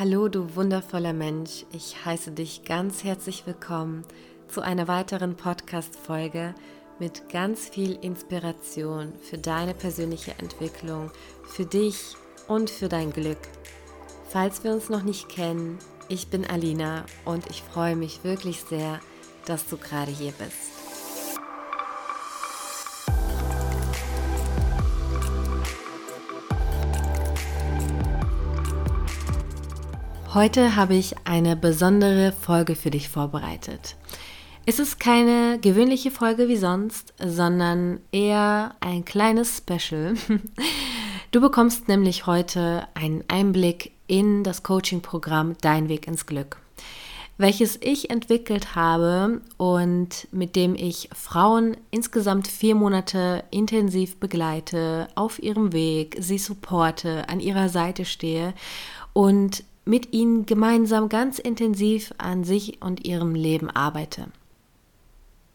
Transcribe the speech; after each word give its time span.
Hallo, 0.00 0.28
du 0.28 0.56
wundervoller 0.56 1.12
Mensch. 1.12 1.66
Ich 1.74 2.06
heiße 2.06 2.30
dich 2.30 2.64
ganz 2.64 3.04
herzlich 3.04 3.46
willkommen 3.46 4.06
zu 4.48 4.62
einer 4.62 4.88
weiteren 4.88 5.36
Podcast-Folge 5.36 6.54
mit 6.98 7.28
ganz 7.28 7.68
viel 7.68 7.98
Inspiration 8.00 9.12
für 9.20 9.36
deine 9.36 9.74
persönliche 9.74 10.30
Entwicklung, 10.38 11.10
für 11.44 11.66
dich 11.66 12.14
und 12.48 12.70
für 12.70 12.88
dein 12.88 13.12
Glück. 13.12 13.36
Falls 14.30 14.64
wir 14.64 14.72
uns 14.72 14.88
noch 14.88 15.02
nicht 15.02 15.28
kennen, 15.28 15.78
ich 16.08 16.28
bin 16.28 16.46
Alina 16.46 17.04
und 17.26 17.50
ich 17.50 17.60
freue 17.60 17.94
mich 17.94 18.24
wirklich 18.24 18.62
sehr, 18.62 19.00
dass 19.44 19.66
du 19.66 19.76
gerade 19.76 20.10
hier 20.10 20.32
bist. 20.32 20.79
Heute 30.32 30.76
habe 30.76 30.94
ich 30.94 31.16
eine 31.24 31.56
besondere 31.56 32.30
Folge 32.30 32.76
für 32.76 32.92
dich 32.92 33.08
vorbereitet. 33.08 33.96
Es 34.64 34.78
ist 34.78 35.00
keine 35.00 35.58
gewöhnliche 35.60 36.12
Folge 36.12 36.46
wie 36.46 36.56
sonst, 36.56 37.12
sondern 37.18 37.98
eher 38.12 38.76
ein 38.78 39.04
kleines 39.04 39.56
Special. 39.58 40.14
Du 41.32 41.40
bekommst 41.40 41.86
nämlich 41.86 42.26
heute 42.26 42.88
einen 42.94 43.22
Einblick 43.28 43.92
in 44.08 44.42
das 44.42 44.64
Coaching-Programm 44.64 45.54
Dein 45.60 45.88
Weg 45.88 46.08
ins 46.08 46.26
Glück, 46.26 46.56
welches 47.38 47.78
ich 47.80 48.10
entwickelt 48.10 48.74
habe 48.74 49.40
und 49.56 50.26
mit 50.32 50.56
dem 50.56 50.74
ich 50.74 51.08
Frauen 51.14 51.76
insgesamt 51.92 52.48
vier 52.48 52.74
Monate 52.74 53.44
intensiv 53.52 54.18
begleite, 54.18 55.06
auf 55.14 55.40
ihrem 55.40 55.72
Weg, 55.72 56.16
sie 56.18 56.38
supporte, 56.38 57.28
an 57.28 57.38
ihrer 57.38 57.68
Seite 57.68 58.04
stehe 58.04 58.52
und 59.12 59.62
mit 59.84 60.12
ihnen 60.12 60.46
gemeinsam 60.46 61.08
ganz 61.08 61.38
intensiv 61.38 62.12
an 62.18 62.44
sich 62.44 62.82
und 62.82 63.06
ihrem 63.06 63.34
Leben 63.34 63.70
arbeite. 63.70 64.28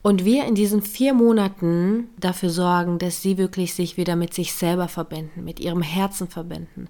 Und 0.02 0.24
wir 0.24 0.46
in 0.46 0.54
diesen 0.54 0.84
vier 0.84 1.16
Monaten 1.16 2.10
dafür 2.20 2.52
sorgen, 2.52 3.00
dass 3.00 3.24
sie 3.24 3.40
wirklich 3.40 3.74
sich 3.74 3.98
wieder 3.98 4.16
mit 4.16 4.36
sich 4.36 4.54
selber 4.54 4.88
verbinden, 4.88 5.44
mit 5.44 5.60
ihrem 5.60 5.82
Herzen 5.82 6.28
verbinden, 6.28 6.88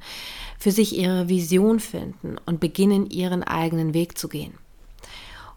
für 0.59 0.72
sich 0.72 0.97
ihre 0.97 1.30
Vision 1.30 1.80
finden 1.80 2.36
und 2.45 2.59
beginnen, 2.59 3.09
ihren 3.09 3.41
eigenen 3.41 3.94
Weg 3.94 4.17
zu 4.17 4.28
gehen. 4.28 4.53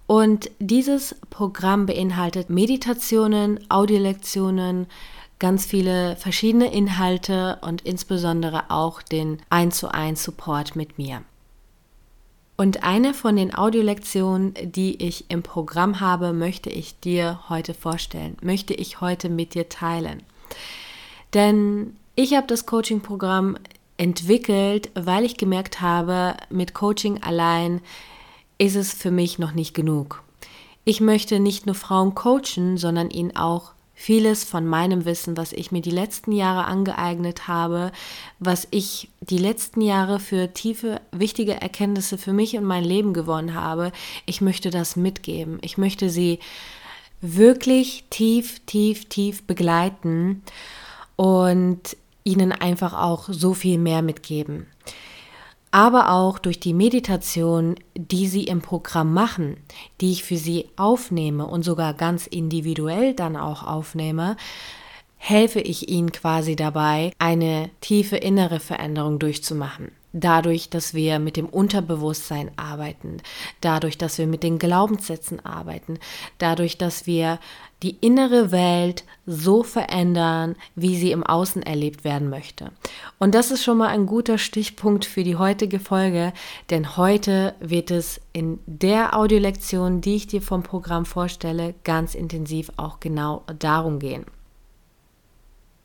Und 0.07 0.53
dieses 0.61 1.17
Programm 1.31 1.87
beinhaltet 1.87 2.49
Meditationen, 2.49 3.59
Audiolektionen, 3.69 4.87
ganz 5.41 5.67
viele 5.67 6.17
verschiedene 6.17 6.73
Inhalte 6.73 7.59
und 7.61 7.83
insbesondere 7.83 8.71
auch 8.71 9.03
den 9.03 9.43
1 9.51 9.77
zu 9.77 9.93
1 9.93 10.23
Support 10.23 10.77
mit 10.77 10.97
mir. 10.97 11.23
Und 12.61 12.83
eine 12.83 13.15
von 13.15 13.37
den 13.37 13.55
Audiolektionen, 13.55 14.53
die 14.61 15.01
ich 15.01 15.31
im 15.31 15.45
Programm 15.45 16.01
habe, 16.01 16.33
möchte 16.33 16.71
ich 16.71 16.99
dir 16.99 17.39
heute 17.49 17.73
vorstellen, 17.73 18.37
möchte 18.43 18.75
ich 18.75 19.01
heute 19.01 19.29
mit 19.29 19.55
dir 19.55 19.69
teilen. 19.69 20.25
Denn 21.35 21.97
ich 22.17 22.35
habe 22.35 22.49
das 22.49 22.67
Coaching-Programm 22.67 23.59
entwickelt, 23.97 24.91
weil 24.95 25.25
ich 25.25 25.37
gemerkt 25.37 25.81
habe, 25.81 26.37
mit 26.51 26.75
Coaching 26.75 27.23
allein 27.23 27.81
ist 28.59 28.75
es 28.75 28.93
für 28.93 29.13
mich 29.13 29.39
noch 29.39 29.53
nicht 29.53 29.73
genug. 29.73 30.25
Ich 30.85 31.01
möchte 31.01 31.39
nicht 31.39 31.67
nur 31.67 31.77
Frauen 31.77 32.17
coachen, 32.17 32.77
sondern 32.77 33.11
ihnen 33.11 33.37
auch 33.37 33.71
vieles 34.01 34.45
von 34.45 34.65
meinem 34.65 35.05
Wissen, 35.05 35.37
was 35.37 35.53
ich 35.53 35.73
mir 35.73 35.83
die 35.83 35.91
letzten 35.91 36.31
Jahre 36.31 36.67
angeeignet 36.67 37.49
habe, 37.49 37.91
was 38.39 38.69
ich 38.71 39.09
die 39.21 39.39
letzten 39.39 39.81
Jahre 39.81 40.21
für 40.21 40.55
tiefe, 40.55 41.01
wichtige 41.11 41.61
Erkenntnisse 41.61 42.17
für 42.17 42.33
mich 42.33 42.57
und 42.57 42.63
mein 42.63 42.85
Leben 42.85 43.13
gewonnen 43.13 43.55
habe, 43.55 43.91
ich 44.25 44.41
möchte 44.41 44.71
das 44.71 44.95
mitgeben. 44.95 45.59
Ich 45.63 45.79
möchte 45.79 46.11
sie 46.11 46.39
wirklich 47.21 48.05
tief, 48.09 48.61
tief, 48.67 49.07
tief 49.07 49.43
begleiten 49.43 50.45
und 51.17 51.97
ihnen 52.23 52.53
einfach 52.53 52.95
auch 52.95 53.29
so 53.29 53.53
viel 53.53 53.79
mehr 53.79 54.03
mitgeben 54.03 54.69
aber 55.71 56.11
auch 56.11 56.39
durch 56.39 56.61
die 56.61 56.75
Meditation, 56.75 57.75
die 57.95 58.27
sie 58.27 58.45
im 58.45 58.63
Programm 58.63 59.13
machen, 59.13 59.57
die 60.01 60.13
ich 60.13 60.25
für 60.25 60.37
sie 60.37 60.69
aufnehme 60.77 61.47
und 61.47 61.63
sogar 61.63 61.95
ganz 61.95 62.27
individuell 62.27 63.15
dann 63.15 63.37
auch 63.37 63.67
aufnehme, 63.67 64.37
helfe 65.17 65.61
ich 65.61 65.89
ihnen 65.89 66.13
quasi 66.13 66.57
dabei, 66.57 67.13
eine 67.19 67.71
tiefe 67.81 68.17
innere 68.17 68.61
Veränderung 68.61 69.19
durchzumachen. 69.19 69.91
Dadurch, 70.15 70.71
dass 70.71 70.95
wir 70.95 71.19
mit 71.19 71.37
dem 71.37 71.47
Unterbewusstsein 71.47 72.51
arbeiten, 72.57 73.19
dadurch, 73.61 73.99
dass 73.99 74.17
wir 74.17 74.27
mit 74.27 74.43
den 74.43 74.59
Glaubenssätzen 74.59 75.45
arbeiten, 75.45 75.99
dadurch, 76.39 76.79
dass 76.79 77.07
wir 77.07 77.39
die 77.83 77.97
innere 78.01 78.51
Welt 78.51 79.05
so 79.27 79.63
verändern, 79.63 80.57
wie 80.75 80.97
sie 80.97 81.13
im 81.13 81.23
Außen 81.23 81.63
erlebt 81.63 82.03
werden 82.03 82.29
möchte. 82.29 82.73
Und 83.19 83.35
das 83.35 83.51
ist 83.51 83.63
schon 83.63 83.79
mal 83.79 83.89
ein 83.89 84.07
guter 84.07 84.39
Stichpunkt 84.39 85.05
für 85.05 85.23
die 85.23 85.37
heutige 85.37 85.79
Folge, 85.79 86.33
denn 86.71 86.97
heute 86.97 87.55
wird 87.61 87.91
es 87.91 88.21
in 88.33 88.59
der 88.67 89.17
Audiolektion, 89.17 90.01
die 90.01 90.17
ich 90.17 90.27
dir 90.27 90.43
vom 90.43 90.63
Programm 90.63 91.05
vorstelle, 91.05 91.75
ganz 91.85 92.15
intensiv 92.15 92.73
auch 92.77 93.01
genau 93.01 93.45
darum 93.59 93.99
gehen. 93.99 94.25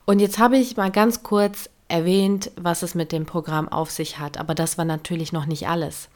Und 0.06 0.20
jetzt 0.20 0.40
habe 0.40 0.58
ich 0.58 0.76
mal 0.76 0.92
ganz 0.92 1.24
kurz 1.24 1.70
erwähnt, 1.88 2.52
was 2.56 2.82
es 2.82 2.96
mit 2.96 3.12
dem 3.12 3.26
Programm 3.26 3.70
auf 3.70 3.92
sich 3.92 4.20
hat, 4.20 4.38
aber 4.38 4.56
das 4.56 4.78
war 4.78 4.86
natürlich 4.86 5.32
noch 5.32 5.46
nicht 5.46 5.68
alles. 5.68 6.10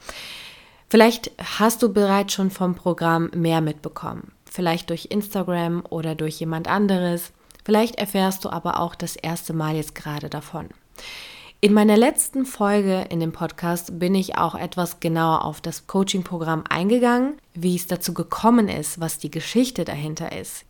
Vielleicht 0.90 1.30
hast 1.58 1.82
du 1.82 1.92
bereits 1.92 2.32
schon 2.32 2.50
vom 2.50 2.74
Programm 2.74 3.30
mehr 3.34 3.60
mitbekommen 3.60 4.32
vielleicht 4.50 4.90
durch 4.90 5.08
Instagram 5.10 5.84
oder 5.88 6.14
durch 6.14 6.40
jemand 6.40 6.68
anderes. 6.68 7.32
Vielleicht 7.64 7.96
erfährst 7.96 8.44
du 8.44 8.50
aber 8.50 8.80
auch 8.80 8.94
das 8.94 9.16
erste 9.16 9.52
Mal 9.52 9.76
jetzt 9.76 9.94
gerade 9.94 10.28
davon. 10.28 10.68
In 11.60 11.72
meiner 11.72 11.96
letzten 11.96 12.46
Folge 12.46 13.06
in 13.10 13.18
dem 13.18 13.32
Podcast 13.32 13.98
bin 13.98 14.14
ich 14.14 14.38
auch 14.38 14.54
etwas 14.54 15.00
genauer 15.00 15.44
auf 15.44 15.60
das 15.60 15.88
Coaching-Programm 15.88 16.64
eingegangen, 16.68 17.34
wie 17.52 17.74
es 17.74 17.88
dazu 17.88 18.14
gekommen 18.14 18.68
ist, 18.68 19.00
was 19.00 19.18
die 19.18 19.30
Geschichte 19.30 19.84
dahinter 19.84 20.30
ist. 20.30 20.64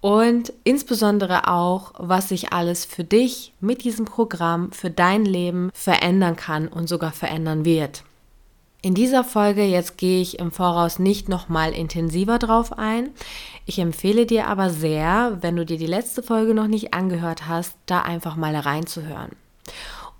Und 0.00 0.54
insbesondere 0.64 1.46
auch, 1.48 1.92
was 1.98 2.30
sich 2.30 2.54
alles 2.54 2.86
für 2.86 3.04
dich 3.04 3.52
mit 3.60 3.84
diesem 3.84 4.06
Programm, 4.06 4.72
für 4.72 4.88
dein 4.88 5.26
Leben 5.26 5.70
verändern 5.74 6.36
kann 6.36 6.68
und 6.68 6.88
sogar 6.88 7.12
verändern 7.12 7.66
wird. 7.66 8.02
In 8.82 8.94
dieser 8.94 9.24
Folge 9.24 9.62
jetzt 9.62 9.98
gehe 9.98 10.22
ich 10.22 10.38
im 10.38 10.50
Voraus 10.50 10.98
nicht 10.98 11.28
nochmal 11.28 11.72
intensiver 11.72 12.38
drauf 12.38 12.78
ein. 12.78 13.10
Ich 13.66 13.78
empfehle 13.78 14.24
dir 14.24 14.46
aber 14.46 14.70
sehr, 14.70 15.38
wenn 15.42 15.56
du 15.56 15.66
dir 15.66 15.76
die 15.76 15.86
letzte 15.86 16.22
Folge 16.22 16.54
noch 16.54 16.66
nicht 16.66 16.94
angehört 16.94 17.46
hast, 17.46 17.76
da 17.84 18.00
einfach 18.00 18.36
mal 18.36 18.56
reinzuhören. 18.56 19.32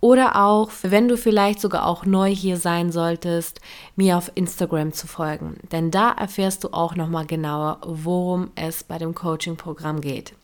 Oder 0.01 0.43
auch, 0.45 0.71
wenn 0.83 1.09
du 1.09 1.17
vielleicht 1.17 1.61
sogar 1.61 1.87
auch 1.87 2.05
neu 2.07 2.35
hier 2.35 2.57
sein 2.57 2.91
solltest, 2.91 3.61
mir 3.97 4.17
auf 4.17 4.33
Instagram 4.35 4.93
zu 4.93 5.07
folgen. 5.07 5.57
Denn 5.73 5.91
da 5.91 6.13
erfährst 6.13 6.65
du 6.65 6.69
auch 6.73 6.95
nochmal 6.97 7.27
genauer, 7.27 7.79
worum 7.85 8.51
es 8.57 8.83
bei 8.83 8.99
dem 8.99 9.15
Coaching-Programm 9.15 10.01
geht. 10.01 10.35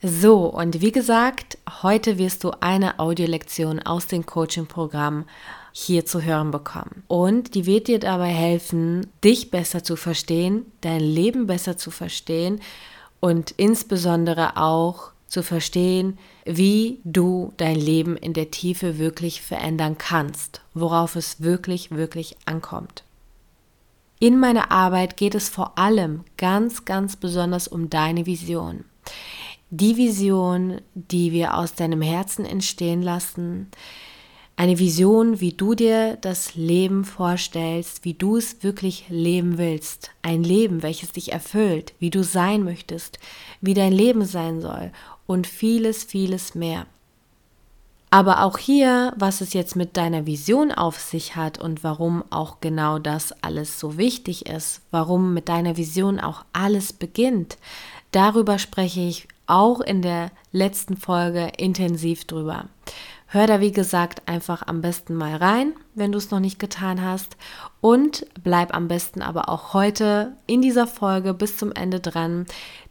So, 0.00 0.46
und 0.46 0.80
wie 0.80 0.92
gesagt, 0.92 1.58
heute 1.82 2.18
wirst 2.18 2.44
du 2.44 2.52
eine 2.60 2.98
Audiolektion 2.98 3.80
aus 3.80 4.06
dem 4.06 4.24
Coaching-Programm 4.24 5.24
hier 5.80 6.04
zu 6.04 6.22
hören 6.22 6.50
bekommen. 6.50 7.04
Und 7.06 7.54
die 7.54 7.64
wird 7.64 7.86
dir 7.86 8.00
dabei 8.00 8.30
helfen, 8.30 9.06
dich 9.22 9.52
besser 9.52 9.84
zu 9.84 9.94
verstehen, 9.94 10.66
dein 10.80 11.00
Leben 11.00 11.46
besser 11.46 11.76
zu 11.76 11.92
verstehen 11.92 12.60
und 13.20 13.52
insbesondere 13.52 14.56
auch 14.56 15.12
zu 15.28 15.44
verstehen, 15.44 16.18
wie 16.44 16.98
du 17.04 17.52
dein 17.58 17.76
Leben 17.76 18.16
in 18.16 18.32
der 18.32 18.50
Tiefe 18.50 18.98
wirklich 18.98 19.40
verändern 19.40 19.96
kannst, 19.98 20.62
worauf 20.74 21.14
es 21.14 21.42
wirklich, 21.42 21.92
wirklich 21.92 22.36
ankommt. 22.44 23.04
In 24.18 24.40
meiner 24.40 24.72
Arbeit 24.72 25.16
geht 25.16 25.36
es 25.36 25.48
vor 25.48 25.78
allem 25.78 26.24
ganz, 26.36 26.86
ganz 26.86 27.14
besonders 27.14 27.68
um 27.68 27.88
deine 27.88 28.26
Vision. 28.26 28.84
Die 29.70 29.96
Vision, 29.96 30.80
die 30.94 31.30
wir 31.30 31.56
aus 31.56 31.74
deinem 31.74 32.02
Herzen 32.02 32.44
entstehen 32.44 33.02
lassen, 33.02 33.68
eine 34.58 34.80
Vision, 34.80 35.40
wie 35.40 35.52
du 35.52 35.76
dir 35.76 36.18
das 36.20 36.56
Leben 36.56 37.04
vorstellst, 37.04 38.04
wie 38.04 38.14
du 38.14 38.36
es 38.36 38.64
wirklich 38.64 39.04
leben 39.08 39.56
willst. 39.56 40.10
Ein 40.20 40.42
Leben, 40.42 40.82
welches 40.82 41.12
dich 41.12 41.32
erfüllt, 41.32 41.94
wie 42.00 42.10
du 42.10 42.24
sein 42.24 42.64
möchtest, 42.64 43.20
wie 43.60 43.72
dein 43.72 43.92
Leben 43.92 44.24
sein 44.24 44.60
soll 44.60 44.90
und 45.28 45.46
vieles, 45.46 46.02
vieles 46.02 46.56
mehr. 46.56 46.86
Aber 48.10 48.42
auch 48.42 48.58
hier, 48.58 49.12
was 49.16 49.42
es 49.42 49.52
jetzt 49.52 49.76
mit 49.76 49.96
deiner 49.96 50.26
Vision 50.26 50.72
auf 50.72 50.98
sich 50.98 51.36
hat 51.36 51.60
und 51.60 51.84
warum 51.84 52.24
auch 52.30 52.58
genau 52.60 52.98
das 52.98 53.30
alles 53.44 53.78
so 53.78 53.96
wichtig 53.96 54.46
ist, 54.46 54.80
warum 54.90 55.34
mit 55.34 55.48
deiner 55.48 55.76
Vision 55.76 56.18
auch 56.18 56.44
alles 56.52 56.92
beginnt, 56.92 57.58
darüber 58.10 58.58
spreche 58.58 59.02
ich 59.02 59.28
auch 59.46 59.80
in 59.80 60.02
der 60.02 60.32
letzten 60.50 60.96
Folge 60.96 61.52
intensiv 61.58 62.24
drüber. 62.24 62.64
Hör 63.30 63.46
da 63.46 63.60
wie 63.60 63.72
gesagt 63.72 64.22
einfach 64.24 64.66
am 64.66 64.80
besten 64.80 65.14
mal 65.14 65.36
rein, 65.36 65.74
wenn 65.94 66.12
du 66.12 66.18
es 66.18 66.30
noch 66.30 66.40
nicht 66.40 66.58
getan 66.58 67.02
hast. 67.02 67.36
Und 67.82 68.24
bleib 68.42 68.74
am 68.74 68.88
besten 68.88 69.20
aber 69.20 69.50
auch 69.50 69.74
heute 69.74 70.32
in 70.46 70.62
dieser 70.62 70.86
Folge 70.86 71.34
bis 71.34 71.58
zum 71.58 71.70
Ende 71.72 72.00
dran, 72.00 72.46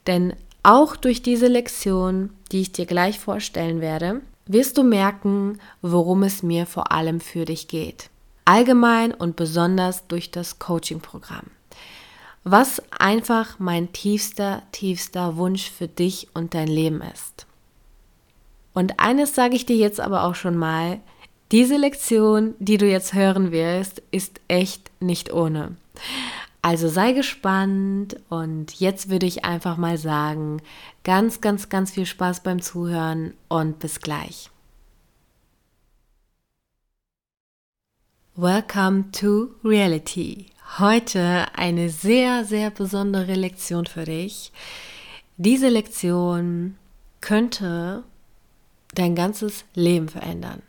denn 0.06 0.36
auch 0.62 0.96
durch 0.96 1.24
diese 1.24 1.48
Lektion, 1.48 2.30
die 2.52 2.62
ich 2.62 2.72
dir 2.72 2.86
gleich 2.86 3.18
vorstellen 3.18 3.82
werde, 3.82 4.22
wirst 4.46 4.78
du 4.78 4.84
merken, 4.84 5.60
worum 5.82 6.22
es 6.22 6.44
mir 6.44 6.68
vor 6.68 6.92
allem 6.92 7.20
für 7.20 7.46
dich 7.46 7.68
geht. 7.68 8.12
Allgemein 8.46 9.16
und 9.16 9.38
besonders 9.38 10.06
durch 10.08 10.30
das 10.30 10.60
Coaching-Programm. 10.60 11.48
Was 12.44 12.82
einfach 12.92 13.58
mein 13.58 13.92
tiefster, 13.92 14.62
tiefster 14.72 15.36
Wunsch 15.36 15.72
für 15.72 15.88
dich 15.88 16.28
und 16.36 16.54
dein 16.54 16.68
Leben 16.68 17.02
ist. 17.02 17.47
Und 18.78 19.00
eines 19.00 19.34
sage 19.34 19.56
ich 19.56 19.66
dir 19.66 19.76
jetzt 19.76 20.00
aber 20.00 20.24
auch 20.24 20.36
schon 20.36 20.56
mal, 20.56 21.00
diese 21.52 21.78
Lektion, 21.78 22.54
die 22.60 22.78
du 22.78 22.88
jetzt 22.88 23.16
hören 23.16 23.52
wirst, 23.52 24.04
ist 24.12 24.40
echt 24.48 24.92
nicht 25.00 25.34
ohne. 25.34 25.76
Also 26.62 26.88
sei 26.88 27.14
gespannt 27.14 28.18
und 28.30 28.80
jetzt 28.80 29.10
würde 29.10 29.26
ich 29.26 29.44
einfach 29.46 29.78
mal 29.78 29.98
sagen, 29.98 30.62
ganz, 31.04 31.42
ganz, 31.42 31.70
ganz 31.70 31.90
viel 31.90 32.06
Spaß 32.06 32.44
beim 32.44 32.62
Zuhören 32.62 33.34
und 33.48 33.80
bis 33.80 34.00
gleich. 34.00 34.52
Welcome 38.36 39.06
to 39.12 39.56
Reality. 39.64 40.52
Heute 40.78 41.48
eine 41.56 41.90
sehr, 41.90 42.46
sehr 42.46 42.70
besondere 42.70 43.34
Lektion 43.34 43.88
für 43.88 44.04
dich. 44.04 44.52
Diese 45.38 45.70
Lektion 45.70 46.78
könnte 47.22 48.04
dein 48.98 49.16
ganzes 49.16 49.66
Leben 49.74 50.10
verändern. 50.10 50.62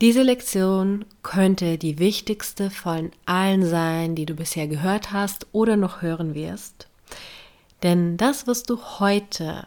Diese 0.00 0.22
Lektion 0.22 1.06
könnte 1.22 1.78
die 1.78 1.98
wichtigste 1.98 2.70
von 2.70 3.12
allen 3.24 3.64
sein, 3.64 4.14
die 4.14 4.26
du 4.26 4.34
bisher 4.34 4.68
gehört 4.68 5.12
hast 5.12 5.46
oder 5.52 5.76
noch 5.76 6.02
hören 6.02 6.34
wirst. 6.34 6.86
Denn 7.82 8.16
das, 8.16 8.46
was 8.46 8.62
du 8.62 8.78
heute 8.98 9.66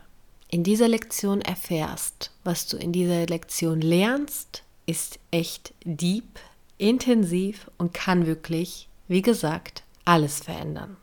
in 0.50 0.64
dieser 0.64 0.88
Lektion 0.88 1.42
erfährst, 1.42 2.32
was 2.44 2.68
du 2.68 2.78
in 2.78 2.92
dieser 2.92 3.26
Lektion 3.26 3.82
lernst, 3.82 4.64
ist 4.86 5.20
echt 5.32 5.74
deep, 5.84 6.40
intensiv 6.78 7.70
und 7.78 7.94
kann 7.94 8.26
wirklich, 8.26 8.88
wie 9.08 9.22
gesagt, 9.22 9.84
alles 10.06 10.40
verändern. 10.40 10.98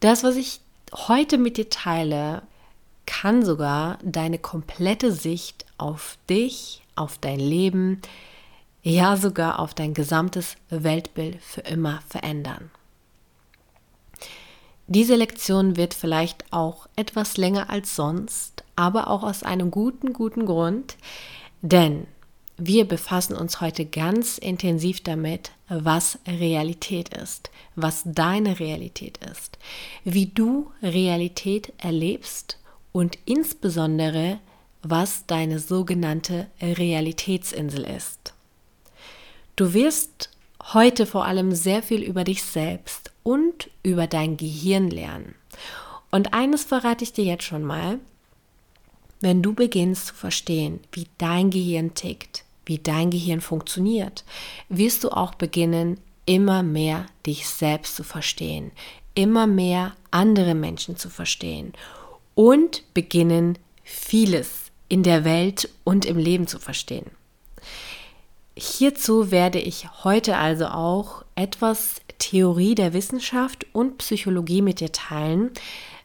Das, 0.00 0.24
was 0.24 0.36
ich 0.36 0.60
heute 0.92 1.38
mit 1.38 1.56
dir 1.56 1.70
teile, 1.70 2.42
kann 3.06 3.44
sogar 3.44 3.98
deine 4.02 4.38
komplette 4.38 5.12
Sicht 5.12 5.66
auf 5.78 6.18
dich, 6.28 6.82
auf 6.94 7.18
dein 7.18 7.40
Leben, 7.40 8.00
ja 8.82 9.16
sogar 9.16 9.58
auf 9.58 9.74
dein 9.74 9.94
gesamtes 9.94 10.56
Weltbild 10.70 11.42
für 11.42 11.62
immer 11.62 12.00
verändern. 12.08 12.70
Diese 14.86 15.14
Lektion 15.14 15.76
wird 15.76 15.94
vielleicht 15.94 16.44
auch 16.52 16.86
etwas 16.96 17.36
länger 17.36 17.70
als 17.70 17.96
sonst, 17.96 18.64
aber 18.76 19.08
auch 19.08 19.22
aus 19.22 19.42
einem 19.42 19.70
guten, 19.70 20.12
guten 20.12 20.44
Grund, 20.44 20.96
denn 21.62 22.06
wir 22.58 22.86
befassen 22.86 23.34
uns 23.34 23.60
heute 23.60 23.86
ganz 23.86 24.38
intensiv 24.38 25.00
damit, 25.02 25.52
was 25.68 26.18
Realität 26.26 27.08
ist, 27.16 27.50
was 27.74 28.02
deine 28.04 28.60
Realität 28.60 29.18
ist, 29.18 29.58
wie 30.04 30.26
du 30.26 30.70
Realität 30.82 31.72
erlebst 31.78 32.58
und 32.92 33.18
insbesondere, 33.24 34.38
was 34.82 35.26
deine 35.26 35.58
sogenannte 35.58 36.48
Realitätsinsel 36.60 37.84
ist. 37.84 38.34
Du 39.56 39.74
wirst 39.74 40.30
heute 40.72 41.06
vor 41.06 41.24
allem 41.24 41.52
sehr 41.52 41.82
viel 41.82 42.02
über 42.02 42.24
dich 42.24 42.42
selbst 42.42 43.10
und 43.22 43.70
über 43.82 44.06
dein 44.06 44.36
Gehirn 44.36 44.90
lernen. 44.90 45.34
Und 46.10 46.34
eines 46.34 46.64
verrate 46.64 47.04
ich 47.04 47.12
dir 47.12 47.24
jetzt 47.24 47.44
schon 47.44 47.64
mal. 47.64 47.98
Wenn 49.20 49.42
du 49.42 49.54
beginnst 49.54 50.08
zu 50.08 50.14
verstehen, 50.14 50.80
wie 50.92 51.06
dein 51.18 51.50
Gehirn 51.50 51.94
tickt, 51.94 52.44
wie 52.66 52.78
dein 52.78 53.10
Gehirn 53.10 53.40
funktioniert, 53.40 54.24
wirst 54.68 55.04
du 55.04 55.10
auch 55.10 55.34
beginnen, 55.34 55.98
immer 56.26 56.62
mehr 56.62 57.06
dich 57.26 57.48
selbst 57.48 57.96
zu 57.96 58.04
verstehen, 58.04 58.72
immer 59.14 59.46
mehr 59.46 59.94
andere 60.10 60.54
Menschen 60.54 60.96
zu 60.96 61.08
verstehen 61.08 61.72
und 62.34 62.82
beginnen, 62.94 63.58
vieles 63.82 64.70
in 64.88 65.02
der 65.02 65.24
Welt 65.24 65.68
und 65.84 66.04
im 66.04 66.18
Leben 66.18 66.46
zu 66.46 66.58
verstehen. 66.58 67.10
Hierzu 68.56 69.30
werde 69.30 69.58
ich 69.58 69.88
heute 70.04 70.36
also 70.36 70.66
auch 70.66 71.24
etwas 71.34 72.02
Theorie 72.18 72.74
der 72.74 72.92
Wissenschaft 72.92 73.66
und 73.72 73.98
Psychologie 73.98 74.62
mit 74.62 74.80
dir 74.80 74.92
teilen, 74.92 75.50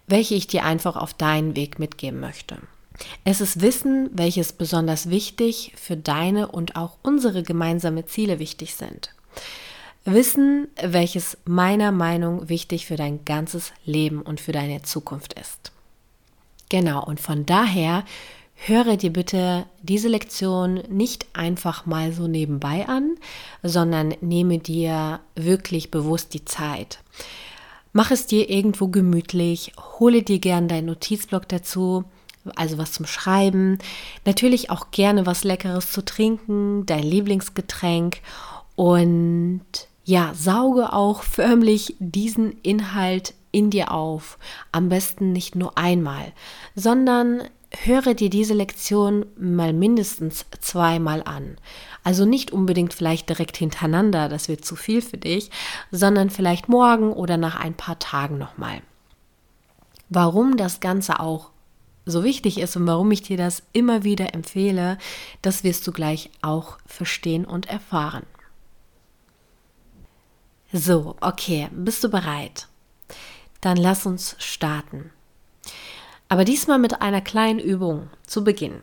welche 0.08 0.36
ich 0.36 0.48
dir 0.48 0.64
einfach 0.64 0.96
auf 0.96 1.14
deinen 1.14 1.56
Weg 1.56 1.80
mitgeben 1.80 2.20
möchte. 2.20 2.58
Es 3.24 3.42
ist 3.42 3.62
Wissen, 3.62 4.10
welches 4.14 4.54
besonders 4.54 5.10
wichtig 5.10 5.74
für 5.76 5.98
deine 5.98 6.48
und 6.48 6.76
auch 6.76 6.98
unsere 7.04 7.44
gemeinsame 7.44 8.06
Ziele 8.06 8.40
wichtig 8.40 8.76
sind. 8.76 9.14
Wissen, 10.06 10.70
welches 10.82 11.38
meiner 11.46 11.92
Meinung 11.92 12.48
wichtig 12.48 12.86
für 12.86 12.96
dein 12.96 13.26
ganzes 13.26 13.74
Leben 13.84 14.22
und 14.22 14.40
für 14.40 14.54
deine 14.54 14.82
Zukunft 14.82 15.34
ist. 15.34 15.72
Genau, 16.70 17.04
und 17.04 17.20
von 17.20 17.46
daher 17.46 18.04
höre 18.56 18.98
dir 18.98 19.14
bitte 19.14 19.66
diese 19.82 20.08
Lektion 20.08 20.84
nicht 20.90 21.28
einfach 21.34 21.86
mal 21.86 22.12
so 22.12 22.28
nebenbei 22.28 22.88
an, 22.88 23.18
sondern 23.64 24.16
nehme 24.22 24.58
dir 24.60 25.20
wirklich 25.36 25.92
bewusst 25.92 26.34
die 26.34 26.44
Zeit. 26.44 27.00
Mach 27.94 28.12
es 28.12 28.26
dir 28.26 28.50
irgendwo 28.50 28.88
gemütlich, 28.88 29.72
hole 30.00 30.24
dir 30.24 30.40
gern 30.40 30.68
deinen 30.68 30.88
Notizblock 30.88 31.48
dazu, 31.48 32.04
also 32.56 32.78
was 32.78 32.92
zum 32.94 33.06
Schreiben, 33.06 33.80
natürlich 34.26 34.70
auch 34.70 34.92
gerne 34.92 35.26
was 35.26 35.44
Leckeres 35.44 35.92
zu 35.92 36.04
trinken, 36.04 36.86
dein 36.86 37.04
Lieblingsgetränk 37.04 38.20
und 38.76 39.62
ja, 40.04 40.34
sauge 40.34 40.94
auch 40.94 41.24
förmlich 41.24 41.96
diesen 42.00 42.54
Inhalt 42.62 43.34
in 43.52 43.70
dir 43.70 43.92
auf. 43.92 44.38
Am 44.72 44.90
besten 44.90 45.32
nicht 45.32 45.56
nur 45.56 45.78
einmal, 45.78 46.34
sondern 46.76 47.44
höre 47.84 48.14
dir 48.14 48.30
diese 48.30 48.54
Lektion 48.54 49.26
mal 49.38 49.74
mindestens 49.74 50.46
zweimal 50.60 51.22
an. 51.24 51.58
Also 52.04 52.26
nicht 52.26 52.52
unbedingt 52.52 52.94
vielleicht 52.94 53.30
direkt 53.30 53.58
hintereinander, 53.58 54.30
das 54.30 54.48
wird 54.48 54.64
zu 54.64 54.76
viel 54.76 55.02
für 55.02 55.18
dich, 55.18 55.50
sondern 55.92 56.30
vielleicht 56.30 56.70
morgen 56.70 57.12
oder 57.12 57.38
nach 57.38 57.60
ein 57.60 57.74
paar 57.74 58.00
Tagen 58.00 58.38
nochmal. 58.38 58.82
Warum 60.10 60.56
das 60.56 60.80
Ganze 60.80 61.20
auch 61.20 61.52
so 62.06 62.24
wichtig 62.24 62.60
ist 62.60 62.78
und 62.78 62.88
warum 62.88 63.12
ich 63.12 63.22
dir 63.22 63.36
das 63.36 63.64
immer 63.74 64.04
wieder 64.04 64.34
empfehle, 64.34 64.98
das 65.42 65.66
wirst 65.66 65.86
du 65.86 65.92
gleich 65.92 66.30
auch 66.42 66.78
verstehen 66.86 67.44
und 67.44 67.68
erfahren. 67.68 68.26
So, 70.72 71.16
okay, 71.20 71.70
bist 71.72 72.04
du 72.04 72.10
bereit? 72.10 72.68
Dann 73.62 73.78
lass 73.78 74.06
uns 74.06 74.36
starten. 74.40 75.12
Aber 76.30 76.46
diesmal 76.46 76.80
mit 76.80 77.02
einer 77.02 77.22
kleinen 77.22 77.60
Übung 77.60 78.10
zu 78.26 78.44
Beginn. 78.44 78.82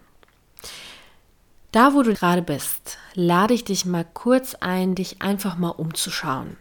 Da, 1.73 1.93
wo 1.93 2.02
du 2.02 2.14
gerade 2.14 2.43
bist, 2.43 2.99
lade 3.14 3.52
ich 3.52 3.64
dich 3.64 3.85
mal 3.85 4.07
kurz 4.14 4.54
ein, 4.54 4.95
dich 4.95 5.21
einfach 5.23 5.57
mal 5.57 5.71
umzuschauen. 5.71 6.57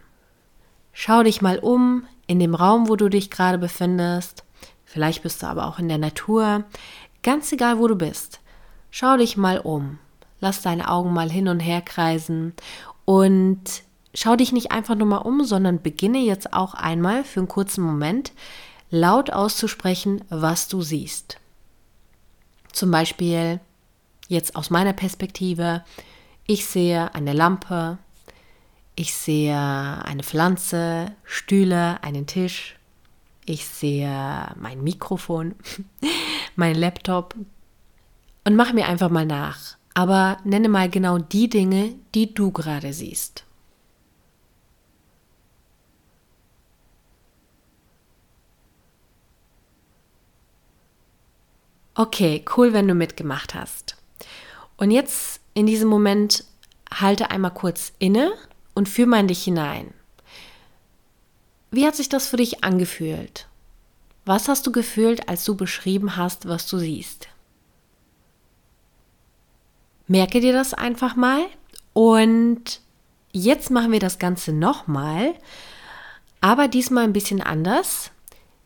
Schau 0.92 1.22
dich 1.22 1.40
mal 1.40 1.58
um 1.58 2.06
in 2.26 2.38
dem 2.38 2.54
Raum, 2.54 2.88
wo 2.88 2.96
du 2.96 3.08
dich 3.08 3.30
gerade 3.30 3.58
befindest. 3.58 4.44
Vielleicht 4.84 5.22
bist 5.22 5.42
du 5.42 5.46
aber 5.46 5.66
auch 5.66 5.78
in 5.78 5.88
der 5.88 5.98
Natur. 5.98 6.64
Ganz 7.22 7.50
egal, 7.52 7.78
wo 7.78 7.88
du 7.88 7.96
bist. 7.96 8.40
Schau 8.90 9.16
dich 9.16 9.36
mal 9.36 9.58
um. 9.58 9.98
Lass 10.40 10.62
deine 10.62 10.88
Augen 10.88 11.12
mal 11.12 11.30
hin 11.30 11.48
und 11.48 11.60
her 11.60 11.80
kreisen 11.80 12.52
und 13.04 13.82
schau 14.14 14.36
dich 14.36 14.52
nicht 14.52 14.70
einfach 14.70 14.94
nur 14.94 15.06
mal 15.06 15.18
um, 15.18 15.44
sondern 15.44 15.82
beginne 15.82 16.18
jetzt 16.18 16.52
auch 16.52 16.74
einmal 16.74 17.24
für 17.24 17.40
einen 17.40 17.48
kurzen 17.48 17.84
Moment 17.84 18.32
laut 18.90 19.30
auszusprechen, 19.30 20.24
was 20.28 20.68
du 20.68 20.82
siehst. 20.82 21.38
Zum 22.72 22.90
Beispiel 22.90 23.60
jetzt 24.28 24.56
aus 24.56 24.70
meiner 24.70 24.92
Perspektive, 24.92 25.84
ich 26.46 26.66
sehe 26.66 27.14
eine 27.14 27.32
Lampe, 27.32 27.98
ich 28.96 29.14
sehe 29.14 29.56
eine 29.56 30.22
Pflanze, 30.22 31.12
Stühle, 31.24 32.02
einen 32.02 32.26
Tisch, 32.26 32.76
ich 33.44 33.66
sehe 33.66 34.54
mein 34.56 34.82
Mikrofon, 34.82 35.54
mein 36.56 36.76
Laptop 36.76 37.34
und 38.44 38.56
mach 38.56 38.72
mir 38.72 38.86
einfach 38.86 39.10
mal 39.10 39.26
nach. 39.26 39.76
Aber 39.94 40.38
nenne 40.44 40.68
mal 40.68 40.88
genau 40.88 41.18
die 41.18 41.48
Dinge, 41.48 41.94
die 42.14 42.34
du 42.34 42.50
gerade 42.50 42.92
siehst. 42.92 43.44
Okay, 51.94 52.44
cool, 52.56 52.72
wenn 52.72 52.88
du 52.88 52.94
mitgemacht 52.94 53.54
hast. 53.54 53.96
Und 54.76 54.90
jetzt 54.90 55.40
in 55.54 55.66
diesem 55.66 55.88
Moment 55.88 56.44
halte 56.92 57.30
einmal 57.30 57.52
kurz 57.52 57.92
inne 57.98 58.32
und 58.74 58.88
fühl 58.88 59.06
mal 59.06 59.20
in 59.20 59.28
dich 59.28 59.44
hinein. 59.44 59.94
Wie 61.70 61.86
hat 61.86 61.94
sich 61.96 62.08
das 62.08 62.28
für 62.28 62.36
dich 62.36 62.64
angefühlt? 62.64 63.48
Was 64.24 64.48
hast 64.48 64.66
du 64.66 64.72
gefühlt, 64.72 65.28
als 65.28 65.44
du 65.44 65.54
beschrieben 65.54 66.16
hast, 66.16 66.48
was 66.48 66.66
du 66.66 66.78
siehst? 66.78 67.28
Merke 70.06 70.40
dir 70.40 70.52
das 70.52 70.74
einfach 70.74 71.16
mal 71.16 71.44
und 71.92 72.80
jetzt 73.32 73.70
machen 73.70 73.92
wir 73.92 74.00
das 74.00 74.18
Ganze 74.18 74.52
nochmal, 74.52 75.34
aber 76.40 76.68
diesmal 76.68 77.04
ein 77.04 77.12
bisschen 77.12 77.40
anders. 77.40 78.10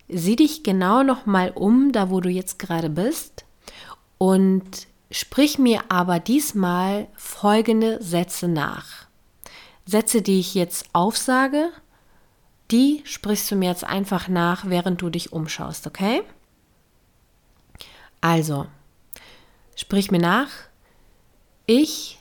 Sieh 0.08 0.36
dich 0.36 0.62
genau 0.62 1.02
nochmal 1.02 1.52
um, 1.54 1.92
da 1.92 2.10
wo 2.10 2.20
du 2.20 2.30
jetzt 2.30 2.58
gerade 2.58 2.88
bist 2.88 3.44
und 4.16 4.86
sprich 5.10 5.58
mir 5.58 5.82
aber 5.90 6.18
diesmal 6.18 7.08
folgende 7.14 8.02
Sätze 8.02 8.48
nach. 8.48 9.06
Sätze, 9.84 10.22
die 10.22 10.40
ich 10.40 10.54
jetzt 10.54 10.86
aufsage, 10.92 11.70
die 12.70 13.02
sprichst 13.04 13.50
du 13.50 13.56
mir 13.56 13.70
jetzt 13.70 13.84
einfach 13.84 14.28
nach, 14.28 14.66
während 14.66 15.00
du 15.00 15.08
dich 15.08 15.32
umschaust, 15.32 15.86
okay? 15.86 16.22
Also, 18.20 18.66
sprich 19.74 20.10
mir 20.10 20.20
nach. 20.20 20.50
Ich 21.66 22.18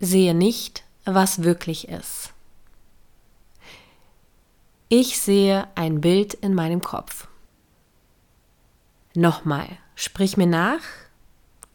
sehe 0.00 0.34
nicht, 0.34 0.84
was 1.04 1.42
wirklich 1.42 1.88
ist. 1.88 2.31
Ich 4.94 5.18
sehe 5.18 5.68
ein 5.74 6.02
Bild 6.02 6.34
in 6.34 6.52
meinem 6.52 6.82
Kopf. 6.82 7.26
Nochmal, 9.14 9.66
sprich 9.94 10.36
mir 10.36 10.46
nach 10.46 10.82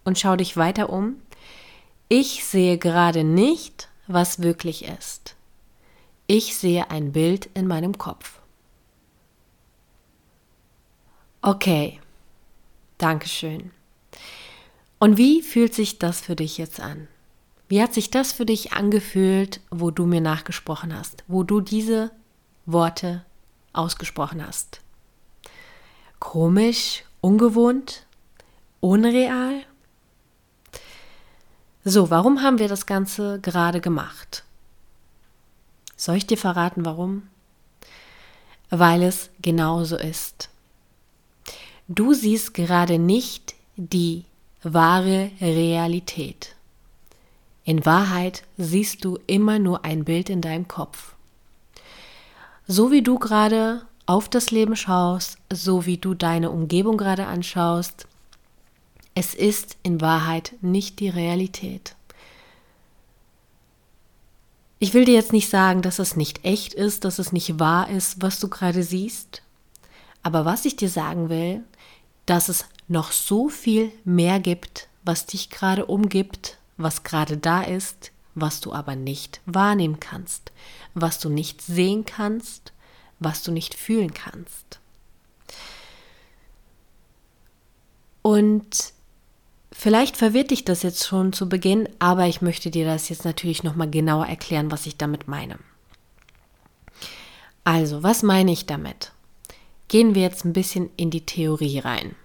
und 0.03 0.19
schau 0.19 0.35
dich 0.35 0.55
weiter 0.55 0.91
um. 0.91 1.15
Ich 2.09 2.45
sehe 2.45 2.77
gerade 2.77 3.23
nicht, 3.23 3.89
was 4.05 4.43
wirklich 4.43 4.85
ist. 4.85 5.35
Ich 6.27 6.57
sehe 6.57 6.91
ein 6.91 7.11
Bild 7.11 7.49
in 7.55 7.65
meinem 7.65 7.97
Kopf. 7.97 8.39
Okay, 11.41 11.99
Dankeschön. 12.99 13.71
Und 14.99 15.17
wie 15.17 15.41
fühlt 15.41 15.73
sich 15.73 15.97
das 15.97 16.21
für 16.21 16.35
dich 16.35 16.59
jetzt 16.59 16.79
an? 16.79 17.07
Wie 17.67 17.81
hat 17.81 17.95
sich 17.95 18.11
das 18.11 18.31
für 18.31 18.45
dich 18.45 18.73
angefühlt, 18.73 19.59
wo 19.71 19.89
du 19.89 20.05
mir 20.05 20.21
nachgesprochen 20.21 20.95
hast, 20.95 21.23
wo 21.27 21.41
du 21.41 21.61
diese 21.61 22.11
Worte 22.67 23.25
ausgesprochen 23.73 24.45
hast? 24.45 24.81
Komisch, 26.19 27.03
ungewohnt, 27.21 28.05
unreal? 28.81 29.63
So, 31.83 32.09
warum 32.09 32.43
haben 32.43 32.59
wir 32.59 32.67
das 32.67 32.85
Ganze 32.85 33.39
gerade 33.39 33.81
gemacht? 33.81 34.43
Soll 35.95 36.17
ich 36.17 36.27
dir 36.27 36.37
verraten, 36.37 36.85
warum? 36.85 37.29
Weil 38.69 39.03
es 39.03 39.29
genauso 39.41 39.97
ist. 39.97 40.49
Du 41.87 42.13
siehst 42.13 42.53
gerade 42.53 42.99
nicht 42.99 43.55
die 43.77 44.25
wahre 44.61 45.31
Realität. 45.39 46.55
In 47.63 47.85
Wahrheit 47.85 48.43
siehst 48.57 49.05
du 49.05 49.19
immer 49.27 49.57
nur 49.57 49.85
ein 49.85 50.03
Bild 50.03 50.29
in 50.29 50.41
deinem 50.41 50.67
Kopf. 50.67 51.15
So 52.69 52.91
wie 52.91 53.01
du 53.01 53.17
gerade 53.17 53.85
auf 54.05 54.27
das 54.27 54.51
Leben 54.51 54.75
schaust, 54.75 55.37
so 55.51 55.85
wie 55.85 55.97
du 55.97 56.13
deine 56.13 56.51
Umgebung 56.51 56.97
gerade 56.97 57.25
anschaust, 57.25 58.07
es 59.15 59.33
ist 59.33 59.77
in 59.83 60.01
Wahrheit 60.01 60.53
nicht 60.61 60.99
die 60.99 61.07
Realität. 61.07 61.95
Ich 64.79 64.93
will 64.93 65.05
dir 65.05 65.13
jetzt 65.13 65.31
nicht 65.31 65.49
sagen, 65.49 65.81
dass 65.81 65.97
es 65.97 66.17
nicht 66.17 66.43
echt 66.43 66.73
ist, 66.73 67.05
dass 67.05 67.19
es 67.19 67.31
nicht 67.31 67.57
wahr 67.57 67.89
ist, 67.89 68.21
was 68.21 68.39
du 68.39 68.49
gerade 68.49 68.83
siehst. 68.83 69.41
Aber 70.21 70.43
was 70.43 70.65
ich 70.65 70.75
dir 70.75 70.89
sagen 70.89 71.29
will, 71.29 71.63
dass 72.25 72.49
es 72.49 72.65
noch 72.89 73.13
so 73.13 73.47
viel 73.47 73.91
mehr 74.03 74.41
gibt, 74.41 74.89
was 75.03 75.25
dich 75.25 75.49
gerade 75.49 75.85
umgibt, 75.85 76.57
was 76.75 77.03
gerade 77.03 77.37
da 77.37 77.61
ist, 77.61 78.11
was 78.39 78.61
du 78.61 78.73
aber 78.73 78.95
nicht 78.95 79.41
wahrnehmen 79.45 79.99
kannst, 79.99 80.51
was 80.93 81.19
du 81.19 81.29
nicht 81.29 81.61
sehen 81.61 82.05
kannst, 82.05 82.73
was 83.19 83.43
du 83.43 83.51
nicht 83.51 83.73
fühlen 83.73 84.13
kannst. 84.13 84.79
Und 88.21 88.93
Vielleicht 89.79 90.17
verwirrt 90.17 90.49
dich 90.49 90.65
das 90.65 90.81
jetzt 90.81 91.05
schon 91.05 91.33
zu 91.33 91.47
Beginn, 91.47 91.87
aber 91.99 92.25
ich 92.25 92.41
möchte 92.41 92.71
dir 92.71 92.83
das 92.83 93.09
jetzt 93.09 93.25
natürlich 93.25 93.61
nochmal 93.61 93.91
genauer 93.91 94.25
erklären, 94.25 94.71
was 94.71 94.87
ich 94.87 94.97
damit 94.97 95.27
meine. 95.27 95.59
Also, 97.63 98.01
was 98.01 98.23
meine 98.23 98.51
ich 98.51 98.65
damit? 98.65 99.11
Gehen 99.87 100.15
wir 100.15 100.23
jetzt 100.23 100.45
ein 100.45 100.53
bisschen 100.53 100.89
in 100.97 101.11
die 101.11 101.27
Theorie 101.27 101.77
rein. 101.77 102.15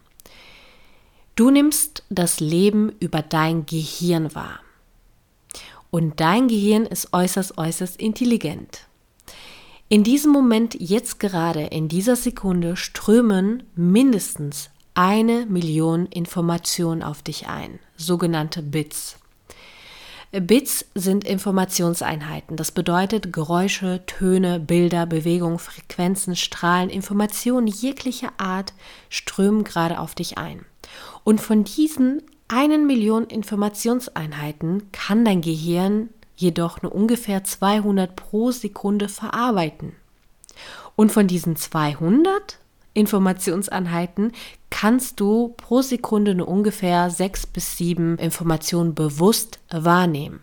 Du 1.36 1.50
nimmst 1.50 2.04
das 2.08 2.40
Leben 2.40 2.90
über 3.00 3.20
dein 3.20 3.66
Gehirn 3.66 4.34
wahr. 4.34 4.60
Und 5.94 6.20
dein 6.20 6.48
Gehirn 6.48 6.86
ist 6.86 7.12
äußerst, 7.12 7.58
äußerst 7.58 8.00
intelligent. 8.00 8.86
In 9.90 10.04
diesem 10.04 10.32
Moment, 10.32 10.74
jetzt 10.80 11.20
gerade, 11.20 11.64
in 11.64 11.88
dieser 11.88 12.16
Sekunde, 12.16 12.76
strömen 12.76 13.64
mindestens 13.74 14.70
eine 14.94 15.44
Million 15.44 16.06
Informationen 16.06 17.02
auf 17.02 17.20
dich 17.20 17.46
ein, 17.46 17.78
sogenannte 17.98 18.62
Bits. 18.62 19.18
Bits 20.30 20.86
sind 20.94 21.24
Informationseinheiten. 21.24 22.56
Das 22.56 22.70
bedeutet 22.70 23.30
Geräusche, 23.30 24.00
Töne, 24.06 24.60
Bilder, 24.60 25.04
Bewegungen, 25.04 25.58
Frequenzen, 25.58 26.36
Strahlen, 26.36 26.88
Informationen 26.88 27.66
jeglicher 27.66 28.32
Art 28.38 28.72
strömen 29.10 29.62
gerade 29.62 30.00
auf 30.00 30.14
dich 30.14 30.38
ein. 30.38 30.64
Und 31.22 31.42
von 31.42 31.64
diesen 31.64 32.22
einen 32.52 32.86
Million 32.86 33.24
Informationseinheiten 33.24 34.92
kann 34.92 35.24
dein 35.24 35.40
Gehirn 35.40 36.10
jedoch 36.36 36.82
nur 36.82 36.94
ungefähr 36.94 37.44
200 37.44 38.14
pro 38.14 38.50
Sekunde 38.50 39.08
verarbeiten. 39.08 39.92
Und 40.94 41.12
von 41.12 41.26
diesen 41.26 41.56
200 41.56 42.58
Informationseinheiten 42.92 44.32
kannst 44.68 45.18
du 45.18 45.54
pro 45.56 45.80
Sekunde 45.80 46.34
nur 46.34 46.48
ungefähr 46.48 47.08
sechs 47.08 47.46
bis 47.46 47.78
sieben 47.78 48.18
Informationen 48.18 48.94
bewusst 48.94 49.58
wahrnehmen. 49.70 50.40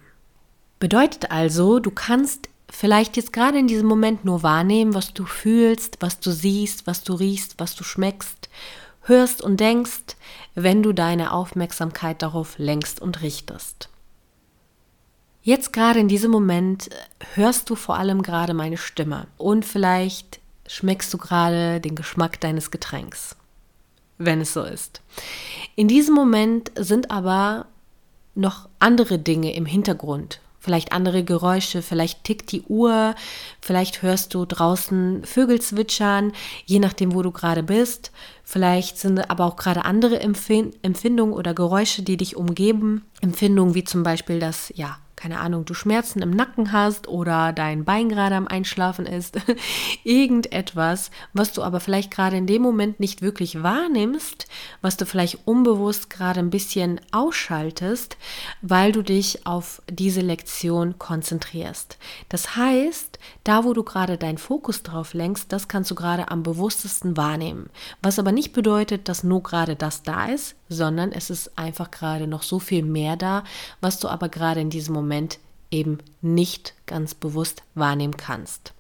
Bedeutet 0.80 1.30
also, 1.30 1.80
du 1.80 1.92
kannst 1.92 2.50
vielleicht 2.72 3.18
jetzt 3.18 3.34
gerade 3.34 3.60
in 3.60 3.68
diesem 3.68 3.88
Moment 3.88 4.26
nur 4.26 4.42
wahrnehmen, 4.42 4.96
was 4.96 5.14
du 5.14 5.26
fühlst, 5.26 5.98
was 6.00 6.20
du 6.20 6.32
siehst, 6.32 6.88
was 6.88 7.04
du 7.04 7.14
riechst, 7.14 7.56
was 7.60 7.76
du 7.76 7.84
schmeckst, 7.84 8.50
hörst 9.02 9.44
und 9.44 9.60
denkst, 9.60 10.16
wenn 10.64 10.84
du 10.84 10.94
deine 10.94 11.32
Aufmerksamkeit 11.32 12.22
darauf 12.22 12.58
lenkst 12.58 13.02
und 13.02 13.22
richtest. 13.22 13.90
Jetzt 15.42 15.72
gerade 15.72 16.00
in 16.00 16.08
diesem 16.10 16.32
Moment 16.32 16.90
hörst 17.36 17.70
du 17.70 17.76
vor 17.76 17.98
allem 17.98 18.22
gerade 18.22 18.54
meine 18.54 18.78
Stimme 18.78 19.28
und 19.38 19.64
vielleicht 19.66 20.40
schmeckst 20.68 21.14
du 21.14 21.18
gerade 21.18 21.80
den 21.80 21.96
Geschmack 21.96 22.40
deines 22.42 22.72
Getränks, 22.72 23.36
wenn 24.18 24.42
es 24.42 24.54
so 24.54 24.64
ist. 24.64 25.02
In 25.76 25.88
diesem 25.88 26.14
Moment 26.14 26.72
sind 26.76 27.10
aber 27.10 27.66
noch 28.36 28.68
andere 28.80 29.18
Dinge 29.18 29.54
im 29.54 29.66
Hintergrund. 29.66 30.42
Vielleicht 30.60 30.92
andere 30.92 31.24
Geräusche, 31.24 31.82
vielleicht 31.82 32.26
tickt 32.26 32.52
die 32.52 32.64
Uhr, 32.64 33.16
vielleicht 33.62 34.02
hörst 34.02 34.34
du 34.34 34.46
draußen 34.46 35.24
Vögel 35.24 35.62
zwitschern, 35.62 36.34
je 36.66 36.80
nachdem, 36.80 37.14
wo 37.14 37.22
du 37.22 37.32
gerade 37.32 37.64
bist. 37.64 38.12
Vielleicht 38.44 38.98
sind 38.98 39.30
aber 39.30 39.46
auch 39.46 39.56
gerade 39.56 39.86
andere 39.86 40.20
Empfindungen 40.20 41.34
oder 41.34 41.54
Geräusche, 41.54 42.02
die 42.02 42.18
dich 42.18 42.36
umgeben. 42.36 43.06
Empfindungen 43.22 43.74
wie 43.74 43.84
zum 43.84 44.04
Beispiel 44.04 44.40
das, 44.40 44.74
ja, 44.76 44.98
keine 45.20 45.42
Ahnung, 45.42 45.66
du 45.66 45.74
Schmerzen 45.74 46.22
im 46.22 46.30
Nacken 46.30 46.72
hast 46.72 47.10
oder 47.10 47.52
dein 47.52 47.84
Bein 47.84 48.08
gerade 48.08 48.36
am 48.36 48.48
Einschlafen 48.48 49.06
ist, 49.06 49.38
irgendetwas, 50.06 51.12
was 51.34 51.52
du 51.52 51.62
aber 51.62 51.82
vielleicht 51.82 52.10
gerade 52.10 52.38
in 52.38 52.48
dem 52.48 52.62
Moment 52.62 53.02
nicht 53.02 53.22
wirklich 53.22 53.62
wahrnimmst, 53.62 54.48
was 54.82 54.96
du 54.96 55.06
vielleicht 55.06 55.46
unbewusst 55.46 56.10
gerade 56.10 56.40
ein 56.40 56.50
bisschen 56.50 57.02
ausschaltest, 57.12 58.16
weil 58.62 58.94
du 58.94 59.02
dich 59.02 59.46
auf 59.46 59.82
diese 59.90 60.22
Lektion 60.22 60.98
konzentrierst. 60.98 61.98
Das 62.30 62.56
heißt, 62.56 63.20
da 63.44 63.66
wo 63.66 63.74
du 63.74 63.84
gerade 63.84 64.18
deinen 64.18 64.38
Fokus 64.38 64.84
drauf 64.84 65.14
lenkst, 65.14 65.52
das 65.52 65.68
kannst 65.68 65.92
du 65.92 65.96
gerade 65.96 66.32
am 66.32 66.44
bewusstesten 66.44 67.18
wahrnehmen. 67.18 67.70
Was 68.02 68.20
aber 68.20 68.32
nicht 68.32 68.54
bedeutet, 68.54 69.10
dass 69.10 69.26
nur 69.26 69.44
gerade 69.44 69.76
das 69.76 70.02
da 70.02 70.28
ist, 70.28 70.56
sondern 70.70 71.12
es 71.12 71.30
ist 71.30 71.58
einfach 71.58 71.92
gerade 71.92 72.26
noch 72.26 72.44
so 72.44 72.60
viel 72.60 72.84
mehr 72.84 73.18
da, 73.18 73.44
was 73.82 74.00
du 74.00 74.08
aber 74.08 74.30
gerade 74.30 74.62
in 74.62 74.70
diesem 74.70 74.94
Moment 74.94 75.09
eben 75.72 76.00
nicht 76.22 76.74
ganz 76.86 77.14
bewusst 77.14 77.64
wahrnehmen 77.76 78.18
kannst. 78.18 78.74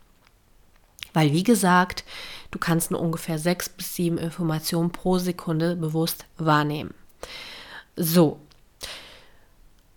Weil, 1.14 1.34
wie 1.34 1.44
gesagt, 1.44 2.04
du 2.52 2.60
kannst 2.60 2.92
nur 2.92 3.02
ungefähr 3.02 3.40
sechs 3.40 3.70
bis 3.70 3.96
sieben 3.96 4.18
Informationen 4.18 4.92
pro 4.92 5.18
Sekunde 5.18 5.76
bewusst 5.76 6.26
wahrnehmen. 6.38 6.94
So. 7.96 8.40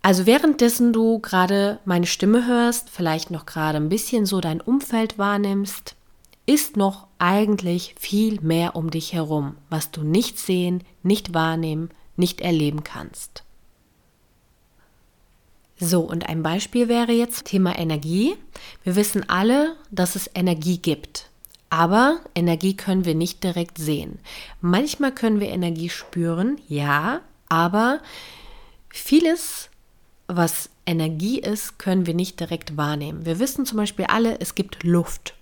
Also 0.01 0.27
währenddessen 0.27 0.93
du 0.93 1.21
gerade 1.21 1.79
meine 1.85 2.07
Stimme 2.07 2.47
hörst, 2.47 2.91
vielleicht 2.91 3.31
noch 3.31 3.47
gerade 3.47 3.77
ein 3.77 3.89
bisschen 3.89 4.27
so 4.27 4.41
dein 4.41 4.61
Umfeld 4.61 5.17
wahrnimmst, 5.17 5.95
ist 6.45 6.77
noch 6.77 7.07
eigentlich 7.19 7.95
viel 7.99 8.41
mehr 8.41 8.75
um 8.75 8.91
dich 8.91 9.13
herum, 9.13 9.57
was 9.71 9.93
du 9.93 10.03
nicht 10.03 10.39
sehen, 10.39 10.83
nicht 11.05 11.35
wahrnehmen, 11.35 11.91
nicht 12.17 12.41
erleben 12.41 12.83
kannst. 12.83 13.45
So, 15.85 16.03
und 16.03 16.29
ein 16.29 16.45
Beispiel 16.45 16.87
wäre 16.87 17.11
jetzt 17.11 17.47
Thema 17.47 17.77
Energie. 17.77 18.37
Wir 18.85 18.95
wissen 18.95 19.29
alle, 19.29 19.75
dass 19.91 20.15
es 20.15 20.31
Energie 20.33 20.79
gibt. 20.79 21.29
Aber 21.71 22.21
Energie 22.37 22.77
können 22.77 23.05
wir 23.05 23.17
nicht 23.17 23.43
direkt 23.43 23.79
sehen. 23.79 24.21
Manchmal 24.61 25.13
können 25.13 25.41
wir 25.41 25.49
Energie 25.49 25.89
spüren, 25.89 26.61
ja, 26.69 27.21
aber 27.49 27.99
vieles 28.91 29.71
was 30.29 30.71
Energie 30.87 31.41
ist, 31.41 31.81
können 31.81 32.07
wir 32.07 32.15
nicht 32.15 32.39
direkt 32.39 32.77
wahrnehmen. 32.77 33.27
Wir 33.27 33.41
wissen 33.41 33.67
zum 33.67 33.79
Beispiel 33.79 34.05
alle, 34.05 34.39
es 34.39 34.55
gibt 34.55 34.85
Luft. 34.85 35.35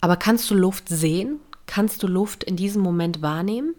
Aber 0.00 0.16
kannst 0.16 0.50
du 0.50 0.56
Luft 0.56 0.88
sehen? 0.88 1.38
Kannst 1.66 2.02
du 2.02 2.08
Luft 2.08 2.42
in 2.42 2.56
diesem 2.56 2.82
Moment 2.82 3.22
wahrnehmen? 3.22 3.76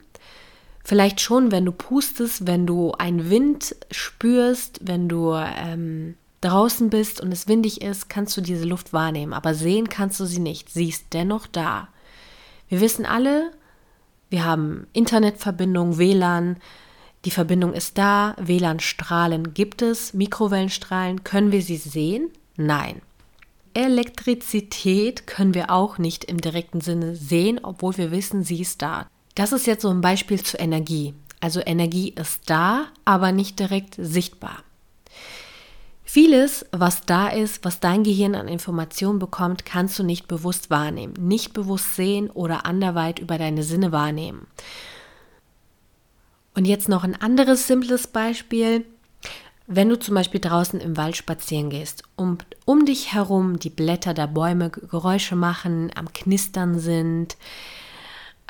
Vielleicht 0.84 1.22
schon, 1.22 1.52
wenn 1.52 1.66
du 1.66 1.72
pustest, 1.72 2.48
wenn 2.48 2.66
du 2.66 2.94
einen 2.94 3.30
Wind 3.30 3.76
spürst, 3.92 4.80
wenn 4.82 5.08
du 5.08 5.34
ähm, 5.34 6.16
draußen 6.42 6.90
bist 6.90 7.22
und 7.22 7.32
es 7.32 7.48
windig 7.48 7.82
ist, 7.82 8.10
kannst 8.10 8.36
du 8.36 8.42
diese 8.42 8.66
Luft 8.66 8.94
wahrnehmen. 8.94 9.34
Aber 9.34 9.54
sehen 9.54 9.90
kannst 9.90 10.20
du 10.20 10.26
sie 10.26 10.40
nicht. 10.40 10.70
Sie 10.70 10.90
ist 10.90 11.14
dennoch 11.14 11.48
da. 11.48 11.88
Wir 12.68 12.82
wissen 12.82 13.06
alle, 13.06 13.52
wir 14.30 14.46
haben 14.46 14.88
Internetverbindung, 14.94 15.98
WLAN, 15.98 16.58
die 17.26 17.32
Verbindung 17.32 17.74
ist 17.74 17.98
da, 17.98 18.36
WLAN-Strahlen 18.40 19.54
gibt 19.54 19.84
es, 19.84 20.14
Mikrowellenstrahlen, 20.14 21.24
können 21.24 21.52
wir 21.52 21.62
sie 21.62 21.78
sehen? 21.78 22.32
Nein. 22.58 23.02
Elektrizität 23.74 25.28
können 25.28 25.54
wir 25.54 25.70
auch 25.70 25.98
nicht 25.98 26.26
im 26.26 26.42
direkten 26.42 26.82
Sinne 26.82 27.16
sehen, 27.16 27.60
obwohl 27.62 27.98
wir 27.98 28.12
wissen, 28.12 28.44
sie 28.44 28.62
ist 28.62 28.82
da. 28.82 29.08
Das 29.36 29.52
ist 29.52 29.68
jetzt 29.68 29.82
so 29.82 29.90
ein 29.90 30.02
Beispiel 30.02 30.42
zur 30.42 30.60
Energie. 30.60 31.14
Also 31.40 31.62
Energie 31.66 32.10
ist 32.10 32.50
da, 32.50 32.86
aber 33.06 33.32
nicht 33.32 33.60
direkt 33.60 33.96
sichtbar. 33.98 34.64
Vieles, 36.04 36.66
was 36.72 37.06
da 37.06 37.30
ist, 37.30 37.64
was 37.64 37.80
dein 37.80 38.04
Gehirn 38.04 38.36
an 38.36 38.50
Informationen 38.50 39.18
bekommt, 39.18 39.66
kannst 39.66 39.98
du 39.98 40.04
nicht 40.04 40.28
bewusst 40.28 40.70
wahrnehmen, 40.70 41.14
nicht 41.18 41.54
bewusst 41.54 41.96
sehen 41.96 42.30
oder 42.30 42.66
anderweit 42.66 43.20
über 43.20 43.38
deine 43.38 43.64
Sinne 43.64 43.94
wahrnehmen. 43.94 44.46
Und 46.54 46.66
jetzt 46.66 46.90
noch 46.90 47.06
ein 47.06 47.16
anderes 47.16 47.66
simples 47.66 48.08
Beispiel. 48.08 48.86
Wenn 49.68 49.88
du 49.88 49.98
zum 49.98 50.16
Beispiel 50.16 50.42
draußen 50.42 50.82
im 50.82 50.98
Wald 50.98 51.16
spazieren 51.16 51.70
gehst 51.70 52.04
und 52.18 52.46
um 52.66 52.86
dich 52.86 53.14
herum 53.14 53.58
die 53.58 53.70
Blätter 53.70 54.14
der 54.14 54.28
Bäume 54.28 54.70
Geräusche 54.70 55.38
machen, 55.38 55.92
am 55.96 56.12
Knistern 56.12 56.78
sind, 56.78 57.38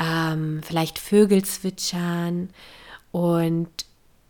ähm, 0.02 0.62
vielleicht 0.64 0.98
Vögel 1.00 1.44
zwitschern 1.46 2.50
und 3.12 3.70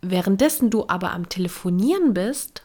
währenddessen 0.02 0.70
du 0.70 0.84
aber 0.88 1.12
am 1.12 1.28
Telefonieren 1.28 2.12
bist 2.12 2.62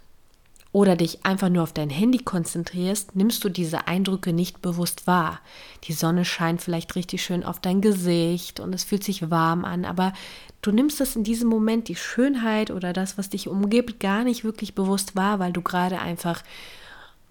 oder 0.73 0.95
dich 0.95 1.25
einfach 1.25 1.49
nur 1.49 1.63
auf 1.63 1.71
dein 1.71 1.89
Handy 1.89 2.17
konzentrierst, 2.19 3.15
nimmst 3.15 3.43
du 3.43 3.49
diese 3.49 3.87
Eindrücke 3.87 4.33
nicht 4.33 4.61
bewusst 4.61 5.07
wahr. 5.07 5.39
Die 5.85 5.93
Sonne 5.93 6.25
scheint 6.25 6.61
vielleicht 6.61 6.95
richtig 6.95 7.23
schön 7.23 7.43
auf 7.43 7.59
dein 7.59 7.81
Gesicht 7.81 8.59
und 8.59 8.75
es 8.75 8.83
fühlt 8.83 9.03
sich 9.03 9.31
warm 9.31 9.63
an, 9.63 9.85
aber 9.85 10.13
du 10.61 10.71
nimmst 10.71 10.99
das 10.99 11.15
in 11.15 11.23
diesem 11.23 11.47
Moment, 11.47 11.87
die 11.87 11.95
Schönheit 11.95 12.71
oder 12.71 12.91
das, 12.91 13.17
was 13.17 13.29
dich 13.29 13.47
umgibt, 13.47 13.99
gar 13.99 14.23
nicht 14.23 14.43
wirklich 14.43 14.75
bewusst 14.75 15.15
wahr, 15.15 15.39
weil 15.39 15.53
du 15.53 15.61
gerade 15.61 15.99
einfach 15.99 16.43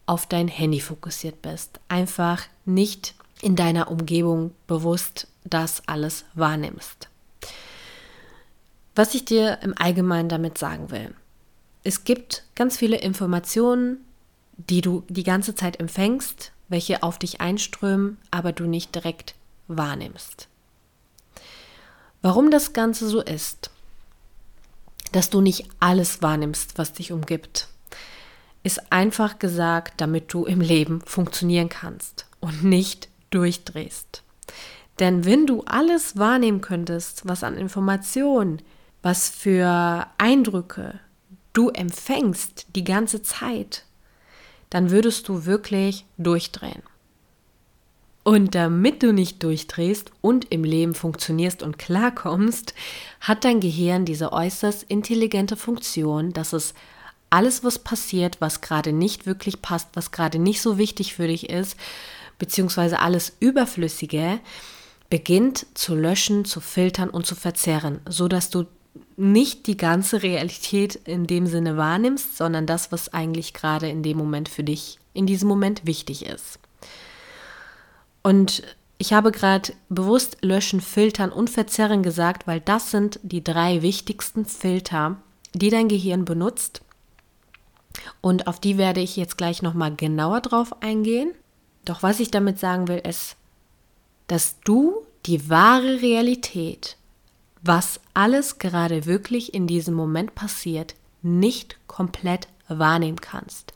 auf 0.06 0.26
dein 0.26 0.48
Handy 0.48 0.80
fokussiert 0.80 1.42
bist. 1.42 1.80
Einfach 1.88 2.42
nicht 2.64 3.14
in 3.42 3.56
deiner 3.56 3.90
Umgebung 3.90 4.52
bewusst 4.66 5.28
das 5.48 5.82
alles 5.86 6.24
wahrnimmst. 6.34 7.08
Was 8.94 9.14
ich 9.14 9.24
dir 9.24 9.58
im 9.62 9.74
Allgemeinen 9.76 10.28
damit 10.28 10.58
sagen 10.58 10.90
will 10.90 11.14
es 11.86 12.02
gibt 12.02 12.42
ganz 12.56 12.76
viele 12.76 12.96
Informationen, 12.96 14.04
die 14.56 14.80
du 14.80 15.04
die 15.08 15.22
ganze 15.22 15.54
Zeit 15.54 15.78
empfängst, 15.78 16.50
welche 16.66 17.04
auf 17.04 17.16
dich 17.16 17.40
einströmen, 17.40 18.18
aber 18.32 18.50
du 18.50 18.64
nicht 18.64 18.92
direkt 18.92 19.36
wahrnimmst. 19.68 20.48
Warum 22.22 22.50
das 22.50 22.72
Ganze 22.72 23.08
so 23.08 23.22
ist, 23.22 23.70
dass 25.12 25.30
du 25.30 25.40
nicht 25.40 25.68
alles 25.78 26.22
wahrnimmst, 26.22 26.76
was 26.76 26.92
dich 26.92 27.12
umgibt, 27.12 27.68
ist 28.64 28.90
einfach 28.90 29.38
gesagt, 29.38 30.00
damit 30.00 30.32
du 30.32 30.44
im 30.44 30.60
Leben 30.60 31.02
funktionieren 31.02 31.68
kannst 31.68 32.26
und 32.40 32.64
nicht 32.64 33.08
durchdrehst. 33.30 34.24
Denn 34.98 35.24
wenn 35.24 35.46
du 35.46 35.62
alles 35.66 36.16
wahrnehmen 36.16 36.60
könntest, 36.60 37.28
was 37.28 37.44
an 37.44 37.56
Informationen, 37.56 38.62
was 39.02 39.28
für 39.28 40.06
Eindrücke, 40.18 41.00
du 41.52 41.68
empfängst 41.68 42.66
die 42.74 42.84
ganze 42.84 43.22
Zeit, 43.22 43.84
dann 44.70 44.90
würdest 44.90 45.28
du 45.28 45.44
wirklich 45.44 46.06
durchdrehen. 46.18 46.82
Und 48.24 48.56
damit 48.56 49.04
du 49.04 49.12
nicht 49.12 49.42
durchdrehst 49.44 50.10
und 50.20 50.50
im 50.50 50.64
Leben 50.64 50.94
funktionierst 50.94 51.62
und 51.62 51.78
klarkommst, 51.78 52.74
hat 53.20 53.44
dein 53.44 53.60
Gehirn 53.60 54.04
diese 54.04 54.32
äußerst 54.32 54.82
intelligente 54.82 55.54
Funktion, 55.54 56.32
dass 56.32 56.52
es 56.52 56.74
alles, 57.30 57.62
was 57.62 57.78
passiert, 57.78 58.40
was 58.40 58.62
gerade 58.62 58.92
nicht 58.92 59.26
wirklich 59.26 59.62
passt, 59.62 59.90
was 59.94 60.10
gerade 60.10 60.40
nicht 60.40 60.60
so 60.60 60.76
wichtig 60.76 61.14
für 61.14 61.28
dich 61.28 61.50
ist, 61.50 61.76
beziehungsweise 62.38 62.98
alles 62.98 63.36
Überflüssige, 63.38 64.40
beginnt 65.10 65.66
zu 65.74 65.94
löschen, 65.94 66.44
zu 66.44 66.60
filtern 66.60 67.10
und 67.10 67.26
zu 67.26 67.34
verzerren, 67.34 68.00
sodass 68.08 68.50
du 68.50 68.66
nicht 69.16 69.66
die 69.66 69.76
ganze 69.76 70.22
Realität 70.22 70.94
in 70.94 71.26
dem 71.26 71.46
Sinne 71.46 71.76
wahrnimmst, 71.76 72.36
sondern 72.36 72.66
das, 72.66 72.92
was 72.92 73.12
eigentlich 73.12 73.54
gerade 73.54 73.88
in 73.88 74.02
dem 74.02 74.18
Moment 74.18 74.48
für 74.48 74.64
dich 74.64 74.98
in 75.14 75.26
diesem 75.26 75.48
Moment 75.48 75.86
wichtig 75.86 76.26
ist. 76.26 76.58
Und 78.22 78.62
ich 78.98 79.12
habe 79.12 79.32
gerade 79.32 79.72
bewusst 79.88 80.38
löschen, 80.42 80.80
filtern 80.80 81.30
und 81.30 81.50
verzerren 81.50 82.02
gesagt, 82.02 82.46
weil 82.46 82.60
das 82.60 82.90
sind 82.90 83.20
die 83.22 83.44
drei 83.44 83.82
wichtigsten 83.82 84.44
Filter, 84.44 85.16
die 85.54 85.70
dein 85.70 85.88
Gehirn 85.88 86.24
benutzt. 86.24 86.82
Und 88.20 88.46
auf 88.46 88.60
die 88.60 88.78
werde 88.78 89.00
ich 89.00 89.16
jetzt 89.16 89.38
gleich 89.38 89.62
nochmal 89.62 89.94
genauer 89.94 90.40
drauf 90.40 90.82
eingehen. 90.82 91.32
Doch 91.84 92.02
was 92.02 92.20
ich 92.20 92.30
damit 92.30 92.58
sagen 92.58 92.88
will, 92.88 92.98
ist, 92.98 93.36
dass 94.26 94.60
du 94.60 95.04
die 95.26 95.48
wahre 95.50 96.02
Realität 96.02 96.96
was 97.66 98.00
alles 98.14 98.58
gerade 98.58 99.06
wirklich 99.06 99.54
in 99.54 99.66
diesem 99.66 99.94
Moment 99.94 100.34
passiert, 100.34 100.94
nicht 101.22 101.76
komplett 101.86 102.48
wahrnehmen 102.68 103.20
kannst. 103.20 103.72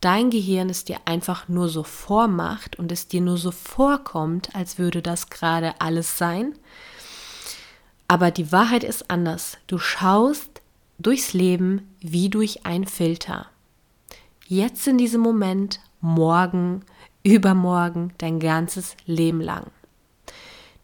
Dein 0.00 0.30
Gehirn 0.30 0.68
es 0.70 0.84
dir 0.84 0.98
einfach 1.04 1.48
nur 1.48 1.68
so 1.68 1.82
vormacht 1.82 2.78
und 2.78 2.92
es 2.92 3.08
dir 3.08 3.20
nur 3.20 3.38
so 3.38 3.50
vorkommt, 3.50 4.54
als 4.54 4.78
würde 4.78 5.02
das 5.02 5.30
gerade 5.30 5.80
alles 5.80 6.18
sein. 6.18 6.54
Aber 8.08 8.30
die 8.30 8.52
Wahrheit 8.52 8.84
ist 8.84 9.10
anders. 9.10 9.58
Du 9.66 9.78
schaust 9.78 10.62
durchs 10.98 11.32
Leben 11.32 11.94
wie 12.00 12.28
durch 12.28 12.64
ein 12.64 12.86
Filter. 12.86 13.46
Jetzt 14.46 14.86
in 14.86 14.96
diesem 14.96 15.22
Moment, 15.22 15.80
morgen, 16.00 16.82
übermorgen, 17.26 18.12
dein 18.18 18.38
ganzes 18.38 18.96
Leben 19.04 19.40
lang. 19.40 19.70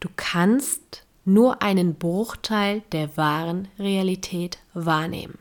Du 0.01 0.09
kannst 0.17 1.07
nur 1.25 1.63
einen 1.63 1.95
Bruchteil 1.95 2.83
der 2.91 3.17
wahren 3.17 3.69
Realität 3.79 4.59
wahrnehmen. 4.75 5.39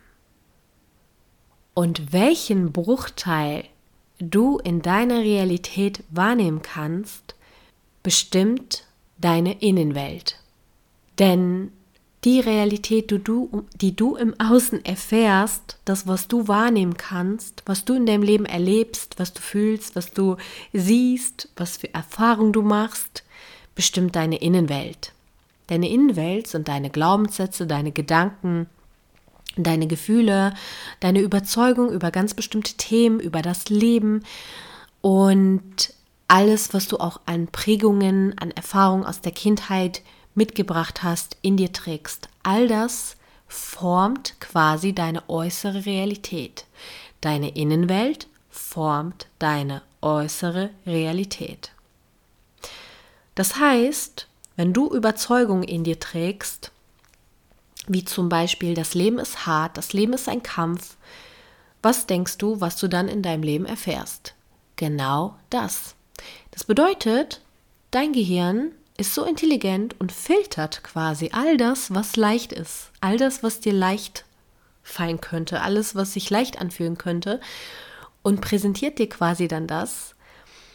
Und 1.74 2.14
welchen 2.14 2.72
Bruchteil 2.72 3.64
du 4.20 4.60
in 4.60 4.84
deiner 4.84 5.20
Realität 5.20 6.04
wahrnehmen 6.12 6.62
kannst, 6.62 7.36
bestimmt 8.04 8.86
deine 9.18 9.60
Innenwelt. 9.60 10.40
Denn 11.18 11.72
die 12.24 12.40
Realität, 12.40 13.10
die 13.10 13.20
du, 13.20 13.66
die 13.76 13.96
du 13.96 14.16
im 14.16 14.40
Außen 14.40 14.86
erfährst, 14.86 15.78
das, 15.86 16.06
was 16.06 16.28
du 16.28 16.48
wahrnehmen 16.48 16.96
kannst, 16.96 17.64
was 17.66 17.84
du 17.84 17.96
in 17.96 18.06
deinem 18.06 18.24
Leben 18.24 18.46
erlebst, 18.46 19.16
was 19.18 19.34
du 19.34 19.42
fühlst, 19.42 19.96
was 19.96 20.12
du 20.12 20.38
siehst, 20.72 21.50
was 21.56 21.78
für 21.78 21.92
Erfahrungen 21.94 22.54
du 22.54 22.62
machst, 22.62 23.24
bestimmt 23.74 24.16
deine 24.16 24.38
Innenwelt. 24.38 25.14
Deine 25.68 25.90
Innenwelt 25.90 26.48
sind 26.48 26.68
deine 26.68 26.90
Glaubenssätze, 26.90 27.66
deine 27.66 27.92
Gedanken, 27.92 28.68
deine 29.58 29.88
Gefühle, 29.88 30.54
deine 31.00 31.22
Überzeugung 31.22 31.90
über 31.92 32.12
ganz 32.12 32.34
bestimmte 32.34 32.74
Themen, 32.74 33.20
über 33.20 33.42
das 33.42 33.70
Leben 33.70 34.24
und 35.02 35.94
alles, 36.28 36.74
was 36.74 36.88
du 36.88 36.98
auch 36.98 37.20
an 37.26 37.48
Prägungen, 37.48 38.38
an 38.38 38.52
Erfahrungen 38.52 39.06
aus 39.06 39.22
der 39.22 39.32
Kindheit 39.32 40.02
mitgebracht 40.36 41.04
hast, 41.04 41.38
in 41.42 41.58
dir 41.58 41.74
trägst. 41.74 42.30
All 42.44 42.68
das 42.68 43.18
formt 43.48 44.40
quasi 44.40 44.94
deine 44.94 45.28
äußere 45.30 45.86
Realität. 45.86 46.66
Deine 47.20 47.56
Innenwelt 47.56 48.28
formt 48.50 49.28
deine 49.40 49.82
äußere 50.02 50.70
Realität. 50.86 51.72
Das 53.36 53.58
heißt, 53.58 54.28
wenn 54.56 54.74
du 54.74 54.94
Überzeugungen 54.94 55.64
in 55.64 55.84
dir 55.84 56.00
trägst, 56.00 56.72
wie 57.88 58.06
zum 58.06 58.30
Beispiel 58.30 58.74
das 58.74 58.94
Leben 58.94 59.20
ist 59.20 59.46
hart, 59.46 59.78
das 59.78 59.94
Leben 59.94 60.14
ist 60.14 60.30
ein 60.30 60.44
Kampf, 60.44 60.98
was 61.82 62.06
denkst 62.06 62.38
du, 62.38 62.62
was 62.62 62.78
du 62.78 62.88
dann 62.88 63.08
in 63.08 63.22
deinem 63.22 63.44
Leben 63.44 63.66
erfährst? 63.66 64.36
Genau 64.76 65.36
das. 65.50 65.96
Das 66.52 66.64
bedeutet, 66.64 67.42
dein 67.90 68.14
Gehirn 68.14 68.72
ist 69.02 69.16
so 69.16 69.26
intelligent 69.26 70.00
und 70.00 70.12
filtert 70.12 70.84
quasi 70.84 71.32
all 71.34 71.58
das, 71.58 71.94
was 71.94 72.16
leicht 72.16 72.54
ist, 72.54 72.92
all 73.02 73.18
das, 73.18 73.42
was 73.42 73.60
dir 73.60 73.74
leicht 73.74 74.26
fallen 74.84 75.20
könnte, 75.20 75.62
alles, 75.62 75.96
was 75.96 76.14
sich 76.14 76.30
leicht 76.30 76.62
anfühlen 76.62 77.00
könnte 77.00 77.42
und 78.22 78.42
präsentiert 78.42 79.00
dir 79.00 79.10
quasi 79.10 79.48
dann 79.48 79.66
das, 79.66 80.14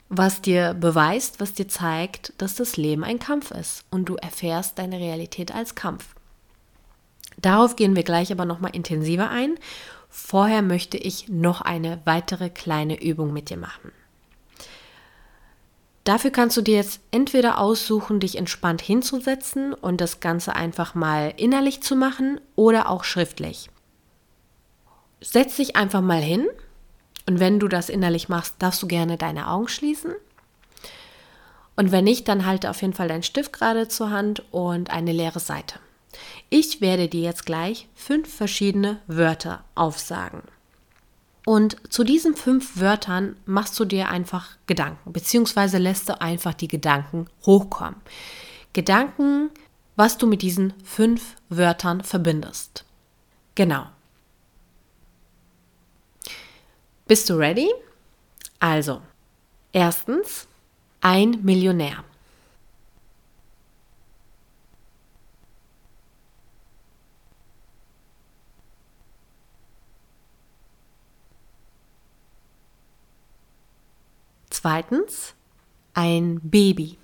was 0.08 0.42
dir 0.42 0.74
beweist, 0.74 1.38
was 1.38 1.54
dir 1.54 1.68
zeigt, 1.68 2.32
dass 2.38 2.56
das 2.56 2.76
Leben 2.76 3.04
ein 3.04 3.20
Kampf 3.20 3.52
ist 3.52 3.84
und 3.90 4.06
du 4.06 4.16
erfährst 4.16 4.78
deine 4.80 4.98
Realität 4.98 5.54
als 5.54 5.76
Kampf. 5.76 6.14
Darauf 7.38 7.76
gehen 7.76 7.94
wir 7.94 8.02
gleich 8.02 8.32
aber 8.32 8.44
nochmal 8.44 8.74
intensiver 8.74 9.30
ein. 9.30 9.54
Vorher 10.08 10.62
möchte 10.62 10.96
ich 10.96 11.28
noch 11.28 11.60
eine 11.60 12.00
weitere 12.04 12.50
kleine 12.50 13.00
Übung 13.00 13.32
mit 13.32 13.50
dir 13.50 13.58
machen. 13.58 13.92
Dafür 16.06 16.30
kannst 16.30 16.56
du 16.56 16.62
dir 16.62 16.76
jetzt 16.76 17.00
entweder 17.10 17.58
aussuchen, 17.58 18.20
dich 18.20 18.38
entspannt 18.38 18.80
hinzusetzen 18.80 19.74
und 19.74 20.00
das 20.00 20.20
Ganze 20.20 20.54
einfach 20.54 20.94
mal 20.94 21.34
innerlich 21.36 21.82
zu 21.82 21.96
machen 21.96 22.40
oder 22.54 22.88
auch 22.88 23.02
schriftlich. 23.02 23.70
Setz 25.20 25.56
dich 25.56 25.74
einfach 25.74 26.02
mal 26.02 26.20
hin 26.20 26.46
und 27.26 27.40
wenn 27.40 27.58
du 27.58 27.66
das 27.66 27.88
innerlich 27.88 28.28
machst, 28.28 28.54
darfst 28.60 28.80
du 28.84 28.86
gerne 28.86 29.16
deine 29.16 29.50
Augen 29.50 29.66
schließen. 29.66 30.12
Und 31.74 31.90
wenn 31.90 32.04
nicht, 32.04 32.28
dann 32.28 32.46
halte 32.46 32.70
auf 32.70 32.82
jeden 32.82 32.94
Fall 32.94 33.08
deinen 33.08 33.24
Stift 33.24 33.52
gerade 33.52 33.88
zur 33.88 34.10
Hand 34.10 34.44
und 34.52 34.90
eine 34.90 35.10
leere 35.10 35.40
Seite. 35.40 35.80
Ich 36.50 36.80
werde 36.80 37.08
dir 37.08 37.22
jetzt 37.22 37.46
gleich 37.46 37.88
fünf 37.96 38.32
verschiedene 38.32 39.00
Wörter 39.08 39.64
aufsagen. 39.74 40.42
Und 41.46 41.76
zu 41.92 42.02
diesen 42.02 42.35
fünf 42.35 42.80
Wörtern 42.80 43.37
machst 43.46 43.78
du 43.78 43.85
dir 43.85 44.09
einfach 44.09 44.56
Gedanken, 44.66 45.12
beziehungsweise 45.12 45.78
lässt 45.78 46.09
du 46.09 46.20
einfach 46.20 46.54
die 46.54 46.66
Gedanken 46.66 47.28
hochkommen. 47.46 48.00
Gedanken, 48.72 49.50
was 49.94 50.18
du 50.18 50.26
mit 50.26 50.42
diesen 50.42 50.74
fünf 50.82 51.37
Wörtern 51.48 52.02
verbindest. 52.02 52.85
Genau. 53.54 53.87
Bist 57.06 57.30
du 57.30 57.35
ready? 57.35 57.70
Also, 58.59 59.00
erstens, 59.70 60.48
ein 61.00 61.44
Millionär. 61.44 62.02
Zweitens 74.66 75.37
ein 75.94 76.40
Baby. 76.42 76.98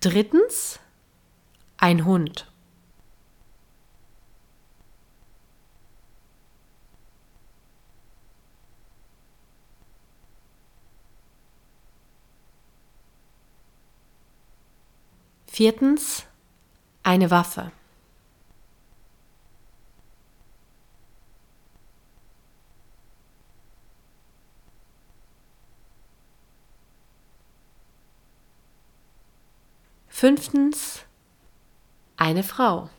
Drittens 0.00 0.80
ein 1.76 2.06
Hund. 2.06 2.50
Viertens, 15.56 16.26
eine 17.02 17.30
Waffe. 17.30 17.72
Fünftens, 30.08 31.06
eine 32.18 32.42
Frau. 32.42 32.90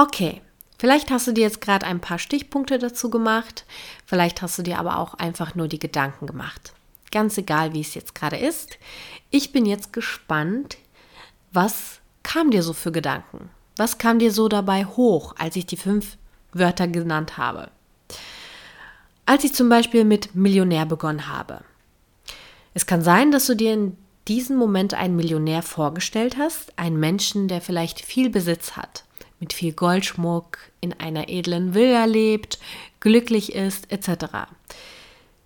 Okay, 0.00 0.42
vielleicht 0.78 1.10
hast 1.10 1.26
du 1.26 1.32
dir 1.32 1.40
jetzt 1.40 1.60
gerade 1.60 1.84
ein 1.84 1.98
paar 1.98 2.20
Stichpunkte 2.20 2.78
dazu 2.78 3.10
gemacht, 3.10 3.64
vielleicht 4.06 4.42
hast 4.42 4.56
du 4.56 4.62
dir 4.62 4.78
aber 4.78 5.00
auch 5.00 5.14
einfach 5.14 5.56
nur 5.56 5.66
die 5.66 5.80
Gedanken 5.80 6.28
gemacht. 6.28 6.72
Ganz 7.10 7.36
egal, 7.36 7.72
wie 7.72 7.80
es 7.80 7.94
jetzt 7.94 8.14
gerade 8.14 8.36
ist. 8.36 8.78
Ich 9.30 9.50
bin 9.50 9.66
jetzt 9.66 9.92
gespannt, 9.92 10.78
was 11.52 11.98
kam 12.22 12.52
dir 12.52 12.62
so 12.62 12.74
für 12.74 12.92
Gedanken? 12.92 13.50
Was 13.76 13.98
kam 13.98 14.20
dir 14.20 14.30
so 14.30 14.46
dabei 14.46 14.84
hoch, 14.84 15.34
als 15.36 15.56
ich 15.56 15.66
die 15.66 15.76
fünf 15.76 16.16
Wörter 16.52 16.86
genannt 16.86 17.36
habe? 17.36 17.68
Als 19.26 19.42
ich 19.42 19.52
zum 19.52 19.68
Beispiel 19.68 20.04
mit 20.04 20.32
Millionär 20.32 20.86
begonnen 20.86 21.26
habe. 21.26 21.62
Es 22.72 22.86
kann 22.86 23.02
sein, 23.02 23.32
dass 23.32 23.46
du 23.46 23.56
dir 23.56 23.72
in 23.72 23.96
diesem 24.28 24.58
Moment 24.58 24.94
einen 24.94 25.16
Millionär 25.16 25.62
vorgestellt 25.62 26.36
hast, 26.38 26.78
einen 26.78 27.00
Menschen, 27.00 27.48
der 27.48 27.60
vielleicht 27.60 28.00
viel 28.00 28.30
Besitz 28.30 28.76
hat 28.76 29.02
mit 29.40 29.52
viel 29.52 29.72
Goldschmuck 29.72 30.58
in 30.80 30.92
einer 30.92 31.28
edlen 31.28 31.74
Villa 31.74 32.04
lebt, 32.04 32.58
glücklich 33.00 33.54
ist, 33.54 33.90
etc. 33.92 34.26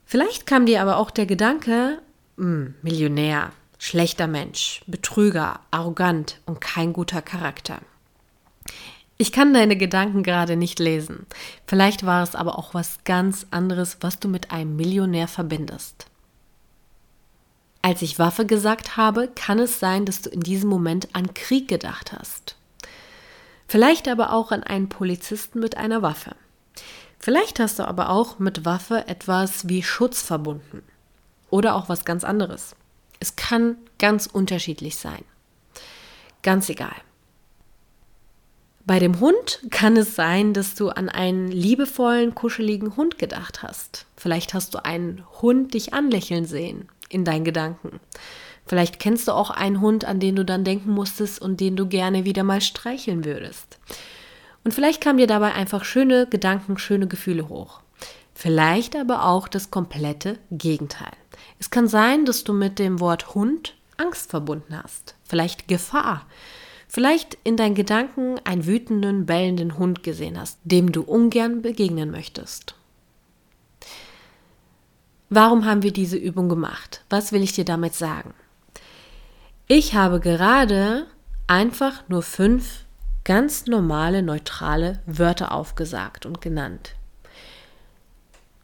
Vielleicht 0.05 0.46
kam 0.46 0.66
dir 0.66 0.83
aber 0.83 0.96
auch 0.96 1.11
der 1.11 1.26
Gedanke, 1.26 2.00
mh, 2.37 2.44
hm, 2.44 2.74
Millionär, 2.83 3.52
schlechter 3.78 4.26
Mensch, 4.26 4.83
Betrüger, 4.87 5.61
arrogant 5.70 6.40
und 6.46 6.61
kein 6.61 6.92
guter 6.92 7.22
Charakter. 7.22 7.81
Ich 9.18 9.31
kann 9.31 9.55
deine 9.55 9.76
Gedanken 9.76 10.22
gerade 10.22 10.57
nicht 10.57 10.78
lesen. 10.78 11.26
Vielleicht 11.66 12.05
war 12.05 12.22
es 12.22 12.35
aber 12.35 12.59
auch 12.59 12.74
was 12.74 13.05
ganz 13.05 13.46
anderes, 13.50 13.98
was 14.00 14.18
du 14.18 14.28
mit 14.28 14.50
einem 14.50 14.76
Millionär 14.76 15.28
verbindest. 15.28 16.07
Als 17.83 18.02
ich 18.02 18.18
Waffe 18.18 18.46
gesagt 18.46 18.96
habe, 18.96 19.28
kann 19.35 19.59
es 19.59 19.81
sein, 19.81 20.07
dass 20.07 20.22
du 20.22 20.31
in 20.31 20.40
diesem 20.40 20.70
Moment 20.70 21.09
an 21.12 21.35
Krieg 21.35 21.68
gedacht 21.68 22.12
hast. 22.12 22.57
Vielleicht 23.73 24.07
aber 24.07 24.35
auch 24.35 24.53
an 24.53 24.63
einen 24.63 24.91
Polizisten 24.91 25.59
mit 25.59 25.79
einer 25.79 26.03
Waffe. 26.03 26.37
Vielleicht 27.19 27.59
hast 27.59 27.79
du 27.79 27.89
aber 27.89 28.11
auch 28.11 28.39
mit 28.39 28.67
Waffe 28.67 29.09
etwas 29.09 29.67
wie 29.67 29.83
Schutz 29.83 30.21
verbunden. 30.21 30.83
Oder 31.49 31.75
auch 31.75 31.89
was 31.89 32.05
ganz 32.05 32.23
anderes. 32.23 32.77
Es 33.19 33.35
kann 33.35 33.79
ganz 33.99 34.27
unterschiedlich 34.27 34.97
sein. 34.97 35.25
Ganz 36.43 36.69
egal. 36.69 36.95
Bei 38.85 38.99
dem 38.99 39.21
Hund 39.21 39.61
kann 39.71 39.97
es 39.97 40.17
sein, 40.17 40.53
dass 40.53 40.75
du 40.75 40.91
an 40.91 41.09
einen 41.09 41.49
liebevollen, 41.49 42.35
kuscheligen 42.35 42.95
Hund 42.97 43.19
gedacht 43.19 43.63
hast. 43.63 44.05
Vielleicht 44.19 44.53
hast 44.53 44.75
du 44.75 44.85
einen 44.85 45.25
Hund 45.41 45.73
dich 45.73 45.95
anlächeln 45.95 46.45
sehen 46.45 46.91
in 47.09 47.25
deinen 47.25 47.47
Gedanken. 47.47 48.01
Vielleicht 48.66 48.98
kennst 48.98 49.29
du 49.29 49.33
auch 49.33 49.51
einen 49.51 49.81
Hund, 49.81 50.05
an 50.05 50.20
den 50.20 50.37
du 50.37 50.44
dann 50.44 50.64
denken 50.64 50.90
musstest 50.90 51.40
und 51.40 51.61
den 51.61 51.77
du 51.77 51.87
gerne 51.87 52.25
wieder 52.25 52.44
mal 52.44 52.61
streicheln 52.61 53.25
würdest. 53.25 53.79
Und 54.64 54.72
vielleicht 54.72 55.01
kamen 55.01 55.18
dir 55.18 55.27
dabei 55.27 55.53
einfach 55.55 55.85
schöne 55.85 56.27
Gedanken, 56.27 56.79
schöne 56.79 57.09
Gefühle 57.09 57.48
hoch. 57.48 57.81
Vielleicht 58.35 58.96
aber 58.96 59.27
auch 59.27 59.48
das 59.48 59.70
komplette 59.70 60.38
Gegenteil. 60.51 61.12
Es 61.59 61.70
kann 61.70 61.88
sein, 61.88 62.25
dass 62.25 62.44
du 62.44 62.53
mit 62.53 62.79
dem 62.79 63.01
Wort 63.01 63.35
Hund 63.35 63.75
Angst 63.96 64.31
verbunden 64.31 64.81
hast, 64.83 65.14
vielleicht 65.22 65.68
Gefahr, 65.68 66.27
vielleicht 66.88 67.37
in 67.44 67.57
deinen 67.57 67.75
Gedanken 67.75 68.40
einen 68.44 68.66
wütenden, 68.66 69.27
bellenden 69.27 69.79
Hund 69.79 70.03
gesehen 70.03 70.38
hast, 70.38 70.59
dem 70.64 70.92
du 70.92 71.03
ungern 71.03 71.62
begegnen 71.62 72.11
möchtest. 72.11 72.75
Warum 75.29 75.64
haben 75.64 75.83
wir 75.83 75.92
diese 75.92 76.16
Übung 76.16 76.48
gemacht? 76.48 77.05
Was 77.09 77.33
will 77.33 77.42
ich 77.42 77.53
dir 77.53 77.64
damit 77.64 77.94
sagen? 77.94 78.35
Ich 79.68 79.94
habe 79.94 80.20
gerade 80.20 81.07
einfach 81.46 82.09
nur 82.09 82.22
fünf 82.22 82.85
ganz 83.25 83.66
normale, 83.66 84.22
neutrale 84.22 85.01
Wörter 85.07 85.53
aufgesagt 85.53 86.27
und 86.27 86.40
genannt. 86.40 86.94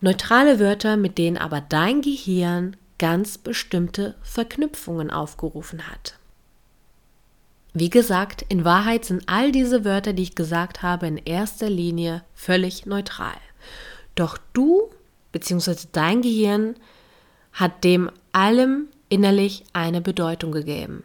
Neutrale 0.00 0.60
Wörter, 0.60 0.96
mit 0.96 1.18
denen 1.18 1.36
aber 1.36 1.60
dein 1.60 2.02
Gehirn 2.02 2.76
ganz 2.98 3.38
bestimmte 3.38 4.16
Verknüpfungen 4.22 5.10
aufgerufen 5.10 5.88
hat. 5.88 6.18
Wie 7.74 7.90
gesagt, 7.90 8.44
in 8.48 8.64
Wahrheit 8.64 9.04
sind 9.04 9.24
all 9.26 9.52
diese 9.52 9.84
Wörter, 9.84 10.12
die 10.12 10.24
ich 10.24 10.34
gesagt 10.34 10.82
habe, 10.82 11.06
in 11.06 11.16
erster 11.16 11.70
Linie 11.70 12.24
völlig 12.34 12.86
neutral. 12.86 13.36
Doch 14.14 14.38
du 14.52 14.90
bzw. 15.32 15.76
dein 15.92 16.22
Gehirn 16.22 16.74
hat 17.52 17.84
dem 17.84 18.10
allem 18.32 18.88
innerlich 19.08 19.64
eine 19.72 20.00
Bedeutung 20.00 20.52
gegeben. 20.52 21.04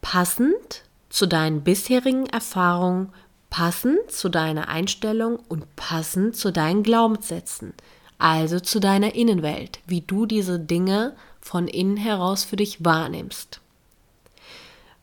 Passend 0.00 0.82
zu 1.08 1.26
deinen 1.26 1.62
bisherigen 1.62 2.26
Erfahrungen, 2.26 3.12
passend 3.50 4.10
zu 4.10 4.28
deiner 4.28 4.68
Einstellung 4.68 5.38
und 5.48 5.76
passend 5.76 6.36
zu 6.36 6.52
deinen 6.52 6.82
Glaubenssätzen, 6.82 7.74
also 8.18 8.60
zu 8.60 8.80
deiner 8.80 9.14
Innenwelt, 9.14 9.80
wie 9.86 10.00
du 10.00 10.26
diese 10.26 10.58
Dinge 10.58 11.14
von 11.40 11.68
innen 11.68 11.96
heraus 11.96 12.44
für 12.44 12.56
dich 12.56 12.84
wahrnimmst. 12.84 13.60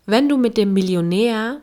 Wenn 0.06 0.30
du 0.30 0.38
mit 0.38 0.56
dem 0.56 0.74
Millionär 0.74 1.60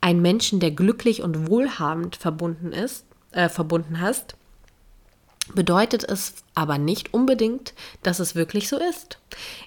einen 0.00 0.22
Menschen, 0.22 0.60
der 0.60 0.70
glücklich 0.70 1.22
und 1.22 1.48
wohlhabend 1.48 2.16
verbunden 2.16 2.72
ist, 2.72 3.04
äh, 3.32 3.48
verbunden 3.48 4.00
hast, 4.00 4.36
bedeutet 5.54 6.04
es 6.04 6.34
aber 6.54 6.78
nicht 6.78 7.12
unbedingt, 7.12 7.74
dass 8.02 8.20
es 8.20 8.34
wirklich 8.34 8.68
so 8.68 8.76
ist. 8.78 9.18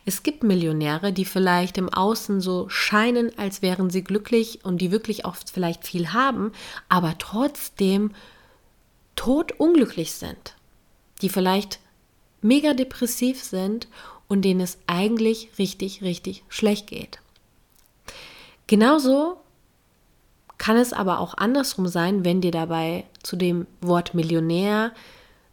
Es 0.06 0.24
gibt 0.24 0.44
Millionäre, 0.44 1.12
die 1.12 1.26
vielleicht 1.26 1.78
im 1.78 1.90
Außen 1.90 2.42
so 2.42 2.70
scheinen, 2.70 3.38
als 3.38 3.62
wären 3.62 3.90
sie 3.90 4.04
glücklich 4.04 4.64
und 4.64 4.80
die 4.80 4.92
wirklich 4.92 5.26
auch 5.26 5.36
vielleicht 5.52 5.86
viel 5.86 6.14
haben, 6.14 6.54
aber 6.90 7.16
trotzdem 7.18 8.12
todunglücklich 9.16 10.14
sind, 10.14 10.56
die 11.22 11.30
vielleicht 11.30 11.80
mega 12.42 12.74
depressiv 12.74 13.44
sind 13.44 13.88
und 14.28 14.44
denen 14.44 14.62
es 14.62 14.78
eigentlich 14.88 15.50
richtig, 15.58 16.02
richtig 16.02 16.44
schlecht 16.50 16.88
geht. 16.88 17.20
Genauso 18.68 19.38
kann 20.58 20.78
es 20.78 20.94
aber 20.94 21.20
auch 21.20 21.36
andersrum 21.36 21.88
sein, 21.88 22.24
wenn 22.24 22.42
dir 22.42 22.52
dabei 22.52 23.06
zu 23.22 23.36
dem 23.36 23.68
Wort 23.82 24.14
Millionär 24.14 24.94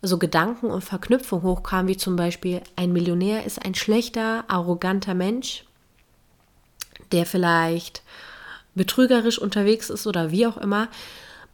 so 0.02 0.18
Gedanken 0.18 0.66
und 0.66 0.82
Verknüpfungen 0.82 1.44
hochkamen, 1.44 1.88
wie 1.88 1.96
zum 1.96 2.16
Beispiel, 2.16 2.60
ein 2.76 2.92
Millionär 2.92 3.46
ist 3.46 3.64
ein 3.64 3.74
schlechter, 3.74 4.44
arroganter 4.48 5.14
Mensch, 5.14 5.64
der 7.12 7.24
vielleicht 7.24 8.02
betrügerisch 8.74 9.38
unterwegs 9.38 9.90
ist 9.90 10.06
oder 10.06 10.30
wie 10.32 10.46
auch 10.46 10.56
immer, 10.56 10.88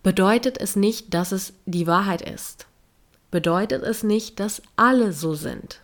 bedeutet 0.02 0.58
es 0.58 0.76
nicht, 0.76 1.12
dass 1.12 1.32
es 1.32 1.52
die 1.66 1.86
Wahrheit 1.86 2.22
ist. 2.22 2.66
Bedeutet 3.30 3.82
es 3.82 4.02
nicht, 4.02 4.40
dass 4.40 4.62
alle 4.76 5.12
so 5.12 5.34
sind. 5.34 5.80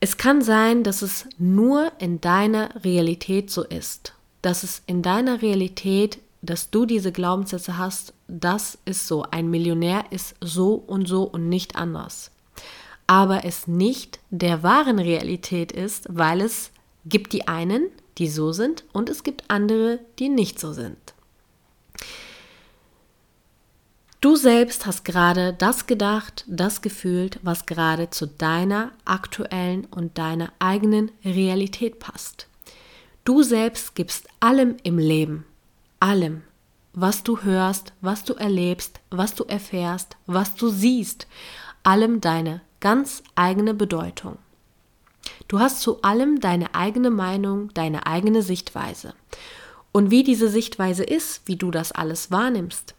Es 0.00 0.16
kann 0.16 0.42
sein, 0.42 0.82
dass 0.82 1.02
es 1.02 1.26
nur 1.38 1.92
in 1.98 2.20
deiner 2.20 2.84
Realität 2.84 3.50
so 3.50 3.62
ist, 3.62 4.14
dass 4.42 4.62
es 4.62 4.82
in 4.86 5.02
deiner 5.02 5.42
Realität 5.42 6.18
dass 6.44 6.70
du 6.70 6.86
diese 6.86 7.12
Glaubenssätze 7.12 7.78
hast, 7.78 8.14
das 8.28 8.78
ist 8.84 9.06
so, 9.06 9.22
ein 9.30 9.50
Millionär 9.50 10.04
ist 10.10 10.34
so 10.40 10.74
und 10.74 11.06
so 11.06 11.24
und 11.24 11.48
nicht 11.48 11.76
anders. 11.76 12.30
Aber 13.06 13.44
es 13.44 13.66
nicht 13.66 14.18
der 14.30 14.62
wahren 14.62 14.98
Realität 14.98 15.72
ist, 15.72 16.06
weil 16.08 16.40
es 16.40 16.70
gibt 17.04 17.32
die 17.32 17.48
einen, 17.48 17.88
die 18.18 18.28
so 18.28 18.52
sind 18.52 18.84
und 18.92 19.08
es 19.10 19.22
gibt 19.22 19.44
andere, 19.48 20.00
die 20.18 20.28
nicht 20.28 20.58
so 20.58 20.72
sind. 20.72 20.96
Du 24.20 24.36
selbst 24.36 24.86
hast 24.86 25.04
gerade 25.04 25.52
das 25.52 25.86
gedacht, 25.86 26.44
das 26.48 26.80
gefühlt, 26.80 27.38
was 27.42 27.66
gerade 27.66 28.08
zu 28.08 28.26
deiner 28.26 28.92
aktuellen 29.04 29.84
und 29.84 30.16
deiner 30.16 30.50
eigenen 30.58 31.10
Realität 31.26 31.98
passt. 31.98 32.48
Du 33.24 33.42
selbst 33.42 33.94
gibst 33.94 34.26
allem 34.40 34.76
im 34.82 34.96
Leben 34.96 35.44
allem, 36.04 36.42
was 36.92 37.22
du 37.22 37.40
hörst, 37.44 37.94
was 38.02 38.24
du 38.24 38.34
erlebst, 38.34 39.00
was 39.10 39.34
du 39.34 39.44
erfährst, 39.44 40.18
was 40.26 40.54
du 40.54 40.68
siehst, 40.68 41.26
allem 41.82 42.20
deine 42.20 42.60
ganz 42.80 43.22
eigene 43.36 43.72
Bedeutung. 43.72 44.36
Du 45.48 45.60
hast 45.60 45.80
zu 45.80 46.02
allem 46.02 46.40
deine 46.40 46.74
eigene 46.74 47.10
Meinung, 47.10 47.72
deine 47.72 48.06
eigene 48.06 48.42
Sichtweise. 48.42 49.14
Und 49.92 50.10
wie 50.10 50.24
diese 50.24 50.50
Sichtweise 50.50 51.04
ist, 51.04 51.40
wie 51.46 51.56
du 51.56 51.70
das 51.70 51.90
alles 51.90 52.30
wahrnimmst, 52.30 52.94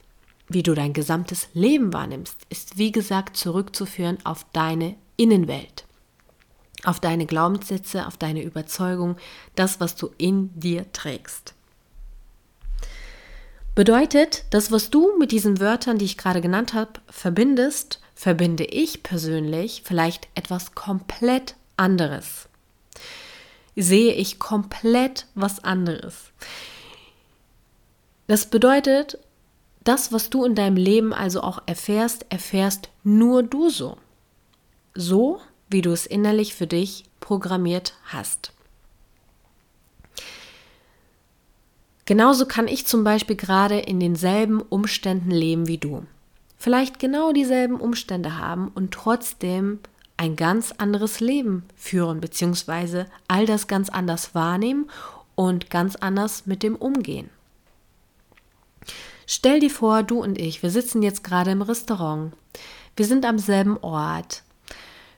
wie 0.47 0.63
du 0.63 0.73
dein 0.73 0.93
gesamtes 0.93 1.49
Leben 1.53 1.93
wahrnimmst, 1.93 2.37
ist 2.49 2.79
wie 2.79 2.91
gesagt 2.91 3.37
zurückzuführen 3.37 4.17
auf 4.23 4.47
deine 4.51 4.95
Innenwelt, 5.15 5.85
auf 6.83 6.99
deine 6.99 7.27
Glaubenssätze, 7.27 8.07
auf 8.07 8.17
deine 8.17 8.41
Überzeugung, 8.41 9.17
das, 9.53 9.79
was 9.79 9.95
du 9.95 10.09
in 10.17 10.59
dir 10.59 10.91
trägst. 10.91 11.54
Bedeutet, 13.75 14.45
das, 14.51 14.71
was 14.71 14.89
du 14.89 15.17
mit 15.19 15.33
diesen 15.33 15.59
Wörtern, 15.59 15.97
die 15.97 16.05
ich 16.05 16.17
gerade 16.17 16.39
genannt 16.39 16.73
habe, 16.73 16.93
verbindest, 17.09 17.99
verbinde 18.15 18.63
ich 18.63 19.03
persönlich 19.03 19.81
vielleicht 19.83 20.29
etwas 20.33 20.75
komplett 20.75 21.55
anderes. 21.75 22.47
Sehe 23.75 24.13
ich 24.13 24.39
komplett 24.39 25.27
was 25.35 25.61
anderes. 25.61 26.31
Das 28.27 28.45
bedeutet, 28.45 29.19
das, 29.83 30.13
was 30.13 30.29
du 30.29 30.45
in 30.45 30.55
deinem 30.55 30.77
Leben 30.77 31.13
also 31.13 31.41
auch 31.41 31.61
erfährst, 31.65 32.25
erfährst 32.29 32.89
nur 33.03 33.43
du 33.43 33.69
so. 33.69 33.97
So, 34.93 35.41
wie 35.69 35.81
du 35.81 35.91
es 35.91 36.05
innerlich 36.05 36.55
für 36.55 36.65
dich 36.65 37.03
programmiert 37.19 37.93
hast. 38.05 38.54
Genauso 42.05 42.45
kann 42.45 42.67
ich 42.67 42.85
zum 42.85 43.03
Beispiel 43.03 43.35
gerade 43.35 43.79
in 43.79 43.99
denselben 43.99 44.61
Umständen 44.61 45.31
leben 45.31 45.67
wie 45.67 45.79
du. 45.79 46.05
Vielleicht 46.57 46.99
genau 46.99 47.31
dieselben 47.31 47.79
Umstände 47.79 48.37
haben 48.37 48.69
und 48.69 48.91
trotzdem 48.91 49.79
ein 50.17 50.35
ganz 50.35 50.71
anderes 50.77 51.19
Leben 51.19 51.63
führen, 51.75 52.21
beziehungsweise 52.21 53.07
all 53.27 53.45
das 53.45 53.67
ganz 53.67 53.89
anders 53.89 54.33
wahrnehmen 54.33 54.89
und 55.33 55.69
ganz 55.69 55.95
anders 55.95 56.45
mit 56.45 56.63
dem 56.63 56.75
umgehen. 56.75 57.29
Stell 59.27 59.59
dir 59.59 59.71
vor, 59.71 60.03
du 60.03 60.21
und 60.21 60.39
ich, 60.39 60.61
wir 60.61 60.69
sitzen 60.69 61.01
jetzt 61.01 61.23
gerade 61.23 61.51
im 61.51 61.63
Restaurant. 61.63 62.33
Wir 62.95 63.05
sind 63.05 63.25
am 63.25 63.39
selben 63.39 63.77
Ort. 63.77 64.43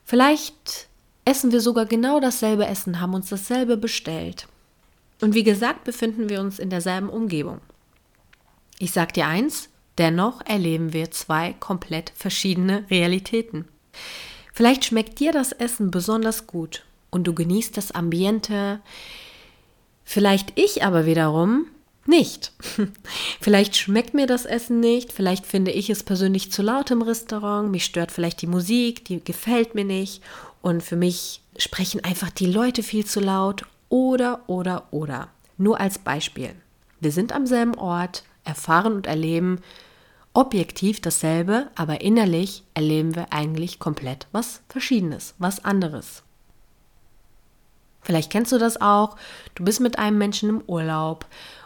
Vielleicht 0.06 0.88
essen 1.26 1.52
wir 1.52 1.60
sogar 1.60 1.86
genau 1.86 2.20
dasselbe 2.20 2.66
Essen, 2.66 3.02
haben 3.02 3.14
uns 3.14 3.30
dasselbe 3.30 3.76
bestellt. 3.76 4.48
Und 5.22 5.34
wie 5.34 5.44
gesagt, 5.44 5.84
befinden 5.84 6.30
wir 6.30 6.42
uns 6.42 6.60
in 6.60 6.70
derselben 6.70 7.10
Umgebung. 7.10 7.60
Ich 8.80 8.92
sag 8.92 9.14
dir 9.14 9.28
eins, 9.28 9.70
dennoch 9.98 10.46
erleben 10.46 10.94
wir 10.94 11.12
zwei 11.12 11.54
komplett 11.54 12.12
verschiedene 12.16 12.86
Realitäten. 12.90 13.66
Vielleicht 14.54 14.86
schmeckt 14.86 15.20
dir 15.20 15.32
das 15.32 15.52
Essen 15.52 15.92
besonders 15.92 16.48
gut 16.48 16.84
und 17.10 17.26
du 17.26 17.34
genießt 17.34 17.76
das 17.78 17.92
Ambiente. 17.92 18.80
Vielleicht 20.04 20.54
ich 20.56 20.84
aber 20.84 21.06
wiederum 21.06 21.68
nicht. 22.06 22.54
vielleicht 23.42 23.76
schmeckt 23.76 24.14
mir 24.14 24.28
das 24.28 24.46
Essen 24.46 24.80
nicht, 24.80 25.12
vielleicht 25.12 25.46
finde 25.46 25.72
ich 25.72 25.90
es 25.90 26.04
persönlich 26.04 26.52
zu 26.52 26.62
laut 26.62 26.92
im 26.92 27.02
Restaurant, 27.02 27.70
mich 27.70 27.86
stört 27.86 28.12
vielleicht 28.12 28.42
die 28.42 28.48
Musik, 28.48 29.06
die 29.06 29.24
gefällt 29.24 29.76
mir 29.76 29.84
nicht 29.84 30.22
und 30.62 30.84
für 30.84 30.96
mich 30.96 31.42
sprechen 31.58 32.04
einfach 32.04 32.30
die 32.30 32.46
Leute 32.46 32.84
viel 32.84 33.06
zu 33.06 33.20
laut 33.20 33.64
oder, 33.90 34.42
oder, 34.48 34.88
oder. 34.92 35.30
Nur 35.58 35.80
als 35.80 36.00
Beispiel. 36.00 36.56
Wir 37.00 37.12
sind 37.12 37.34
am 37.34 37.46
selben 37.46 37.76
Ort, 37.76 38.24
erfahren 38.44 38.94
und 38.94 39.08
erleben 39.08 39.60
objektiv 40.34 41.02
dasselbe, 41.02 41.68
aber 41.76 42.02
innerlich 42.02 42.64
erleben 42.76 43.16
wir 43.16 43.34
eigentlich 43.34 43.80
komplett 43.80 44.28
was 44.32 44.62
Verschiedenes, 44.70 45.34
was 45.40 45.66
anderes. 45.66 46.22
Vielleicht 48.02 48.32
kennst 48.32 48.52
du 48.52 48.58
das 48.58 48.80
auch. 48.80 49.18
Du 49.56 49.64
bist 49.66 49.80
mit 49.80 49.98
einem 49.98 50.18
Menschen 50.18 50.50
im 50.50 50.62
Urlaub 50.68 51.26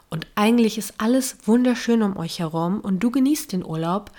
und 0.10 0.26
eigentlich 0.36 0.78
ist 0.78 0.96
alles 0.98 1.38
wunderschön 1.46 2.02
um 2.02 2.18
euch 2.18 2.40
herum 2.40 2.80
und 2.80 3.00
du 3.00 3.12
genießt 3.12 3.52
den 3.52 3.66
Urlaub, 3.66 4.10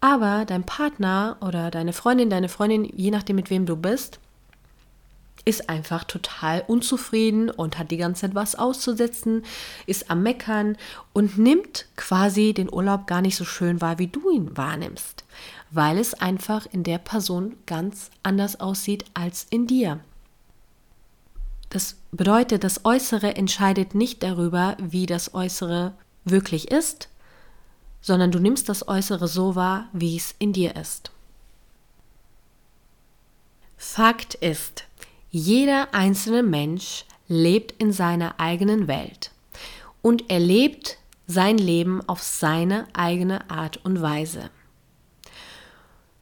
aber 0.00 0.44
dein 0.44 0.64
Partner 0.64 1.36
oder 1.40 1.70
deine 1.70 1.92
Freundin, 1.92 2.28
deine 2.28 2.48
Freundin, 2.48 2.84
je 2.84 3.10
nachdem 3.10 3.36
mit 3.36 3.50
wem 3.50 3.66
du 3.66 3.76
bist, 3.76 4.20
ist 5.44 5.68
einfach 5.68 6.04
total 6.04 6.64
unzufrieden 6.66 7.50
und 7.50 7.78
hat 7.78 7.90
die 7.90 7.96
ganze 7.96 8.22
Zeit 8.22 8.34
was 8.34 8.54
auszusetzen, 8.54 9.44
ist 9.86 10.10
am 10.10 10.22
Meckern 10.22 10.76
und 11.12 11.38
nimmt 11.38 11.86
quasi 11.96 12.54
den 12.54 12.72
Urlaub 12.72 13.06
gar 13.06 13.22
nicht 13.22 13.36
so 13.36 13.44
schön 13.44 13.80
wahr, 13.80 13.98
wie 13.98 14.06
du 14.06 14.30
ihn 14.30 14.56
wahrnimmst, 14.56 15.24
weil 15.70 15.98
es 15.98 16.14
einfach 16.14 16.66
in 16.70 16.84
der 16.84 16.98
Person 16.98 17.56
ganz 17.66 18.10
anders 18.22 18.60
aussieht 18.60 19.04
als 19.14 19.46
in 19.50 19.66
dir. 19.66 20.00
Das 21.70 21.96
bedeutet, 22.12 22.64
das 22.64 22.84
Äußere 22.84 23.34
entscheidet 23.34 23.94
nicht 23.94 24.22
darüber, 24.22 24.76
wie 24.78 25.06
das 25.06 25.34
Äußere 25.34 25.94
wirklich 26.24 26.70
ist, 26.70 27.08
sondern 28.00 28.30
du 28.30 28.38
nimmst 28.38 28.68
das 28.68 28.86
Äußere 28.86 29.26
so 29.26 29.56
wahr, 29.56 29.88
wie 29.92 30.16
es 30.16 30.34
in 30.38 30.52
dir 30.52 30.76
ist. 30.76 31.10
Fakt 33.76 34.34
ist, 34.34 34.84
jeder 35.32 35.94
einzelne 35.94 36.42
Mensch 36.42 37.06
lebt 37.26 37.72
in 37.80 37.90
seiner 37.90 38.38
eigenen 38.38 38.86
Welt 38.86 39.30
und 40.02 40.30
er 40.30 40.38
lebt 40.38 40.98
sein 41.26 41.56
Leben 41.56 42.06
auf 42.06 42.22
seine 42.22 42.86
eigene 42.92 43.50
Art 43.50 43.82
und 43.82 44.02
Weise. 44.02 44.50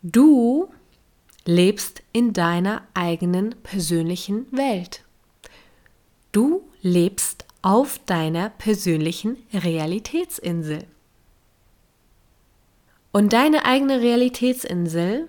Du 0.03 0.73
lebst 1.45 2.03
in 2.13 2.33
deiner 2.33 2.83
eigenen 2.95 3.57
persönlichen 3.65 4.47
Welt. 4.53 5.03
Du 6.31 6.63
lebst 6.81 7.47
auf 7.63 7.99
deiner 8.07 8.51
persönlichen 8.51 9.39
Realitätsinsel. 9.53 10.87
Und 13.11 13.33
deine 13.33 13.65
eigene 13.65 14.01
Realitätsinsel 14.01 15.29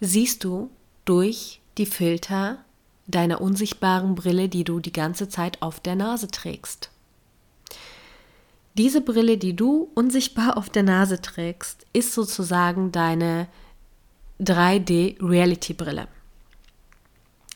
siehst 0.00 0.42
du 0.42 0.70
durch 1.04 1.60
die 1.76 1.84
Filter 1.84 2.64
deiner 3.08 3.40
unsichtbaren 3.40 4.14
Brille, 4.14 4.48
die 4.48 4.64
du 4.64 4.78
die 4.78 4.92
ganze 4.92 5.28
Zeit 5.28 5.60
auf 5.62 5.80
der 5.80 5.96
Nase 5.96 6.28
trägst. 6.28 6.90
Diese 8.74 9.00
Brille, 9.00 9.38
die 9.38 9.56
du 9.56 9.90
unsichtbar 9.94 10.56
auf 10.56 10.70
der 10.70 10.84
Nase 10.84 11.20
trägst, 11.20 11.84
ist 11.92 12.12
sozusagen 12.12 12.92
deine 12.92 13.48
3D-Reality-Brille. 14.40 16.06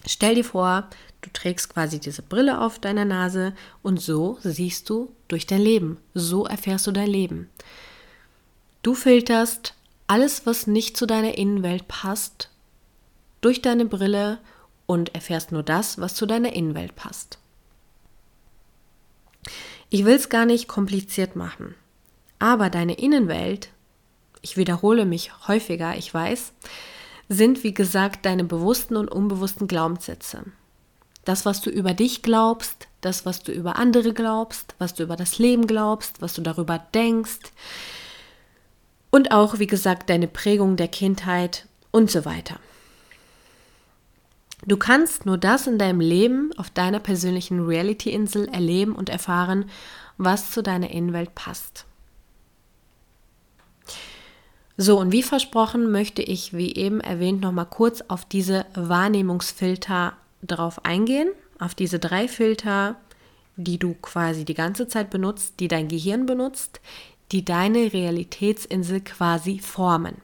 Stell 0.05 0.35
dir 0.35 0.45
vor, 0.45 0.89
du 1.21 1.31
trägst 1.33 1.73
quasi 1.73 2.01
diese 2.01 2.23
Brille 2.23 2.61
auf 2.61 2.81
deiner 2.81 3.05
Nase 3.05 3.55
und 3.83 4.01
so 4.01 4.39
siehst 4.43 4.91
du 4.91 5.13
durch 5.29 5.47
dein 5.47 5.61
Leben. 5.61 5.99
So 6.13 6.45
erfährst 6.45 6.89
du 6.89 6.91
dein 6.93 7.09
Leben. 7.09 7.49
Du 8.83 8.95
filterst 8.95 9.75
alles, 10.09 10.45
was 10.45 10.67
nicht 10.67 10.97
zu 10.97 11.07
deiner 11.07 11.39
Innenwelt 11.39 11.87
passt, 11.87 12.51
durch 13.41 13.63
deine 13.63 13.85
Brille 13.85 14.39
und 14.87 15.15
erfährst 15.15 15.53
nur 15.53 15.63
das, 15.63 16.01
was 16.01 16.15
zu 16.15 16.27
deiner 16.27 16.53
Innenwelt 16.53 16.97
passt. 16.97 17.39
Ich 19.91 20.05
will 20.05 20.15
es 20.15 20.29
gar 20.29 20.47
nicht 20.47 20.69
kompliziert 20.69 21.37
machen, 21.37 21.75
aber 22.39 22.71
deine 22.71 22.95
Innenwelt, 22.95 23.69
ich 24.41 24.57
wiederhole 24.57 25.05
mich 25.05 25.47
häufiger, 25.47 25.97
ich 25.97 26.13
weiß, 26.13 26.53
sind 27.29 27.63
wie 27.63 27.75
gesagt 27.75 28.27
deine 28.27 28.45
bewussten 28.45 28.97
und 28.97 29.11
unbewussten 29.11 29.69
Glaubenssätze. 29.69 30.45
Das, 31.25 31.47
was 31.47 31.61
du 31.61 31.71
über 31.71 31.95
dich 31.95 32.23
glaubst, 32.23 32.89
das, 33.01 33.27
was 33.27 33.43
du 33.43 33.53
über 33.53 33.77
andere 33.77 34.13
glaubst, 34.13 34.75
was 34.79 34.95
du 34.95 35.03
über 35.03 35.17
das 35.17 35.39
Leben 35.39 35.67
glaubst, 35.67 36.21
was 36.21 36.35
du 36.35 36.43
darüber 36.43 36.79
denkst 36.79 37.53
und 39.11 39.31
auch, 39.31 39.59
wie 39.59 39.67
gesagt, 39.67 40.11
deine 40.11 40.27
Prägung 40.27 40.77
der 40.77 40.89
Kindheit 40.89 41.67
und 41.91 42.11
so 42.11 42.25
weiter. 42.25 42.59
Du 44.65 44.77
kannst 44.77 45.27
nur 45.27 45.39
das 45.39 45.67
in 45.67 45.79
deinem 45.79 46.01
Leben 46.01 46.51
auf 46.57 46.71
deiner 46.71 47.01
persönlichen 47.01 47.61
Reality-Insel 47.61 48.49
erleben 48.49 48.95
und 48.95 49.09
erfahren, 49.09 49.65
was 50.19 50.53
zu 50.53 50.63
deiner 50.63 50.91
Innenwelt 50.91 51.35
passt. 51.35 51.85
So, 54.77 54.99
und 54.99 55.13
wie 55.13 55.23
versprochen 55.23 55.91
möchte 55.91 56.23
ich, 56.23 56.55
wie 56.55 56.75
eben 56.75 57.01
erwähnt, 57.01 57.41
nochmal 57.41 57.67
kurz 57.67 58.03
auf 58.09 58.25
diese 58.25 58.65
Wahrnehmungsfilter 58.75 60.15
drauf 60.43 60.85
eingehen, 60.85 61.29
auf 61.59 61.75
diese 61.75 61.99
drei 61.99 62.29
Filter, 62.29 62.97
die 63.57 63.79
du 63.79 63.95
quasi 63.95 64.45
die 64.45 64.55
ganze 64.55 64.89
Zeit 64.89 65.11
benutzt, 65.11 65.55
die 65.61 65.69
dein 65.69 65.89
Gehirn 65.89 66.25
benutzt, 66.25 66.81
die 67.33 67.45
deine 67.45 67.93
Realitätsinsel 67.93 69.01
quasi 69.01 69.59
formen. 69.59 70.17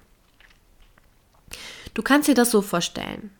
Du 1.94 2.02
kannst 2.02 2.28
dir 2.28 2.34
das 2.34 2.50
so 2.50 2.62
vorstellen. 2.62 3.30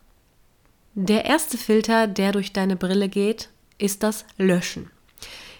Der 1.01 1.27
erste 1.27 1.57
Filter, 1.57 2.09
der 2.09 2.33
durch 2.33 2.53
deine 2.53 2.75
Brille 2.75 3.09
geht, 3.09 3.51
ist 3.79 4.03
das 4.03 4.25
Löschen. 4.37 4.91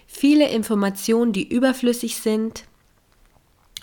Viele 0.05 0.49
Informationen, 0.49 1.31
die 1.31 1.47
überflüssig 1.47 2.17
sind, 2.17 2.65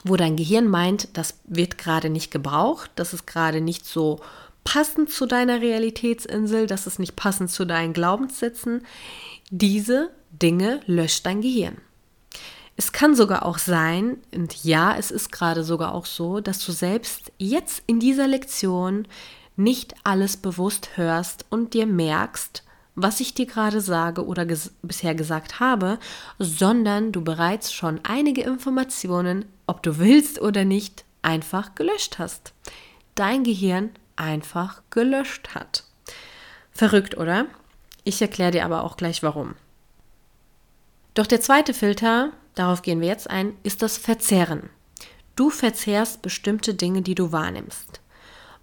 wo 0.04 0.16
dein 0.16 0.36
Gehirn 0.36 0.68
meint, 0.68 1.08
das 1.16 1.38
wird 1.44 1.78
gerade 1.78 2.10
nicht 2.10 2.30
gebraucht, 2.30 2.90
das 2.96 3.14
ist 3.14 3.26
gerade 3.26 3.62
nicht 3.62 3.86
so 3.86 4.20
passend 4.64 5.08
zu 5.08 5.24
deiner 5.24 5.62
Realitätsinsel, 5.62 6.66
das 6.66 6.86
ist 6.86 6.98
nicht 6.98 7.16
passend 7.16 7.50
zu 7.50 7.64
deinen 7.64 7.94
Glaubenssätzen. 7.94 8.84
Diese 9.48 10.10
Dinge 10.30 10.82
löscht 10.84 11.24
dein 11.24 11.40
Gehirn. 11.40 11.78
Es 12.76 12.92
kann 12.92 13.14
sogar 13.14 13.46
auch 13.46 13.56
sein, 13.56 14.18
und 14.34 14.62
ja, 14.62 14.94
es 14.94 15.10
ist 15.10 15.32
gerade 15.32 15.64
sogar 15.64 15.94
auch 15.94 16.04
so, 16.04 16.40
dass 16.40 16.62
du 16.66 16.72
selbst 16.72 17.32
jetzt 17.38 17.82
in 17.86 17.98
dieser 17.98 18.26
Lektion 18.26 19.08
nicht 19.56 19.94
alles 20.04 20.36
bewusst 20.36 20.96
hörst 20.96 21.46
und 21.50 21.74
dir 21.74 21.86
merkst, 21.86 22.62
was 22.94 23.20
ich 23.20 23.34
dir 23.34 23.46
gerade 23.46 23.80
sage 23.80 24.24
oder 24.24 24.46
ges 24.46 24.72
bisher 24.82 25.14
gesagt 25.14 25.60
habe, 25.60 25.98
sondern 26.38 27.12
du 27.12 27.22
bereits 27.22 27.72
schon 27.72 28.00
einige 28.04 28.42
Informationen, 28.42 29.44
ob 29.66 29.82
du 29.82 29.98
willst 29.98 30.40
oder 30.40 30.64
nicht, 30.64 31.04
einfach 31.22 31.74
gelöscht 31.74 32.18
hast. 32.18 32.54
Dein 33.14 33.44
Gehirn 33.44 33.90
einfach 34.16 34.82
gelöscht 34.90 35.54
hat. 35.54 35.84
Verrückt, 36.72 37.16
oder? 37.16 37.46
Ich 38.04 38.22
erkläre 38.22 38.52
dir 38.52 38.64
aber 38.64 38.84
auch 38.84 38.96
gleich 38.96 39.22
warum. 39.22 39.54
Doch 41.14 41.26
der 41.26 41.40
zweite 41.40 41.74
Filter, 41.74 42.32
darauf 42.54 42.82
gehen 42.82 43.00
wir 43.00 43.08
jetzt 43.08 43.28
ein, 43.28 43.54
ist 43.62 43.82
das 43.82 43.98
Verzerren. 43.98 44.70
Du 45.34 45.50
verzehrst 45.50 46.22
bestimmte 46.22 46.74
Dinge, 46.74 47.02
die 47.02 47.14
du 47.14 47.32
wahrnimmst. 47.32 48.00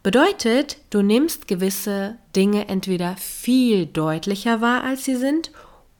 Bedeutet, 0.03 0.77
du 0.89 1.01
nimmst 1.01 1.47
gewisse 1.47 2.17
Dinge 2.35 2.67
entweder 2.67 3.15
viel 3.15 3.85
deutlicher 3.85 4.59
wahr, 4.59 4.83
als 4.83 5.05
sie 5.05 5.15
sind, 5.15 5.51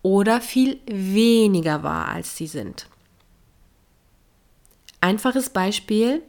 oder 0.02 0.42
viel 0.42 0.82
weniger 0.86 1.84
wahr, 1.84 2.10
als 2.10 2.36
sie 2.36 2.48
sind. 2.48 2.88
Einfaches 5.00 5.50
Beispiel, 5.50 6.22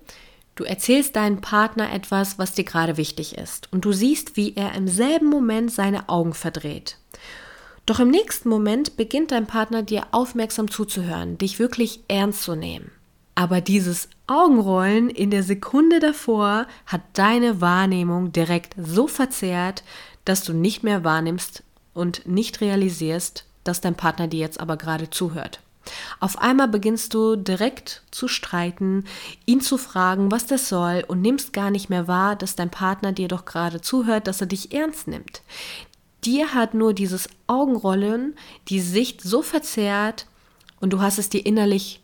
du 0.54 0.62
erzählst 0.62 1.16
deinem 1.16 1.40
Partner 1.40 1.92
etwas, 1.92 2.38
was 2.38 2.52
dir 2.52 2.62
gerade 2.62 2.96
wichtig 2.96 3.36
ist, 3.36 3.72
und 3.72 3.84
du 3.84 3.92
siehst, 3.92 4.36
wie 4.36 4.54
er 4.54 4.74
im 4.74 4.86
selben 4.86 5.26
Moment 5.26 5.72
seine 5.72 6.08
Augen 6.08 6.34
verdreht. 6.34 6.98
Doch 7.86 7.98
im 7.98 8.08
nächsten 8.08 8.48
Moment 8.48 8.96
beginnt 8.96 9.32
dein 9.32 9.48
Partner 9.48 9.82
dir 9.82 10.06
aufmerksam 10.12 10.70
zuzuhören, 10.70 11.38
dich 11.38 11.58
wirklich 11.58 12.00
ernst 12.06 12.42
zu 12.44 12.54
nehmen. 12.54 12.92
Aber 13.34 13.60
dieses 13.60 14.08
Augenrollen 14.26 15.10
in 15.10 15.30
der 15.30 15.42
Sekunde 15.42 16.00
davor 16.00 16.66
hat 16.86 17.02
deine 17.12 17.60
Wahrnehmung 17.60 18.32
direkt 18.32 18.74
so 18.78 19.06
verzerrt, 19.06 19.84
dass 20.24 20.42
du 20.44 20.54
nicht 20.54 20.82
mehr 20.82 21.04
wahrnimmst 21.04 21.62
und 21.92 22.26
nicht 22.26 22.62
realisierst, 22.62 23.44
dass 23.64 23.82
dein 23.82 23.94
Partner 23.94 24.26
dir 24.26 24.40
jetzt 24.40 24.60
aber 24.60 24.78
gerade 24.78 25.10
zuhört. 25.10 25.60
Auf 26.20 26.38
einmal 26.38 26.68
beginnst 26.68 27.12
du 27.12 27.36
direkt 27.36 28.02
zu 28.10 28.26
streiten, 28.26 29.04
ihn 29.44 29.60
zu 29.60 29.76
fragen, 29.76 30.30
was 30.30 30.46
das 30.46 30.70
soll 30.70 31.04
und 31.06 31.20
nimmst 31.20 31.52
gar 31.52 31.70
nicht 31.70 31.90
mehr 31.90 32.08
wahr, 32.08 32.36
dass 32.36 32.56
dein 32.56 32.70
Partner 32.70 33.12
dir 33.12 33.28
doch 33.28 33.44
gerade 33.44 33.82
zuhört, 33.82 34.26
dass 34.26 34.40
er 34.40 34.46
dich 34.46 34.72
ernst 34.72 35.06
nimmt. 35.08 35.42
Dir 36.24 36.54
hat 36.54 36.72
nur 36.72 36.94
dieses 36.94 37.28
Augenrollen 37.46 38.34
die 38.68 38.80
Sicht 38.80 39.20
so 39.20 39.42
verzerrt 39.42 40.26
und 40.80 40.94
du 40.94 41.02
hast 41.02 41.18
es 41.18 41.28
dir 41.28 41.44
innerlich 41.44 42.00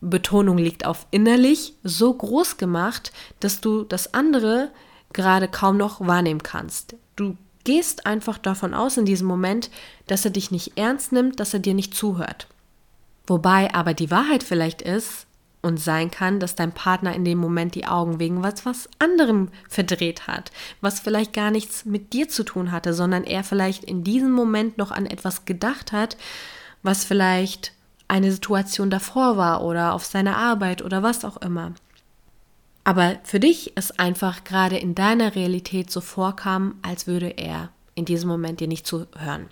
Betonung 0.00 0.58
liegt 0.58 0.84
auf 0.84 1.06
innerlich, 1.10 1.74
so 1.82 2.12
groß 2.12 2.56
gemacht, 2.56 3.12
dass 3.40 3.60
du 3.60 3.84
das 3.84 4.12
andere 4.14 4.70
gerade 5.12 5.48
kaum 5.48 5.76
noch 5.76 6.06
wahrnehmen 6.06 6.42
kannst. 6.42 6.96
Du 7.16 7.36
gehst 7.64 8.06
einfach 8.06 8.38
davon 8.38 8.74
aus 8.74 8.96
in 8.96 9.06
diesem 9.06 9.26
Moment, 9.26 9.70
dass 10.06 10.24
er 10.24 10.30
dich 10.30 10.50
nicht 10.50 10.76
ernst 10.76 11.12
nimmt, 11.12 11.40
dass 11.40 11.54
er 11.54 11.60
dir 11.60 11.74
nicht 11.74 11.94
zuhört. 11.94 12.46
Wobei 13.26 13.72
aber 13.74 13.94
die 13.94 14.10
Wahrheit 14.10 14.42
vielleicht 14.42 14.82
ist 14.82 15.26
und 15.62 15.80
sein 15.80 16.10
kann, 16.10 16.40
dass 16.40 16.54
dein 16.54 16.72
Partner 16.72 17.14
in 17.14 17.24
dem 17.24 17.38
Moment 17.38 17.74
die 17.74 17.86
Augen 17.86 18.20
wegen 18.20 18.42
was 18.42 18.66
was 18.66 18.88
anderem 18.98 19.48
verdreht 19.66 20.26
hat, 20.26 20.52
was 20.82 21.00
vielleicht 21.00 21.32
gar 21.32 21.50
nichts 21.50 21.86
mit 21.86 22.12
dir 22.12 22.28
zu 22.28 22.44
tun 22.44 22.70
hatte, 22.70 22.92
sondern 22.92 23.24
er 23.24 23.44
vielleicht 23.44 23.82
in 23.82 24.04
diesem 24.04 24.30
Moment 24.30 24.76
noch 24.76 24.90
an 24.90 25.06
etwas 25.06 25.46
gedacht 25.46 25.92
hat, 25.92 26.18
was 26.82 27.06
vielleicht 27.06 27.72
eine 28.08 28.30
Situation 28.32 28.90
davor 28.90 29.36
war 29.36 29.62
oder 29.62 29.94
auf 29.94 30.04
seiner 30.04 30.36
Arbeit 30.36 30.82
oder 30.82 31.02
was 31.02 31.24
auch 31.24 31.38
immer. 31.38 31.72
Aber 32.84 33.16
für 33.24 33.40
dich 33.40 33.72
es 33.76 33.98
einfach 33.98 34.44
gerade 34.44 34.76
in 34.76 34.94
deiner 34.94 35.34
Realität 35.34 35.90
so 35.90 36.00
vorkam, 36.00 36.76
als 36.82 37.06
würde 37.06 37.30
er 37.30 37.70
in 37.94 38.04
diesem 38.04 38.28
Moment 38.28 38.60
dir 38.60 38.68
nicht 38.68 38.86
zuhören. 38.86 39.48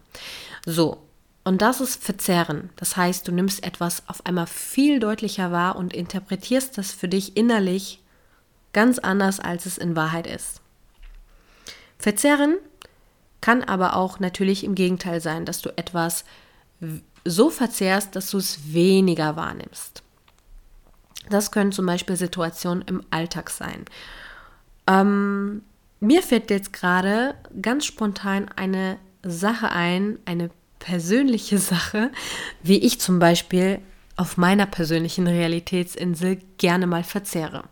So, 0.67 0.99
und 1.45 1.63
das 1.63 1.81
ist 1.81 2.03
Verzerren. 2.03 2.71
Das 2.77 2.97
heißt, 2.97 3.27
du 3.27 3.33
nimmst 3.33 3.65
etwas 3.65 4.09
auf 4.09 4.25
einmal 4.27 4.47
viel 4.47 5.01
deutlicher 5.01 5.51
wahr 5.51 5.77
und 5.77 5.95
interpretierst 5.95 6.77
das 6.79 6.93
für 6.93 7.09
dich 7.09 7.37
innerlich 7.37 8.01
ganz 8.73 8.99
anders, 8.99 9.41
als 9.41 9.67
es 9.67 9.79
in 9.79 9.97
Wahrheit 9.97 10.27
ist. 10.27 10.61
Verzerren 11.99 12.57
kann 13.41 13.65
aber 13.65 13.97
auch 13.97 14.21
natürlich 14.21 14.63
im 14.63 14.75
Gegenteil 14.75 15.21
sein, 15.21 15.45
dass 15.45 15.63
du 15.63 15.77
etwas 15.77 16.25
so 17.25 17.51
verzehrst, 17.51 18.17
dass 18.17 18.31
du 18.31 18.39
es 18.39 18.73
weniger 18.73 19.37
wahrnimmst. 19.37 20.03
Das 21.31 21.51
können 21.51 21.73
zum 21.73 21.87
Beispiel 21.87 22.17
Situationen 22.17 22.83
im 22.83 23.03
Alltag 23.11 23.51
sein. 23.51 23.85
Ähm, 24.87 25.63
mir 26.01 26.23
fällt 26.23 26.51
jetzt 26.51 26.73
gerade 26.73 27.35
ganz 27.61 27.87
spontan 27.87 28.49
eine 28.57 28.99
Sache 29.23 29.71
ein, 29.71 30.19
eine 30.25 30.51
persönliche 30.79 31.59
Sache, 31.59 32.11
wie 32.63 32.79
ich 32.79 33.01
zum 33.01 33.19
Beispiel 33.19 33.79
auf 34.17 34.37
meiner 34.37 34.67
persönlichen 34.67 35.27
Realitätsinsel 35.27 36.39
gerne 36.59 36.87
mal 36.87 37.05
verzehre. 37.05 37.65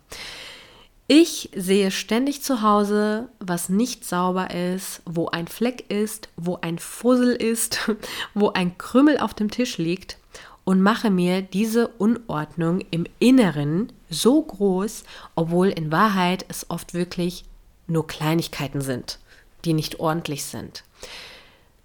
Ich 1.12 1.50
sehe 1.56 1.90
ständig 1.90 2.40
zu 2.40 2.62
Hause, 2.62 3.30
was 3.40 3.68
nicht 3.68 4.04
sauber 4.04 4.52
ist, 4.54 5.02
wo 5.04 5.26
ein 5.26 5.48
Fleck 5.48 5.90
ist, 5.90 6.28
wo 6.36 6.58
ein 6.62 6.78
Fussel 6.78 7.32
ist, 7.32 7.90
wo 8.34 8.50
ein 8.50 8.78
Krümmel 8.78 9.18
auf 9.18 9.34
dem 9.34 9.50
Tisch 9.50 9.76
liegt 9.76 10.18
und 10.62 10.80
mache 10.80 11.10
mir 11.10 11.42
diese 11.42 11.88
Unordnung 11.88 12.84
im 12.92 13.06
Inneren 13.18 13.92
so 14.08 14.40
groß, 14.40 15.02
obwohl 15.34 15.70
in 15.70 15.90
Wahrheit 15.90 16.44
es 16.46 16.70
oft 16.70 16.94
wirklich 16.94 17.44
nur 17.88 18.06
Kleinigkeiten 18.06 18.80
sind, 18.80 19.18
die 19.64 19.72
nicht 19.72 19.98
ordentlich 19.98 20.44
sind. 20.44 20.84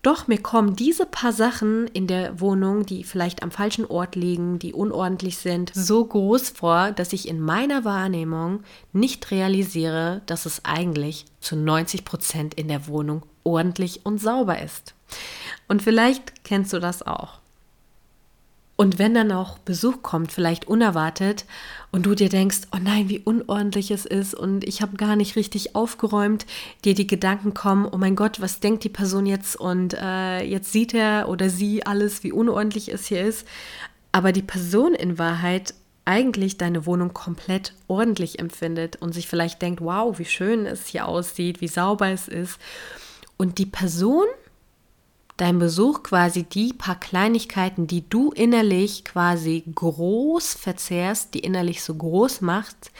Doch 0.06 0.28
mir 0.28 0.38
kommen 0.38 0.76
diese 0.76 1.08
paar 1.08 1.34
Sachen 1.34 1.88
in 1.88 2.06
der 2.06 2.39
Wohnung, 2.39 2.86
die 2.86 3.03
vielleicht 3.03 3.41
am 3.41 3.49
falschen 3.49 3.88
Ort 3.88 4.16
liegen, 4.16 4.60
die 4.60 4.72
unordentlich 4.72 5.38
sind, 5.38 5.72
so 5.74 6.06
groß 6.06 6.49
vor, 6.49 6.91
dass 6.91 7.12
ich 7.12 7.28
in 7.28 7.39
meiner 7.39 7.86
Wahrnehmung 7.86 8.62
nicht 8.93 9.32
realisiere, 9.32 10.22
dass 10.28 10.45
es 10.45 10.64
eigentlich 10.64 11.26
zu 11.39 11.56
90 11.56 12.06
Prozent 12.06 12.53
in 12.53 12.68
der 12.68 12.86
Wohnung 12.86 13.24
ordentlich 13.43 14.06
und 14.06 14.22
sauber 14.22 14.62
ist. 14.62 14.93
Und 15.68 15.82
vielleicht 15.82 16.43
kennst 16.43 16.72
du 16.74 16.78
das 16.78 17.01
auch. 17.01 17.39
Und 18.78 18.99
wenn 18.99 19.13
dann 19.13 19.32
auch 19.32 19.57
Besuch 19.59 20.01
kommt, 20.01 20.34
vielleicht 20.34 20.67
unerwartet, 20.67 21.45
und 21.95 22.05
du 22.05 22.13
dir 22.13 22.28
denkst, 22.28 22.63
oh 22.76 22.78
nein, 22.82 23.07
wie 23.07 23.19
unordentlich 23.19 23.89
es 23.89 24.05
ist 24.05 24.34
und 24.34 24.65
ich 24.65 24.82
habe 24.82 24.97
gar 24.97 25.15
nicht 25.15 25.38
richtig 25.38 25.78
aufgeräumt, 25.78 26.45
dir 26.84 26.93
die 26.93 27.07
Gedanken 27.07 27.53
kommen, 27.53 27.88
oh 27.89 27.95
mein 27.97 28.17
Gott, 28.17 28.41
was 28.41 28.59
denkt 28.59 28.84
die 28.84 28.89
Person 28.89 29.26
jetzt 29.26 29.57
und 29.57 29.93
äh, 29.93 30.43
jetzt 30.43 30.73
sieht 30.73 30.93
er 30.93 31.30
oder 31.30 31.49
sie 31.49 31.86
alles, 31.86 32.21
wie 32.26 32.34
unordentlich 32.34 32.91
es 32.91 33.05
hier 33.05 33.23
ist. 33.23 33.47
Aber 34.11 34.34
die 34.34 34.41
Person 34.41 34.93
in 34.93 35.17
Wahrheit 35.17 35.73
eigentlich 36.03 36.57
deine 36.57 36.86
Wohnung 36.86 37.13
komplett 37.13 37.73
ordentlich 37.88 38.39
empfindet 38.39 38.97
und 39.01 39.13
sich 39.13 39.30
vielleicht 39.30 39.61
denkt, 39.61 39.80
wow, 39.80 40.19
wie 40.19 40.26
schön 40.26 40.65
es 40.65 40.88
hier 40.88 41.07
aussieht, 41.07 41.61
wie 41.61 41.69
sauber 41.69 42.09
es 42.09 42.28
ist. 42.28 42.59
Und 43.38 43.57
die 43.57 43.67
Person 43.67 44.26
dein 45.38 45.59
Besuch 45.59 46.03
quasi 46.03 46.43
die 46.43 46.73
paar 46.73 46.99
Kleinigkeiten, 46.99 47.88
die 47.88 48.07
du 48.07 48.31
innerlich 48.31 49.03
quasi 49.03 49.63
groß 49.73 50.53
verzehrst, 50.53 51.33
die 51.33 51.39
innerlich 51.39 51.83
so 51.83 51.95
groß 51.95 52.41
macht, 52.41 52.91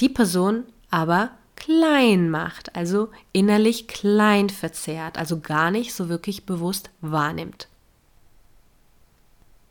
die 0.00 0.08
Person 0.08 0.64
aber 0.90 1.30
klein 1.56 2.30
macht, 2.30 2.74
also 2.74 3.10
innerlich 3.32 3.86
klein 3.86 4.48
verzehrt, 4.48 5.18
also 5.18 5.40
gar 5.40 5.70
nicht 5.70 5.92
so 5.94 6.08
wirklich 6.08 6.46
bewusst 6.46 6.90
wahrnimmt. 7.00 7.68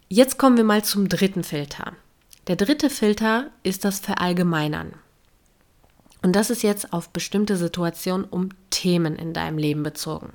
Jetzt 0.08 0.38
kommen 0.38 0.58
wir 0.58 0.64
mal 0.64 0.84
zum 0.84 1.08
dritten 1.08 1.44
Filter. 1.44 1.94
Der 2.48 2.56
dritte 2.56 2.90
Filter 2.90 3.52
ist 3.64 3.86
das 3.86 4.00
Verallgemeinern. 4.00 4.94
Und 6.22 6.36
das 6.36 6.50
ist 6.50 6.64
jetzt 6.64 6.94
auf 6.94 7.10
bestimmte 7.10 7.56
Situationen 7.58 8.26
um 8.26 8.50
Themen 8.72 9.16
in 9.16 9.34
deinem 9.34 9.58
Leben 9.58 9.84
bezogen. 9.84 10.34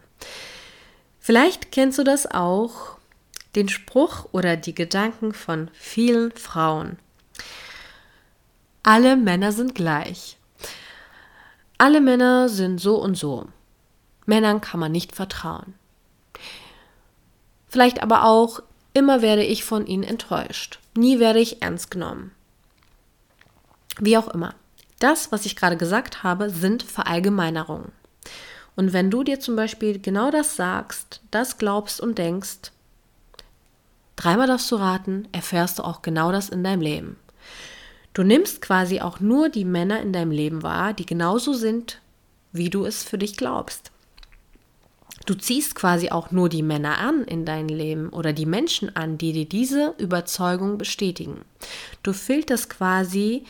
Vielleicht 1.24 1.72
kennst 1.72 1.98
du 1.98 2.04
das 2.04 2.30
auch, 2.30 2.98
den 3.54 3.70
Spruch 3.70 4.28
oder 4.32 4.58
die 4.58 4.74
Gedanken 4.74 5.32
von 5.32 5.70
vielen 5.72 6.32
Frauen. 6.32 6.98
Alle 8.82 9.16
Männer 9.16 9.50
sind 9.50 9.74
gleich. 9.74 10.36
Alle 11.78 12.02
Männer 12.02 12.50
sind 12.50 12.78
so 12.78 12.96
und 12.96 13.14
so. 13.14 13.46
Männern 14.26 14.60
kann 14.60 14.78
man 14.78 14.92
nicht 14.92 15.16
vertrauen. 15.16 15.72
Vielleicht 17.68 18.02
aber 18.02 18.24
auch, 18.24 18.60
immer 18.92 19.22
werde 19.22 19.44
ich 19.44 19.64
von 19.64 19.86
ihnen 19.86 20.04
enttäuscht. 20.04 20.78
Nie 20.94 21.20
werde 21.20 21.38
ich 21.38 21.62
ernst 21.62 21.90
genommen. 21.90 22.32
Wie 23.98 24.18
auch 24.18 24.28
immer. 24.28 24.54
Das, 24.98 25.32
was 25.32 25.46
ich 25.46 25.56
gerade 25.56 25.78
gesagt 25.78 26.22
habe, 26.22 26.50
sind 26.50 26.82
Verallgemeinerungen. 26.82 27.92
Und 28.76 28.92
wenn 28.92 29.10
du 29.10 29.22
dir 29.22 29.40
zum 29.40 29.56
Beispiel 29.56 29.98
genau 29.98 30.30
das 30.30 30.56
sagst, 30.56 31.20
das 31.30 31.58
glaubst 31.58 32.00
und 32.00 32.18
denkst, 32.18 32.72
dreimal 34.16 34.46
darfst 34.46 34.70
du 34.70 34.76
raten, 34.76 35.28
erfährst 35.32 35.78
du 35.78 35.84
auch 35.84 36.02
genau 36.02 36.32
das 36.32 36.48
in 36.48 36.64
deinem 36.64 36.80
Leben. 36.80 37.16
Du 38.14 38.22
nimmst 38.22 38.60
quasi 38.60 39.00
auch 39.00 39.20
nur 39.20 39.48
die 39.48 39.64
Männer 39.64 40.00
in 40.00 40.12
deinem 40.12 40.30
Leben 40.30 40.62
wahr, 40.62 40.92
die 40.92 41.06
genauso 41.06 41.52
sind, 41.52 42.00
wie 42.52 42.70
du 42.70 42.84
es 42.84 43.02
für 43.02 43.18
dich 43.18 43.36
glaubst. 43.36 43.90
Du 45.26 45.34
ziehst 45.34 45.74
quasi 45.74 46.10
auch 46.10 46.30
nur 46.30 46.48
die 46.48 46.62
Männer 46.62 46.98
an 46.98 47.24
in 47.24 47.44
dein 47.44 47.68
Leben 47.68 48.10
oder 48.10 48.32
die 48.32 48.46
Menschen 48.46 48.94
an, 48.94 49.16
die 49.16 49.32
dir 49.32 49.46
diese 49.46 49.94
Überzeugung 49.98 50.76
bestätigen. 50.76 51.40
Du 52.02 52.12
filterst 52.12 52.68
quasi 52.68 53.44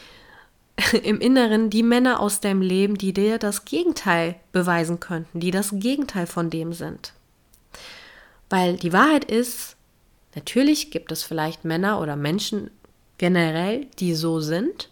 im 1.02 1.20
Inneren 1.20 1.70
die 1.70 1.82
Männer 1.82 2.20
aus 2.20 2.40
deinem 2.40 2.62
Leben, 2.62 2.96
die 2.96 3.12
dir 3.12 3.38
das 3.38 3.64
Gegenteil 3.64 4.36
beweisen 4.52 5.00
könnten, 5.00 5.40
die 5.40 5.50
das 5.50 5.70
Gegenteil 5.72 6.26
von 6.26 6.50
dem 6.50 6.72
sind. 6.72 7.12
Weil 8.50 8.76
die 8.76 8.92
Wahrheit 8.92 9.24
ist, 9.24 9.76
natürlich 10.34 10.90
gibt 10.90 11.12
es 11.12 11.22
vielleicht 11.22 11.64
Männer 11.64 12.00
oder 12.00 12.16
Menschen 12.16 12.70
generell, 13.18 13.86
die 13.98 14.14
so 14.14 14.40
sind, 14.40 14.90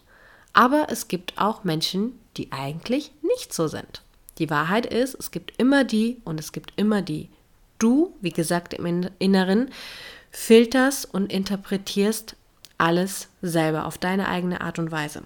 aber 0.53 0.87
es 0.89 1.07
gibt 1.07 1.37
auch 1.37 1.63
Menschen, 1.63 2.19
die 2.37 2.51
eigentlich 2.51 3.11
nicht 3.21 3.53
so 3.53 3.67
sind. 3.67 4.01
Die 4.37 4.49
Wahrheit 4.49 4.85
ist, 4.85 5.15
es 5.15 5.31
gibt 5.31 5.53
immer 5.57 5.83
die 5.83 6.17
und 6.23 6.39
es 6.39 6.51
gibt 6.51 6.73
immer 6.75 7.01
die. 7.01 7.29
Du, 7.77 8.13
wie 8.21 8.31
gesagt, 8.31 8.73
im 8.73 9.09
Inneren 9.19 9.69
filterst 10.31 11.13
und 11.13 11.31
interpretierst 11.31 12.35
alles 12.77 13.27
selber 13.41 13.85
auf 13.85 13.97
deine 13.97 14.27
eigene 14.27 14.61
Art 14.61 14.79
und 14.79 14.91
Weise. 14.91 15.23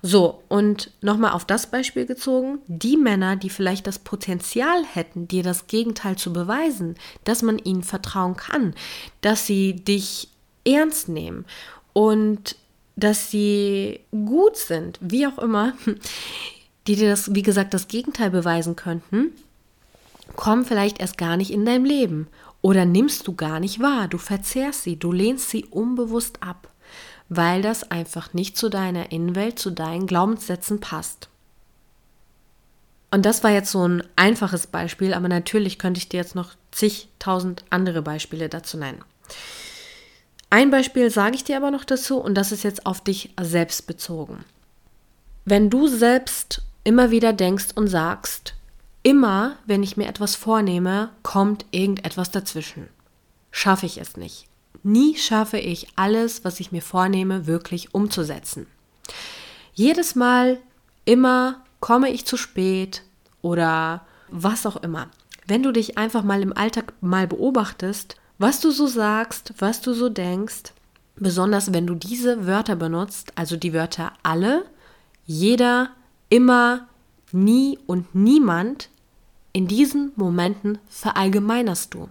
So, 0.00 0.42
und 0.48 0.92
nochmal 1.00 1.32
auf 1.32 1.44
das 1.44 1.70
Beispiel 1.70 2.06
gezogen, 2.06 2.60
die 2.66 2.96
Männer, 2.96 3.36
die 3.36 3.50
vielleicht 3.50 3.86
das 3.86 3.98
Potenzial 3.98 4.84
hätten, 4.84 5.26
dir 5.26 5.42
das 5.42 5.66
Gegenteil 5.66 6.16
zu 6.16 6.32
beweisen, 6.32 6.94
dass 7.24 7.42
man 7.42 7.58
ihnen 7.58 7.82
vertrauen 7.82 8.36
kann, 8.36 8.74
dass 9.22 9.46
sie 9.46 9.74
dich 9.74 10.28
ernst 10.64 11.08
nehmen 11.08 11.44
und 11.92 12.56
dass 12.94 13.30
sie 13.30 14.00
gut 14.10 14.56
sind, 14.56 14.98
wie 15.00 15.26
auch 15.26 15.38
immer, 15.38 15.72
die 16.86 16.96
dir 16.96 17.10
das, 17.10 17.34
wie 17.34 17.42
gesagt, 17.42 17.74
das 17.74 17.88
Gegenteil 17.88 18.30
beweisen 18.30 18.76
könnten, 18.76 19.32
kommen 20.36 20.64
vielleicht 20.64 21.00
erst 21.00 21.18
gar 21.18 21.36
nicht 21.36 21.50
in 21.50 21.64
dein 21.64 21.84
Leben. 21.84 22.28
Oder 22.60 22.84
nimmst 22.84 23.26
du 23.26 23.34
gar 23.34 23.60
nicht 23.60 23.80
wahr, 23.80 24.08
du 24.08 24.18
verzehrst 24.18 24.82
sie, 24.82 24.96
du 24.96 25.12
lehnst 25.12 25.50
sie 25.50 25.64
unbewusst 25.66 26.42
ab 26.42 26.67
weil 27.28 27.62
das 27.62 27.90
einfach 27.90 28.32
nicht 28.32 28.56
zu 28.56 28.68
deiner 28.68 29.12
Innenwelt, 29.12 29.58
zu 29.58 29.70
deinen 29.70 30.06
Glaubenssätzen 30.06 30.80
passt. 30.80 31.28
Und 33.10 33.24
das 33.24 33.42
war 33.42 33.50
jetzt 33.50 33.70
so 33.70 33.86
ein 33.86 34.02
einfaches 34.16 34.66
Beispiel, 34.66 35.14
aber 35.14 35.28
natürlich 35.28 35.78
könnte 35.78 35.98
ich 35.98 36.08
dir 36.08 36.18
jetzt 36.18 36.34
noch 36.34 36.50
zigtausend 36.72 37.64
andere 37.70 38.02
Beispiele 38.02 38.48
dazu 38.48 38.76
nennen. 38.76 39.02
Ein 40.50 40.70
Beispiel 40.70 41.10
sage 41.10 41.36
ich 41.36 41.44
dir 41.44 41.56
aber 41.56 41.70
noch 41.70 41.84
dazu 41.84 42.18
und 42.18 42.34
das 42.34 42.52
ist 42.52 42.64
jetzt 42.64 42.86
auf 42.86 43.02
dich 43.02 43.34
selbst 43.40 43.86
bezogen. 43.86 44.44
Wenn 45.44 45.70
du 45.70 45.88
selbst 45.88 46.62
immer 46.84 47.10
wieder 47.10 47.32
denkst 47.32 47.68
und 47.74 47.88
sagst, 47.88 48.54
immer 49.02 49.56
wenn 49.66 49.82
ich 49.82 49.96
mir 49.96 50.08
etwas 50.08 50.36
vornehme, 50.36 51.10
kommt 51.22 51.66
irgendetwas 51.70 52.30
dazwischen. 52.30 52.88
Schaffe 53.50 53.86
ich 53.86 53.98
es 53.98 54.16
nicht. 54.16 54.46
Nie 54.82 55.16
schaffe 55.16 55.58
ich 55.58 55.88
alles, 55.96 56.44
was 56.44 56.60
ich 56.60 56.72
mir 56.72 56.82
vornehme, 56.82 57.46
wirklich 57.46 57.94
umzusetzen. 57.94 58.66
Jedes 59.74 60.14
Mal, 60.14 60.58
immer 61.04 61.64
komme 61.80 62.10
ich 62.10 62.26
zu 62.26 62.36
spät 62.36 63.02
oder 63.42 64.06
was 64.28 64.66
auch 64.66 64.76
immer. 64.76 65.08
Wenn 65.46 65.62
du 65.62 65.72
dich 65.72 65.96
einfach 65.96 66.22
mal 66.22 66.42
im 66.42 66.56
Alltag 66.56 66.92
mal 67.00 67.26
beobachtest, 67.26 68.16
was 68.38 68.60
du 68.60 68.70
so 68.70 68.86
sagst, 68.86 69.54
was 69.58 69.80
du 69.80 69.94
so 69.94 70.08
denkst, 70.08 70.72
besonders 71.16 71.72
wenn 71.72 71.86
du 71.86 71.94
diese 71.94 72.46
Wörter 72.46 72.76
benutzt, 72.76 73.32
also 73.34 73.56
die 73.56 73.72
Wörter 73.72 74.12
alle, 74.22 74.64
jeder, 75.24 75.90
immer, 76.28 76.88
nie 77.32 77.78
und 77.86 78.14
niemand, 78.14 78.90
in 79.52 79.66
diesen 79.66 80.12
Momenten 80.16 80.78
verallgemeinerst 80.88 81.94
du. 81.94 82.08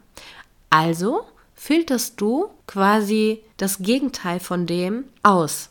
Also 0.69 1.25
filterst 1.57 2.21
du 2.21 2.49
quasi 2.67 3.41
das 3.57 3.79
Gegenteil 3.79 4.39
von 4.39 4.65
dem 4.65 5.05
aus. 5.23 5.69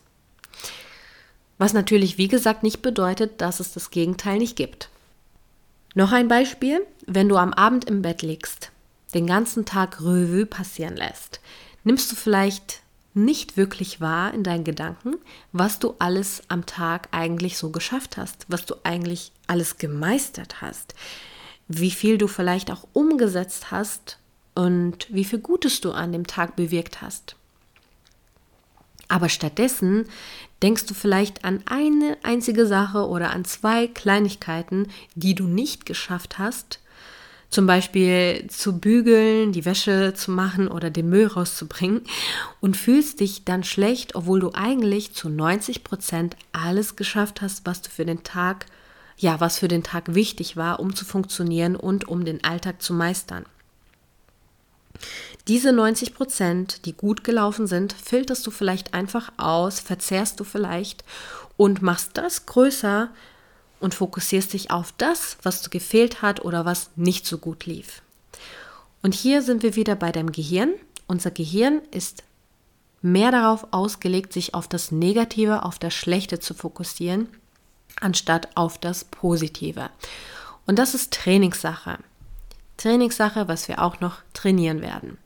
Was 1.57 1.72
natürlich, 1.72 2.18
wie 2.18 2.28
gesagt, 2.28 2.62
nicht 2.62 2.82
bedeutet, 2.82 3.41
dass 3.41 3.61
es 3.61 3.72
das 3.72 3.91
Gegenteil 3.91 4.39
nicht 4.39 4.57
gibt. 4.57 4.91
Noch 5.95 6.12
ein 6.12 6.28
Beispiel, 6.28 6.84
wenn 7.07 7.28
du 7.30 7.37
am 7.37 7.55
Abend 7.55 7.87
im 7.87 8.03
Bett 8.03 8.20
liegst, 8.20 8.72
den 9.14 9.26
ganzen 9.26 9.64
Tag 9.64 10.03
Revue 10.03 10.45
passieren 10.45 10.97
lässt, 10.97 11.41
nimmst 11.84 12.12
du 12.12 12.16
vielleicht 12.16 12.80
nicht 13.14 13.57
wirklich 13.57 14.01
wahr 14.03 14.34
in 14.34 14.43
deinen 14.43 14.64
Gedanken, 14.64 15.14
was 15.53 15.78
du 15.78 15.95
alles 15.99 16.43
am 16.49 16.66
Tag 16.66 17.09
eigentlich 17.12 17.57
so 17.57 17.70
geschafft 17.70 18.18
hast, 18.18 18.45
was 18.49 18.66
du 18.66 18.74
eigentlich 18.82 19.32
alles 19.47 19.78
gemeistert 19.78 20.61
hast, 20.61 20.95
wie 21.68 21.91
viel 21.91 22.18
du 22.18 22.28
vielleicht 22.28 22.70
auch 22.70 22.87
umgesetzt 22.93 23.70
hast 23.70 24.18
und 24.57 25.07
wie 25.11 25.24
viel 25.24 25.38
Gutes 25.38 25.80
du 25.80 25.92
an 25.92 26.12
dem 26.12 26.26
Tag 26.26 26.57
bewirkt 26.57 27.02
hast. 27.02 27.36
Aber 29.09 29.28
stattdessen 29.28 30.07
denkst 30.62 30.86
du 30.86 30.94
vielleicht 30.94 31.44
an 31.44 31.62
eine 31.66 32.16
einzige 32.22 32.66
Sache 32.66 33.07
oder 33.07 33.30
an 33.30 33.44
zwei 33.44 33.86
Kleinigkeiten, 33.86 34.88
die 35.14 35.34
du 35.34 35.44
nicht 35.44 35.86
geschafft 35.86 36.38
hast, 36.38 36.80
zum 37.50 37.66
Beispiel 37.66 38.46
zu 38.48 38.80
bügeln, 38.80 39.52
die 39.52 39.64
Wäsche 39.64 40.14
zu 40.14 40.32
machen 40.32 40.66
oder 40.66 40.90
den 40.90 41.09
Müll 41.09 41.26
rauszubringen 41.26 42.02
und 42.61 42.76
fühlst 42.76 43.20
dich 43.20 43.44
dann 43.44 43.62
schlecht, 43.62 44.16
obwohl 44.16 44.40
du 44.40 44.52
eigentlich 44.54 45.14
zu 45.14 45.28
90 45.28 45.84
Prozent 45.84 46.36
alles 46.52 46.96
geschafft 46.96 47.42
hast, 47.42 47.64
was 47.64 47.82
du 47.82 47.90
für 47.90 48.04
den 48.04 48.24
Tag, 48.24 48.66
ja, 49.16 49.38
was 49.38 49.59
für 49.59 49.68
den 49.68 49.84
Tag 49.84 50.14
wichtig 50.14 50.57
war, 50.57 50.80
um 50.80 50.96
zu 50.96 51.04
funktionieren 51.04 51.76
und 51.76 52.09
um 52.09 52.24
den 52.24 52.42
Alltag 52.42 52.82
zu 52.82 52.92
meistern. 52.92 53.44
Diese 55.49 55.72
90 55.72 56.14
Prozent, 56.14 56.86
die 56.86 56.92
gut 56.92 57.24
gelaufen 57.24 57.66
sind, 57.66 57.92
filterst 57.92 58.47
du 58.47 58.51
vielleicht 58.51 58.94
einfach 58.94 59.32
aus, 59.36 59.80
verzehrst 59.80 60.40
du 60.40 60.44
vielleicht 60.44 61.05
und 61.57 61.82
machst 61.82 62.11
das 62.14 62.47
größer 62.47 63.11
und 63.80 63.94
fokussierst 63.94 64.53
dich 64.53 64.70
auf 64.70 64.92
das, 64.99 65.36
was 65.42 65.62
du 65.62 65.70
gefehlt 65.70 66.22
hat 66.22 66.44
oder 66.44 66.64
was 66.64 66.90
nicht 66.97 67.26
so 67.26 67.38
gut 67.38 67.66
lief. 67.66 68.03
Und 69.03 69.14
hier 69.14 69.42
sind 69.42 69.62
wir 69.62 69.76
wieder 69.76 69.94
bei 69.94 70.11
deinem 70.11 70.32
Gehirn. 70.32 70.72
Unser 71.07 71.30
Gehirn 71.30 71.82
ist 71.92 72.24
mehr 73.03 73.30
darauf 73.30 73.68
ausgelegt, 73.70 74.32
sich 74.32 74.55
auf 74.55 74.66
das 74.66 74.90
Negative, 74.90 75.64
auf 75.64 75.78
das 75.78 75.94
Schlechte 75.94 76.40
zu 76.40 76.55
fokussieren, 76.55 77.28
anstatt 78.01 78.49
auf 78.57 78.78
das 78.78 79.05
Positive. 79.05 79.90
Und 80.66 80.78
das 80.78 80.94
ist 80.94 81.12
Trainingssache. 81.12 81.99
Trainingssache, 82.87 83.49
was 83.49 83.66
wir 83.66 83.82
auch 83.82 83.99
noch 83.99 84.18
trainieren 84.32 84.80
werden. 84.80 85.18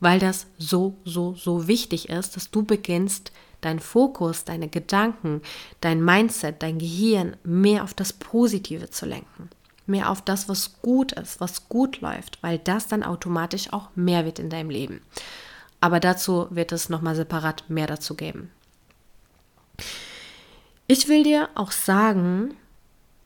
Weil 0.00 0.18
das 0.18 0.46
so, 0.56 0.96
so, 1.04 1.34
so 1.34 1.68
wichtig 1.68 2.08
ist, 2.08 2.36
dass 2.36 2.50
du 2.50 2.64
beginnst, 2.64 3.32
dein 3.60 3.80
Fokus, 3.80 4.44
deine 4.44 4.66
Gedanken, 4.66 5.42
dein 5.82 6.02
Mindset, 6.02 6.62
dein 6.62 6.78
Gehirn 6.78 7.36
mehr 7.44 7.84
auf 7.84 7.92
das 7.92 8.14
Positive 8.14 8.88
zu 8.88 9.04
lenken. 9.04 9.50
Mehr 9.84 10.08
auf 10.08 10.22
das, 10.22 10.48
was 10.48 10.80
gut 10.80 11.12
ist, 11.12 11.38
was 11.38 11.68
gut 11.68 12.00
läuft, 12.00 12.42
weil 12.42 12.58
das 12.58 12.88
dann 12.88 13.02
automatisch 13.02 13.70
auch 13.74 13.90
mehr 13.94 14.24
wird 14.24 14.38
in 14.38 14.48
deinem 14.48 14.70
Leben. 14.70 15.02
Aber 15.82 16.00
dazu 16.00 16.46
wird 16.48 16.72
es 16.72 16.88
nochmal 16.88 17.14
separat 17.14 17.64
mehr 17.68 17.88
dazu 17.88 18.14
geben. 18.14 18.50
Ich 20.86 21.08
will 21.08 21.24
dir 21.24 21.50
auch 21.54 21.72
sagen, 21.72 22.56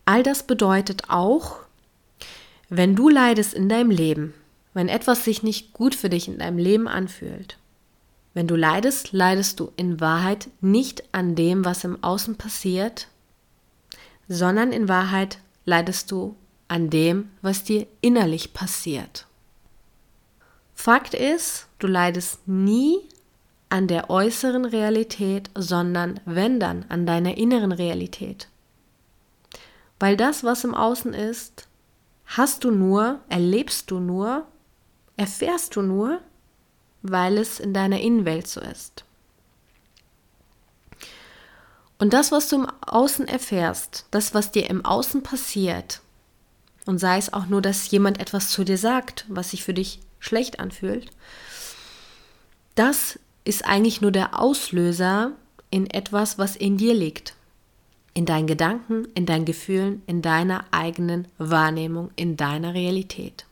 all 0.06 0.24
das 0.24 0.42
bedeutet 0.42 1.04
auch, 1.08 1.63
wenn 2.68 2.96
du 2.96 3.08
leidest 3.08 3.54
in 3.54 3.68
deinem 3.68 3.90
Leben, 3.90 4.34
wenn 4.72 4.88
etwas 4.88 5.24
sich 5.24 5.42
nicht 5.42 5.72
gut 5.72 5.94
für 5.94 6.08
dich 6.08 6.28
in 6.28 6.38
deinem 6.38 6.58
Leben 6.58 6.88
anfühlt, 6.88 7.58
wenn 8.34 8.48
du 8.48 8.56
leidest, 8.56 9.12
leidest 9.12 9.60
du 9.60 9.70
in 9.76 10.00
Wahrheit 10.00 10.48
nicht 10.60 11.04
an 11.12 11.36
dem, 11.36 11.64
was 11.64 11.84
im 11.84 12.02
Außen 12.02 12.36
passiert, 12.36 13.08
sondern 14.28 14.72
in 14.72 14.88
Wahrheit 14.88 15.38
leidest 15.64 16.10
du 16.10 16.34
an 16.66 16.90
dem, 16.90 17.30
was 17.42 17.62
dir 17.62 17.86
innerlich 18.00 18.52
passiert. 18.52 19.26
Fakt 20.74 21.14
ist, 21.14 21.68
du 21.78 21.86
leidest 21.86 22.48
nie 22.48 22.98
an 23.68 23.86
der 23.86 24.10
äußeren 24.10 24.64
Realität, 24.64 25.50
sondern 25.54 26.20
wenn 26.24 26.58
dann 26.58 26.84
an 26.88 27.06
deiner 27.06 27.36
inneren 27.36 27.72
Realität. 27.72 28.48
Weil 30.00 30.16
das, 30.16 30.42
was 30.42 30.64
im 30.64 30.74
Außen 30.74 31.14
ist, 31.14 31.68
hast 32.26 32.64
du 32.64 32.70
nur, 32.70 33.20
erlebst 33.28 33.90
du 33.90 34.00
nur, 34.00 34.46
erfährst 35.16 35.76
du 35.76 35.82
nur, 35.82 36.20
weil 37.02 37.38
es 37.38 37.60
in 37.60 37.74
deiner 37.74 38.00
Innenwelt 38.00 38.46
so 38.46 38.60
ist. 38.60 39.04
Und 41.98 42.12
das, 42.12 42.32
was 42.32 42.48
du 42.48 42.56
im 42.56 42.66
Außen 42.86 43.28
erfährst, 43.28 44.06
das, 44.10 44.34
was 44.34 44.50
dir 44.50 44.68
im 44.68 44.84
Außen 44.84 45.22
passiert, 45.22 46.00
und 46.86 46.98
sei 46.98 47.16
es 47.16 47.32
auch 47.32 47.46
nur, 47.46 47.62
dass 47.62 47.90
jemand 47.90 48.20
etwas 48.20 48.50
zu 48.50 48.64
dir 48.64 48.76
sagt, 48.76 49.24
was 49.28 49.52
sich 49.52 49.64
für 49.64 49.72
dich 49.72 50.00
schlecht 50.18 50.60
anfühlt, 50.60 51.10
das 52.74 53.18
ist 53.44 53.64
eigentlich 53.64 54.00
nur 54.00 54.12
der 54.12 54.38
Auslöser 54.38 55.32
in 55.70 55.88
etwas, 55.88 56.38
was 56.38 56.56
in 56.56 56.76
dir 56.76 56.94
liegt 56.94 57.34
in 58.14 58.26
deinen 58.26 58.46
Gedanken, 58.46 59.08
in 59.14 59.26
deinen 59.26 59.44
Gefühlen, 59.44 60.02
in 60.06 60.22
deiner 60.22 60.64
eigenen 60.70 61.26
Wahrnehmung, 61.38 62.10
in 62.16 62.36
deiner 62.36 62.72
Realität. 62.72 63.44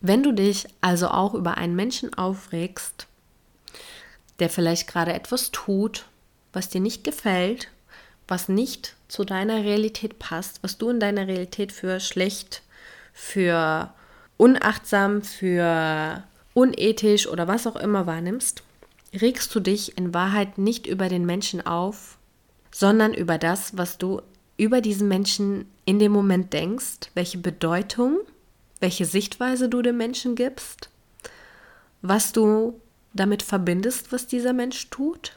Wenn 0.00 0.22
du 0.22 0.32
dich 0.32 0.66
also 0.80 1.08
auch 1.08 1.34
über 1.34 1.56
einen 1.56 1.76
Menschen 1.76 2.14
aufregst, 2.14 3.06
der 4.40 4.50
vielleicht 4.50 4.88
gerade 4.88 5.12
etwas 5.12 5.52
tut, 5.52 6.06
was 6.52 6.68
dir 6.68 6.80
nicht 6.80 7.04
gefällt, 7.04 7.68
was 8.26 8.48
nicht 8.48 8.96
zu 9.08 9.24
deiner 9.24 9.62
Realität 9.62 10.18
passt, 10.18 10.62
was 10.62 10.78
du 10.78 10.90
in 10.90 11.00
deiner 11.00 11.26
Realität 11.26 11.72
für 11.72 12.00
schlecht, 12.00 12.62
für 13.12 13.92
unachtsam, 14.36 15.22
für 15.22 16.24
unethisch 16.54 17.26
oder 17.26 17.46
was 17.46 17.66
auch 17.66 17.76
immer 17.76 18.06
wahrnimmst, 18.06 18.62
regst 19.12 19.54
du 19.54 19.60
dich 19.60 19.96
in 19.98 20.14
Wahrheit 20.14 20.58
nicht 20.58 20.86
über 20.86 21.08
den 21.08 21.26
Menschen 21.26 21.64
auf, 21.66 22.18
sondern 22.70 23.14
über 23.14 23.38
das, 23.38 23.76
was 23.76 23.98
du 23.98 24.22
über 24.56 24.80
diesen 24.80 25.08
Menschen 25.08 25.66
in 25.84 25.98
dem 25.98 26.12
Moment 26.12 26.52
denkst, 26.52 27.10
welche 27.14 27.38
Bedeutung, 27.38 28.18
welche 28.78 29.06
Sichtweise 29.06 29.68
du 29.68 29.82
dem 29.82 29.96
Menschen 29.96 30.34
gibst, 30.34 30.90
was 32.02 32.32
du 32.32 32.80
damit 33.12 33.42
verbindest, 33.42 34.12
was 34.12 34.26
dieser 34.26 34.52
Mensch 34.52 34.88
tut 34.90 35.32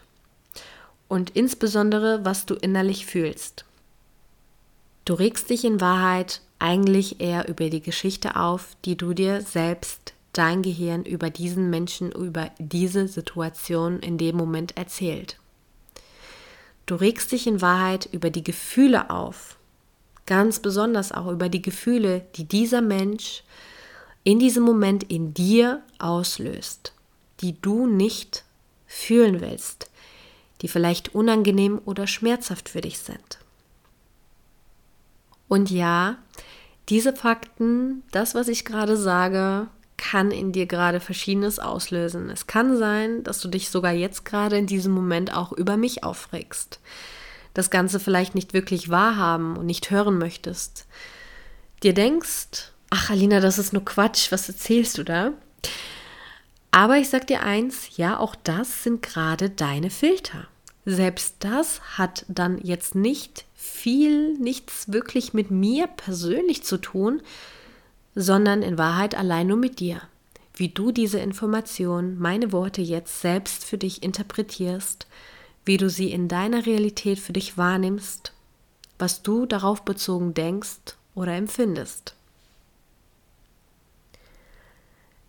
und 1.08 1.32
insbesondere, 1.32 2.24
was 2.26 2.46
du 2.46 2.56
innerlich 2.56 3.06
fühlst. 3.06 3.66
Du 5.06 5.16
regst 5.16 5.50
dich 5.50 5.66
in 5.66 5.82
Wahrheit 5.82 6.42
eigentlich 6.60 7.20
eher 7.20 7.50
über 7.50 7.70
die 7.70 7.82
Geschichte 7.82 8.36
auf, 8.36 8.78
die 8.86 8.96
du 8.96 9.14
dir 9.14 9.42
selbst 9.42 10.13
dein 10.34 10.62
Gehirn 10.62 11.04
über 11.06 11.30
diesen 11.30 11.70
Menschen, 11.70 12.12
über 12.12 12.52
diese 12.60 13.08
Situation 13.08 14.00
in 14.00 14.18
dem 14.18 14.36
Moment 14.36 14.76
erzählt. 14.78 15.38
Du 16.86 16.96
regst 16.96 17.32
dich 17.32 17.48
in 17.48 17.62
Wahrheit 17.62 18.10
über 18.12 18.30
die 18.30 18.44
Gefühle 18.44 19.10
auf, 19.10 19.58
ganz 20.26 20.60
besonders 20.60 21.12
auch 21.12 21.28
über 21.28 21.50
die 21.50 21.62
Gefühle, 21.62 22.26
die 22.36 22.46
dieser 22.46 22.82
Mensch 22.82 23.44
in 24.24 24.40
diesem 24.40 24.64
Moment 24.64 25.04
in 25.04 25.34
dir 25.34 25.82
auslöst, 26.00 26.94
die 27.42 27.60
du 27.62 27.88
nicht 27.88 28.44
fühlen 28.88 29.42
willst, 29.42 29.90
die 30.62 30.68
vielleicht 30.68 31.14
unangenehm 31.14 31.82
oder 31.86 32.08
schmerzhaft 32.08 32.70
für 32.70 32.82
dich 32.82 33.00
sind. 33.00 33.40
Und 35.48 35.70
ja, 35.70 36.18
diese 36.90 37.14
Fakten, 37.14 38.04
das, 38.12 38.34
was 38.34 38.48
ich 38.48 38.66
gerade 38.66 38.98
sage, 38.98 39.68
kann 39.98 40.32
in 40.32 40.52
dir 40.52 40.66
gerade 40.66 41.00
Verschiedenes 41.00 41.60
auslösen. 41.60 42.30
Es 42.30 42.48
kann 42.48 42.78
sein, 42.78 43.24
dass 43.24 43.40
du 43.40 43.48
dich 43.48 43.70
sogar 43.70 43.94
jetzt 43.94 44.26
gerade 44.26 44.58
in 44.58 44.68
diesem 44.68 44.94
Moment 44.94 45.34
auch 45.34 45.52
über 45.52 45.78
mich 45.78 46.04
aufregst. 46.04 46.80
Das 47.54 47.70
Ganze 47.70 48.00
vielleicht 48.00 48.36
nicht 48.36 48.54
wirklich 48.54 48.90
wahrhaben 48.90 49.58
und 49.58 49.66
nicht 49.66 49.92
hören 49.92 50.18
möchtest. 50.18 50.88
Dir 51.84 51.94
denkst, 51.94 52.72
ach 52.90 53.10
Alina, 53.10 53.40
das 53.40 53.60
ist 53.60 53.74
nur 53.74 53.86
Quatsch, 53.86 54.32
was 54.32 54.48
erzählst 54.48 54.98
du 54.98 55.04
da? 55.04 55.32
Aber 56.72 56.98
ich 56.98 57.10
sag 57.10 57.28
dir 57.28 57.44
eins, 57.44 57.98
ja, 57.98 58.18
auch 58.18 58.36
das 58.36 58.84
sind 58.84 59.04
gerade 59.04 59.52
deine 59.52 59.92
Filter. 59.92 60.48
Selbst 60.86 61.36
das 61.40 61.82
hat 61.98 62.26
dann 62.28 62.58
jetzt 62.58 62.96
nicht 62.96 63.46
viel, 63.54 64.34
nichts 64.40 64.92
wirklich 64.92 65.34
mit 65.34 65.52
mir 65.52 65.88
persönlich 65.88 66.64
zu 66.64 66.78
tun, 66.78 67.22
sondern 68.16 68.62
in 68.62 68.78
Wahrheit 68.78 69.16
allein 69.16 69.48
nur 69.48 69.58
mit 69.58 69.80
dir. 69.80 70.02
Wie 70.56 70.70
du 70.70 70.92
diese 70.92 71.20
Information, 71.20 72.20
meine 72.20 72.52
Worte 72.52 72.82
jetzt 72.82 73.22
selbst 73.22 73.66
für 73.66 73.78
dich 73.78 74.04
interpretierst, 74.04 75.08
wie 75.66 75.78
du 75.78 75.90
sie 75.90 76.12
in 76.12 76.28
deiner 76.28 76.66
Realität 76.66 77.20
für 77.20 77.34
dich 77.34 77.58
wahrnimmst, 77.58 78.34
was 79.00 79.24
du 79.24 79.46
darauf 79.46 79.84
bezogen 79.84 80.34
denkst 80.34 80.96
oder 81.16 81.34
empfindest. 81.34 82.16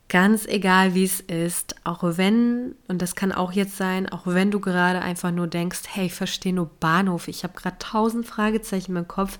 Ganz 0.09 0.47
egal 0.47 0.95
wie 0.95 1.05
es 1.05 1.20
ist, 1.20 1.74
auch 1.82 2.03
wenn, 2.03 2.76
und 2.87 3.01
das 3.03 3.16
kann 3.16 3.32
auch 3.32 3.53
jetzt 3.53 3.76
sein, 3.76 4.09
auch 4.09 4.26
wenn 4.26 4.51
du 4.51 4.61
gerade 4.61 5.01
einfach 5.01 5.32
nur 5.32 5.47
denkst, 5.47 5.80
hey, 5.89 6.07
ich 6.07 6.14
verstehe 6.14 6.53
nur 6.53 6.70
Bahnhof, 6.78 7.26
ich 7.26 7.43
habe 7.43 7.55
gerade 7.55 7.78
tausend 7.78 8.26
Fragezeichen 8.26 8.95
im 8.95 9.09
Kopf, 9.09 9.39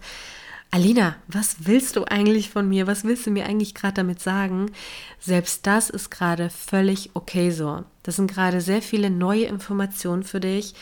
Alina, 0.75 1.15
was 1.29 1.55
willst 1.61 1.95
du 1.95 2.03
eigentlich 2.03 2.51
von 2.51 2.69
mir? 2.69 2.89
Was 2.89 3.05
willst 3.05 3.27
du 3.27 3.31
mir 3.31 3.47
eigentlich 3.47 3.77
gerade 3.77 3.95
damit 3.95 4.21
sagen? 4.21 4.73
Selbst 5.21 5.69
das 5.69 5.89
ist 5.89 6.11
gerade 6.11 6.51
völlig 6.51 7.11
okay 7.15 7.53
so. 7.53 7.85
Das 8.03 8.17
sind 8.17 8.29
gerade 8.29 8.61
sehr 8.61 8.83
viele 8.83 9.09
neue 9.09 9.45
Informationen 9.45 10.25
für 10.25 10.41
dich, 10.41 10.75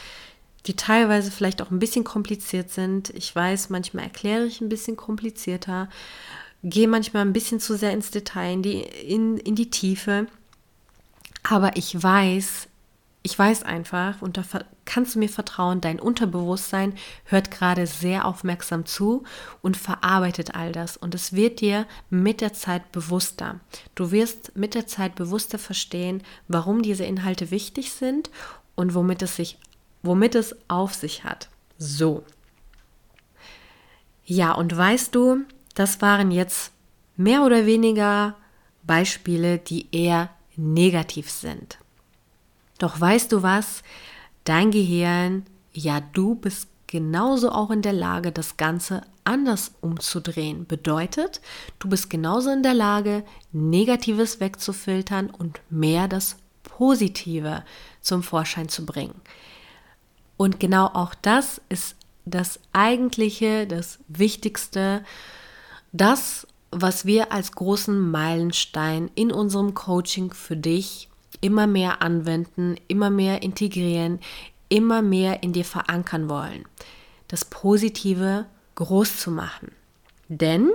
die 0.64 0.76
teilweise 0.76 1.30
vielleicht 1.30 1.60
auch 1.60 1.70
ein 1.70 1.78
bisschen 1.78 2.04
kompliziert 2.04 2.70
sind. 2.70 3.10
Ich 3.10 3.36
weiß, 3.36 3.68
manchmal 3.68 4.04
erkläre 4.04 4.46
ich 4.46 4.62
ein 4.62 4.70
bisschen 4.70 4.96
komplizierter, 4.96 5.90
gehe 6.64 6.88
manchmal 6.88 7.26
ein 7.26 7.34
bisschen 7.34 7.60
zu 7.60 7.76
sehr 7.76 7.92
ins 7.92 8.10
Detail, 8.10 8.54
in 8.54 8.62
die, 8.62 8.80
in, 8.80 9.36
in 9.36 9.56
die 9.56 9.68
Tiefe. 9.68 10.26
Aber 11.42 11.76
ich 11.76 12.02
weiß, 12.02 12.66
ich 13.24 13.38
weiß 13.38 13.62
einfach, 13.62 14.20
und 14.20 14.36
da 14.36 14.42
kannst 14.84 15.14
du 15.14 15.20
mir 15.20 15.28
vertrauen, 15.28 15.80
dein 15.80 16.00
Unterbewusstsein 16.00 16.94
hört 17.24 17.52
gerade 17.52 17.86
sehr 17.86 18.24
aufmerksam 18.24 18.84
zu 18.84 19.22
und 19.60 19.76
verarbeitet 19.76 20.56
all 20.56 20.72
das. 20.72 20.96
Und 20.96 21.14
es 21.14 21.32
wird 21.32 21.60
dir 21.60 21.86
mit 22.10 22.40
der 22.40 22.52
Zeit 22.52 22.90
bewusster. 22.90 23.60
Du 23.94 24.10
wirst 24.10 24.56
mit 24.56 24.74
der 24.74 24.88
Zeit 24.88 25.14
bewusster 25.14 25.60
verstehen, 25.60 26.22
warum 26.48 26.82
diese 26.82 27.04
Inhalte 27.04 27.52
wichtig 27.52 27.92
sind 27.92 28.30
und 28.74 28.94
womit 28.94 29.22
es 29.22 29.36
sich, 29.36 29.58
womit 30.02 30.34
es 30.34 30.56
auf 30.68 30.92
sich 30.92 31.22
hat. 31.22 31.48
So. 31.78 32.24
Ja, 34.24 34.52
und 34.52 34.76
weißt 34.76 35.14
du, 35.14 35.42
das 35.74 36.00
waren 36.00 36.32
jetzt 36.32 36.72
mehr 37.16 37.44
oder 37.44 37.66
weniger 37.66 38.36
Beispiele, 38.82 39.58
die 39.58 39.86
eher 39.92 40.30
negativ 40.56 41.30
sind. 41.30 41.78
Doch 42.82 43.00
weißt 43.00 43.30
du 43.30 43.44
was? 43.44 43.84
Dein 44.42 44.72
Gehirn, 44.72 45.44
ja, 45.72 46.00
du 46.00 46.34
bist 46.34 46.66
genauso 46.88 47.52
auch 47.52 47.70
in 47.70 47.80
der 47.80 47.92
Lage, 47.92 48.32
das 48.32 48.56
Ganze 48.56 49.02
anders 49.22 49.70
umzudrehen. 49.82 50.66
Bedeutet, 50.66 51.40
du 51.78 51.88
bist 51.88 52.10
genauso 52.10 52.50
in 52.50 52.64
der 52.64 52.74
Lage, 52.74 53.22
Negatives 53.52 54.40
wegzufiltern 54.40 55.30
und 55.30 55.60
mehr 55.70 56.08
das 56.08 56.38
Positive 56.64 57.62
zum 58.00 58.24
Vorschein 58.24 58.68
zu 58.68 58.84
bringen. 58.84 59.14
Und 60.36 60.58
genau 60.58 60.86
auch 60.86 61.14
das 61.14 61.60
ist 61.68 61.94
das 62.24 62.58
eigentliche, 62.72 63.68
das 63.68 64.00
Wichtigste, 64.08 65.04
das, 65.92 66.48
was 66.72 67.06
wir 67.06 67.30
als 67.30 67.52
großen 67.52 68.10
Meilenstein 68.10 69.08
in 69.14 69.30
unserem 69.30 69.72
Coaching 69.72 70.32
für 70.32 70.56
dich 70.56 71.10
immer 71.42 71.66
mehr 71.66 72.00
anwenden, 72.00 72.76
immer 72.88 73.10
mehr 73.10 73.42
integrieren, 73.42 74.20
immer 74.70 75.02
mehr 75.02 75.42
in 75.42 75.52
dir 75.52 75.66
verankern 75.66 76.30
wollen. 76.30 76.64
Das 77.28 77.44
Positive 77.44 78.46
groß 78.76 79.18
zu 79.18 79.30
machen. 79.30 79.72
Denn 80.28 80.70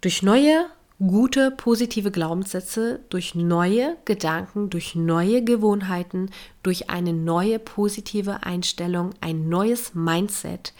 durch 0.00 0.22
neue, 0.22 0.66
gute, 0.98 1.50
positive 1.50 2.12
Glaubenssätze, 2.12 3.00
durch 3.08 3.34
neue 3.34 3.96
Gedanken, 4.04 4.70
durch 4.70 4.94
neue 4.94 5.42
Gewohnheiten, 5.42 6.30
durch 6.62 6.90
eine 6.90 7.12
neue 7.12 7.58
positive 7.58 8.44
Einstellung, 8.44 9.10
ein 9.20 9.48
neues 9.48 9.94
Mindset, 9.94 10.72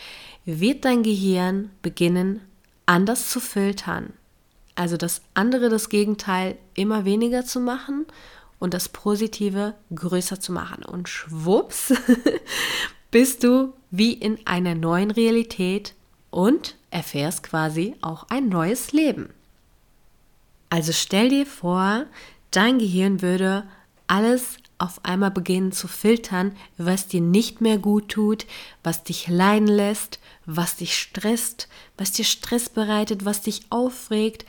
wird 0.45 0.85
dein 0.85 1.03
Gehirn 1.03 1.71
beginnen, 1.83 2.41
anders 2.87 3.29
zu 3.29 3.41
filtern. 3.41 4.13
Also 4.75 4.97
das 4.97 5.23
andere, 5.35 5.69
das 5.69 5.89
Gegenteil, 5.89 6.57
immer 6.75 7.05
weniger 7.05 7.45
zu 7.45 7.61
machen 7.61 8.07
und 8.63 8.75
das 8.75 8.89
Positive 8.89 9.75
größer 9.93 10.39
zu 10.39 10.53
machen. 10.53 10.85
Und 10.85 11.09
schwupps, 11.09 11.93
bist 13.11 13.43
du 13.43 13.73
wie 13.91 14.13
in 14.13 14.39
einer 14.47 14.77
neuen 14.77 15.11
Realität 15.11 15.95
und 16.31 16.77
erfährst 16.91 17.43
quasi 17.43 17.97
auch 18.03 18.29
ein 18.31 18.49
neues 18.49 18.93
Leben. 18.93 19.31
Also 20.71 20.93
stell 20.93 21.29
dir 21.31 21.45
vor, 21.45 22.05
dein 22.53 22.79
Gehirn 22.79 23.21
würde 23.21 23.65
alles 24.07 24.59
auf 24.79 25.05
einmal 25.05 25.33
beginnen 25.33 25.73
zu 25.73 25.89
filtern, 25.89 26.57
was 26.79 27.09
dir 27.09 27.21
nicht 27.21 27.61
mehr 27.61 27.79
gut 27.79 28.11
tut, 28.11 28.47
was 28.85 29.03
dich 29.03 29.27
leiden 29.27 29.67
lässt, 29.67 30.21
was 30.47 30.77
dich 30.77 30.97
stresst, 30.97 31.69
was 31.99 32.13
dir 32.13 32.25
Stress 32.25 32.69
bereitet, 32.69 33.25
was 33.25 33.43
dich 33.43 33.63
aufregt 33.71 34.47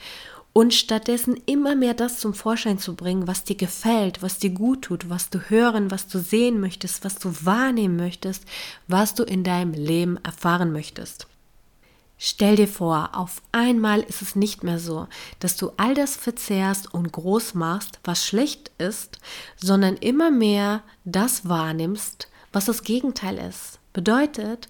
und 0.54 0.72
stattdessen 0.72 1.36
immer 1.46 1.74
mehr 1.74 1.94
das 1.94 2.20
zum 2.20 2.32
Vorschein 2.32 2.78
zu 2.78 2.94
bringen, 2.94 3.26
was 3.26 3.42
dir 3.42 3.56
gefällt, 3.56 4.22
was 4.22 4.38
dir 4.38 4.50
gut 4.50 4.82
tut, 4.82 5.10
was 5.10 5.28
du 5.28 5.40
hören, 5.50 5.90
was 5.90 6.06
du 6.06 6.20
sehen 6.20 6.60
möchtest, 6.60 7.04
was 7.04 7.16
du 7.16 7.34
wahrnehmen 7.42 7.96
möchtest, 7.96 8.44
was 8.86 9.14
du 9.14 9.24
in 9.24 9.42
deinem 9.42 9.74
Leben 9.74 10.16
erfahren 10.18 10.72
möchtest. 10.72 11.26
Stell 12.16 12.54
dir 12.54 12.68
vor, 12.68 13.10
auf 13.14 13.42
einmal 13.50 14.00
ist 14.00 14.22
es 14.22 14.36
nicht 14.36 14.62
mehr 14.62 14.78
so, 14.78 15.08
dass 15.40 15.56
du 15.56 15.72
all 15.76 15.94
das 15.94 16.14
verzehrst 16.14 16.94
und 16.94 17.10
groß 17.10 17.54
machst, 17.54 17.98
was 18.04 18.24
schlecht 18.24 18.70
ist, 18.78 19.18
sondern 19.56 19.96
immer 19.96 20.30
mehr 20.30 20.84
das 21.04 21.48
wahrnimmst, 21.48 22.28
was 22.52 22.66
das 22.66 22.84
Gegenteil 22.84 23.38
ist. 23.38 23.80
Bedeutet, 23.92 24.68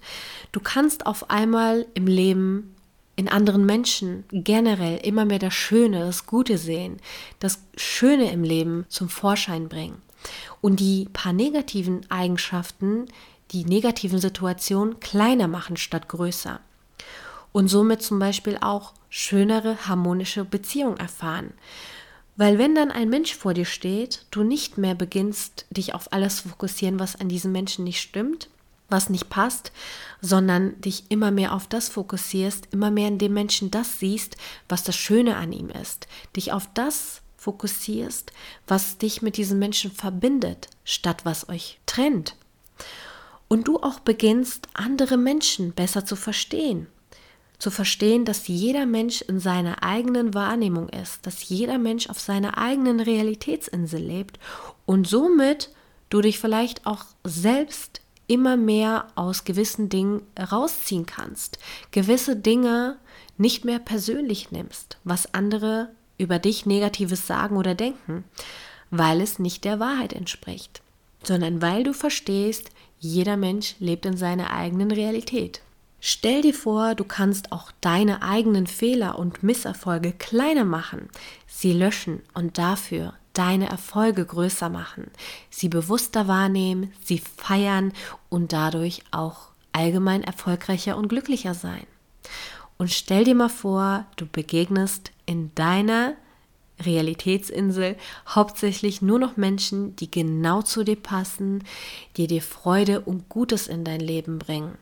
du 0.51 0.59
kannst 0.59 1.05
auf 1.05 1.29
einmal 1.29 1.85
im 1.93 2.07
Leben 2.07 2.74
in 3.15 3.29
anderen 3.29 3.65
Menschen 3.65 4.25
generell 4.31 4.97
immer 4.97 5.25
mehr 5.25 5.39
das 5.39 5.53
Schöne, 5.53 5.99
das 6.01 6.25
Gute 6.25 6.57
sehen, 6.57 6.97
das 7.39 7.61
Schöne 7.77 8.31
im 8.31 8.43
Leben 8.43 8.85
zum 8.89 9.09
Vorschein 9.09 9.69
bringen 9.69 10.01
und 10.61 10.79
die 10.79 11.07
paar 11.11 11.33
negativen 11.33 12.09
Eigenschaften, 12.09 13.05
die 13.51 13.63
negativen 13.65 14.19
Situationen 14.19 14.99
kleiner 14.99 15.47
machen 15.47 15.77
statt 15.77 16.09
größer 16.09 16.59
und 17.51 17.69
somit 17.69 18.01
zum 18.01 18.19
Beispiel 18.19 18.57
auch 18.59 18.93
schönere 19.09 19.87
harmonische 19.87 20.43
Beziehungen 20.43 20.97
erfahren. 20.97 21.53
Weil 22.35 22.57
wenn 22.57 22.75
dann 22.75 22.91
ein 22.91 23.07
Mensch 23.09 23.33
vor 23.33 23.53
dir 23.53 23.63
steht, 23.63 24.25
du 24.29 24.43
nicht 24.43 24.77
mehr 24.77 24.93
beginnst, 24.93 25.65
dich 25.69 25.93
auf 25.93 26.11
alles 26.11 26.41
zu 26.41 26.49
fokussieren, 26.49 26.99
was 26.99 27.15
an 27.15 27.29
diesem 27.29 27.53
Menschen 27.53 27.85
nicht 27.85 28.01
stimmt, 28.01 28.49
was 28.89 29.09
nicht 29.09 29.29
passt, 29.29 29.71
sondern 30.21 30.79
dich 30.81 31.05
immer 31.09 31.31
mehr 31.31 31.53
auf 31.53 31.67
das 31.67 31.89
fokussierst, 31.89 32.67
immer 32.71 32.91
mehr 32.91 33.07
in 33.07 33.17
dem 33.17 33.33
Menschen 33.33 33.71
das 33.71 33.99
siehst, 33.99 34.37
was 34.69 34.83
das 34.83 34.95
Schöne 34.95 35.37
an 35.37 35.51
ihm 35.51 35.69
ist, 35.69 36.07
dich 36.35 36.51
auf 36.51 36.69
das 36.73 37.21
fokussierst, 37.37 38.31
was 38.67 38.97
dich 38.97 39.21
mit 39.21 39.37
diesem 39.37 39.59
Menschen 39.59 39.91
verbindet, 39.91 40.67
statt 40.83 41.25
was 41.25 41.47
euch 41.49 41.79
trennt. 41.85 42.35
Und 43.47 43.67
du 43.67 43.77
auch 43.77 43.99
beginnst, 43.99 44.67
andere 44.73 45.17
Menschen 45.17 45.71
besser 45.73 46.05
zu 46.05 46.15
verstehen. 46.15 46.87
Zu 47.59 47.71
verstehen, 47.71 48.25
dass 48.25 48.47
jeder 48.47 48.85
Mensch 48.85 49.21
in 49.21 49.39
seiner 49.39 49.83
eigenen 49.83 50.33
Wahrnehmung 50.33 50.89
ist, 50.89 51.25
dass 51.25 51.47
jeder 51.47 51.77
Mensch 51.77 52.09
auf 52.09 52.19
seiner 52.19 52.57
eigenen 52.57 52.99
Realitätsinsel 52.99 54.01
lebt 54.01 54.39
und 54.85 55.07
somit 55.07 55.69
du 56.09 56.21
dich 56.21 56.39
vielleicht 56.39 56.85
auch 56.85 57.05
selbst 57.23 58.01
immer 58.27 58.57
mehr 58.57 59.07
aus 59.15 59.43
gewissen 59.43 59.89
Dingen 59.89 60.21
rausziehen 60.51 61.05
kannst, 61.05 61.59
gewisse 61.91 62.35
Dinge 62.35 62.97
nicht 63.37 63.65
mehr 63.65 63.79
persönlich 63.79 64.51
nimmst, 64.51 64.97
was 65.03 65.33
andere 65.33 65.89
über 66.17 66.39
dich 66.39 66.65
Negatives 66.65 67.27
sagen 67.27 67.57
oder 67.57 67.75
denken, 67.75 68.23
weil 68.89 69.21
es 69.21 69.39
nicht 69.39 69.65
der 69.65 69.79
Wahrheit 69.79 70.13
entspricht, 70.13 70.81
sondern 71.23 71.61
weil 71.61 71.83
du 71.83 71.93
verstehst, 71.93 72.69
jeder 72.99 73.37
Mensch 73.37 73.75
lebt 73.79 74.05
in 74.05 74.17
seiner 74.17 74.51
eigenen 74.51 74.91
Realität. 74.91 75.61
Stell 75.99 76.41
dir 76.41 76.53
vor, 76.53 76.95
du 76.95 77.03
kannst 77.03 77.51
auch 77.51 77.71
deine 77.81 78.21
eigenen 78.21 78.67
Fehler 78.67 79.17
und 79.17 79.43
Misserfolge 79.43 80.11
kleiner 80.13 80.65
machen, 80.65 81.09
sie 81.47 81.73
löschen 81.73 82.21
und 82.33 82.57
dafür 82.57 83.13
deine 83.37 83.69
Erfolge 83.69 84.25
größer 84.25 84.69
machen, 84.69 85.11
sie 85.49 85.69
bewusster 85.69 86.27
wahrnehmen, 86.27 86.91
sie 87.03 87.19
feiern 87.19 87.93
und 88.29 88.53
dadurch 88.53 89.03
auch 89.11 89.49
allgemein 89.71 90.23
erfolgreicher 90.23 90.97
und 90.97 91.09
glücklicher 91.09 91.53
sein. 91.53 91.85
Und 92.77 92.91
stell 92.91 93.23
dir 93.23 93.35
mal 93.35 93.49
vor, 93.49 94.05
du 94.15 94.25
begegnest 94.25 95.11
in 95.25 95.53
deiner 95.55 96.15
Realitätsinsel 96.79 97.95
hauptsächlich 98.27 99.01
nur 99.01 99.19
noch 99.19 99.37
Menschen, 99.37 99.95
die 99.95 100.11
genau 100.11 100.61
zu 100.61 100.83
dir 100.83 100.97
passen, 100.97 101.63
die 102.17 102.27
dir 102.27 102.41
Freude 102.41 103.01
und 103.01 103.29
Gutes 103.29 103.67
in 103.67 103.85
dein 103.85 104.01
Leben 104.01 104.39
bringen. 104.39 104.77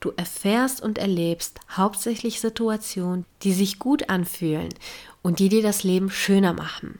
Du 0.00 0.12
erfährst 0.16 0.82
und 0.82 0.98
erlebst 0.98 1.60
hauptsächlich 1.70 2.40
Situationen, 2.40 3.24
die 3.42 3.52
sich 3.52 3.78
gut 3.78 4.08
anfühlen 4.08 4.68
und 5.22 5.38
die 5.38 5.48
dir 5.48 5.62
das 5.62 5.82
Leben 5.82 6.10
schöner 6.10 6.52
machen. 6.52 6.98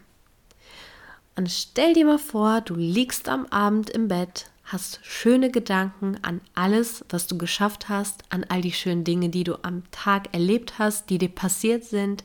Und 1.36 1.50
stell 1.50 1.92
dir 1.92 2.06
mal 2.06 2.18
vor, 2.18 2.62
du 2.62 2.74
liegst 2.74 3.28
am 3.28 3.44
Abend 3.46 3.90
im 3.90 4.08
Bett, 4.08 4.50
hast 4.64 5.00
schöne 5.02 5.50
Gedanken 5.50 6.18
an 6.22 6.40
alles, 6.54 7.04
was 7.10 7.26
du 7.26 7.36
geschafft 7.36 7.90
hast, 7.90 8.24
an 8.30 8.44
all 8.48 8.62
die 8.62 8.72
schönen 8.72 9.04
Dinge, 9.04 9.28
die 9.28 9.44
du 9.44 9.62
am 9.62 9.82
Tag 9.90 10.32
erlebt 10.32 10.78
hast, 10.78 11.10
die 11.10 11.18
dir 11.18 11.28
passiert 11.28 11.84
sind, 11.84 12.24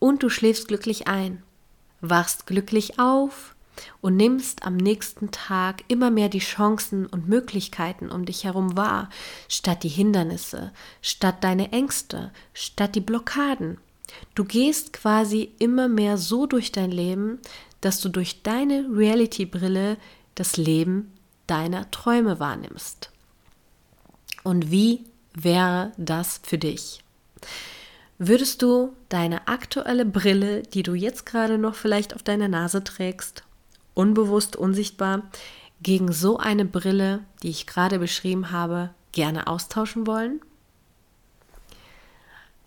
und 0.00 0.24
du 0.24 0.28
schläfst 0.28 0.66
glücklich 0.66 1.06
ein, 1.06 1.44
wachst 2.00 2.48
glücklich 2.48 2.98
auf 2.98 3.54
und 4.00 4.16
nimmst 4.16 4.66
am 4.66 4.76
nächsten 4.76 5.30
Tag 5.30 5.84
immer 5.86 6.10
mehr 6.10 6.28
die 6.28 6.40
Chancen 6.40 7.06
und 7.06 7.28
Möglichkeiten 7.28 8.10
um 8.10 8.24
dich 8.24 8.42
herum 8.42 8.76
wahr, 8.76 9.08
statt 9.48 9.84
die 9.84 9.88
Hindernisse, 9.88 10.72
statt 11.00 11.44
deine 11.44 11.70
Ängste, 11.70 12.32
statt 12.52 12.96
die 12.96 13.00
Blockaden. 13.00 13.78
Du 14.34 14.44
gehst 14.44 14.92
quasi 14.92 15.52
immer 15.60 15.88
mehr 15.88 16.18
so 16.18 16.46
durch 16.46 16.72
dein 16.72 16.90
Leben, 16.90 17.38
dass 17.82 18.00
du 18.00 18.08
durch 18.08 18.42
deine 18.42 18.86
Reality-Brille 18.90 19.98
das 20.34 20.56
Leben 20.56 21.12
deiner 21.46 21.90
Träume 21.90 22.40
wahrnimmst. 22.40 23.10
Und 24.42 24.70
wie 24.70 25.04
wäre 25.34 25.92
das 25.98 26.40
für 26.42 26.58
dich? 26.58 27.04
Würdest 28.18 28.62
du 28.62 28.94
deine 29.08 29.48
aktuelle 29.48 30.04
Brille, 30.04 30.62
die 30.62 30.82
du 30.82 30.94
jetzt 30.94 31.26
gerade 31.26 31.58
noch 31.58 31.74
vielleicht 31.74 32.14
auf 32.14 32.22
deiner 32.22 32.48
Nase 32.48 32.84
trägst, 32.84 33.42
unbewusst, 33.94 34.56
unsichtbar, 34.56 35.22
gegen 35.82 36.12
so 36.12 36.38
eine 36.38 36.64
Brille, 36.64 37.24
die 37.42 37.50
ich 37.50 37.66
gerade 37.66 37.98
beschrieben 37.98 38.52
habe, 38.52 38.90
gerne 39.10 39.48
austauschen 39.48 40.06
wollen? 40.06 40.40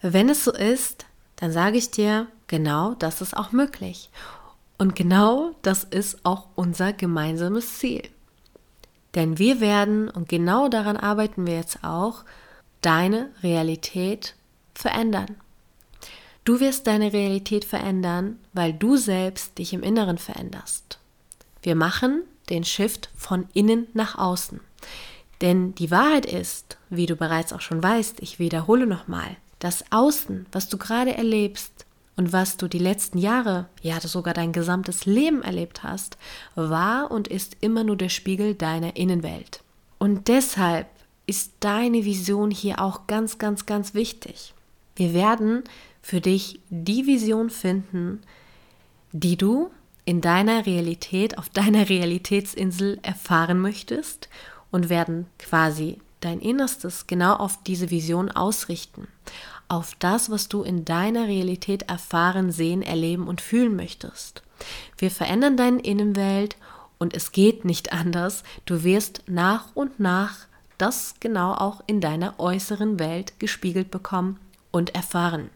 Wenn 0.01 0.28
es 0.30 0.43
so 0.43 0.51
ist, 0.51 1.05
dann 1.38 1.51
sage 1.51 1.78
ich 1.78 1.89
dir, 1.89 2.28
genau 2.47 2.93
das 2.93 3.22
ist 3.22 3.36
auch 3.36 3.51
möglich. 3.51 4.09
Und 4.78 4.95
genau 4.95 5.55
das 5.61 5.84
ist 5.84 6.26
auch 6.26 6.47
unser 6.55 6.93
gemeinsames 6.93 7.80
Ziel. 7.80 8.03
Denn 9.15 9.39
wir 9.39 9.61
werden, 9.61 10.09
und 10.09 10.28
genau 10.28 10.67
daran 10.67 10.97
arbeiten 10.97 11.47
wir 11.47 11.55
jetzt 11.55 11.84
auch, 11.84 12.23
deine 12.82 13.30
Realität 13.41 14.36
verändern. 14.73 15.36
Du 16.43 16.59
wirst 16.59 16.86
deine 16.86 17.13
Realität 17.13 17.65
verändern, 17.65 18.38
weil 18.53 18.73
du 18.73 18.97
selbst 18.97 19.57
dich 19.57 19.73
im 19.73 19.82
Inneren 19.82 20.17
veränderst. 20.17 20.99
Wir 21.63 21.76
machen 21.76 22.21
den 22.49 22.63
Shift 22.63 23.09
von 23.15 23.47
innen 23.53 23.88
nach 23.93 24.17
außen. 24.17 24.59
Denn 25.41 25.73
die 25.76 25.89
Wahrheit 25.89 26.26
ist, 26.26 26.78
wie 26.89 27.07
du 27.07 27.15
bereits 27.15 27.51
auch 27.53 27.61
schon 27.61 27.82
weißt, 27.82 28.19
ich 28.21 28.38
wiederhole 28.38 28.86
nochmal, 28.86 29.38
das 29.59 29.86
Außen, 29.91 30.45
was 30.51 30.69
du 30.69 30.78
gerade 30.78 31.15
erlebst 31.15 31.74
und 32.18 32.32
was 32.32 32.57
du 32.57 32.68
die 32.68 32.80
letzten 32.80 33.18
Jahre, 33.18 33.68
ja 33.82 33.99
sogar 33.99 34.34
dein 34.34 34.53
gesamtes 34.53 35.05
Leben 35.05 35.41
erlebt 35.41 35.84
hast, 35.84 36.18
war 36.55 37.11
und 37.11 37.28
ist 37.28 37.57
immer 37.59 37.84
nur 37.84 37.97
der 37.97 38.09
Spiegel 38.09 38.55
deiner 38.55 38.95
Innenwelt. 38.95 39.61
Und 39.97 40.28
deshalb 40.28 40.88
ist 41.28 41.53
deine 41.59 42.05
Vision 42.05 42.51
hier 42.51 42.80
auch 42.82 43.07
ganz, 43.07 43.38
ganz, 43.38 43.66
ganz 43.66 43.93
wichtig. 43.93 44.53
Wir 44.95 45.13
werden 45.13 45.63
für 46.01 46.22
dich 46.22 46.59
die 46.70 47.05
Vision 47.05 47.49
finden, 47.49 48.22
die 49.11 49.38
du 49.38 49.72
in 50.05 50.22
deiner 50.22 50.66
Realität, 50.66 51.38
auf 51.38 51.49
deiner 51.49 51.89
Realitätsinsel 51.89 52.99
erfahren 53.01 53.59
möchtest 53.59 54.30
und 54.72 54.89
werden 54.89 55.26
quasi 55.39 55.99
dein 56.22 56.39
Innerstes 56.39 57.07
genau 57.07 57.36
auf 57.36 57.61
diese 57.63 57.89
Vision 57.89 58.32
ausrichten, 58.32 59.07
auf 59.68 59.95
das, 59.99 60.30
was 60.30 60.47
du 60.47 60.63
in 60.63 60.86
deiner 60.86 61.28
Realität 61.28 61.84
erfahren, 61.84 62.51
sehen, 62.51 62.82
erleben 62.82 63.28
und 63.28 63.41
fühlen 63.41 63.76
möchtest. 63.76 64.43
Wir 64.97 65.11
verändern 65.11 65.57
deine 65.57 65.82
Innenwelt 65.82 66.57
und 66.97 67.16
es 67.16 67.32
geht 67.32 67.66
nicht 67.66 67.93
anders. 67.93 68.43
Du 68.66 68.84
wirst 68.84 69.24
nach 69.28 69.76
und 69.76 69.99
nach 69.99 70.47
das 70.78 71.16
genau 71.20 71.53
auch 71.53 71.82
in 71.88 72.01
deiner 72.01 72.39
äußeren 72.39 72.99
Welt 72.99 73.39
gespiegelt 73.39 73.91
bekommen 73.91 74.39
und 74.72 74.93
erfahren. 74.93 75.49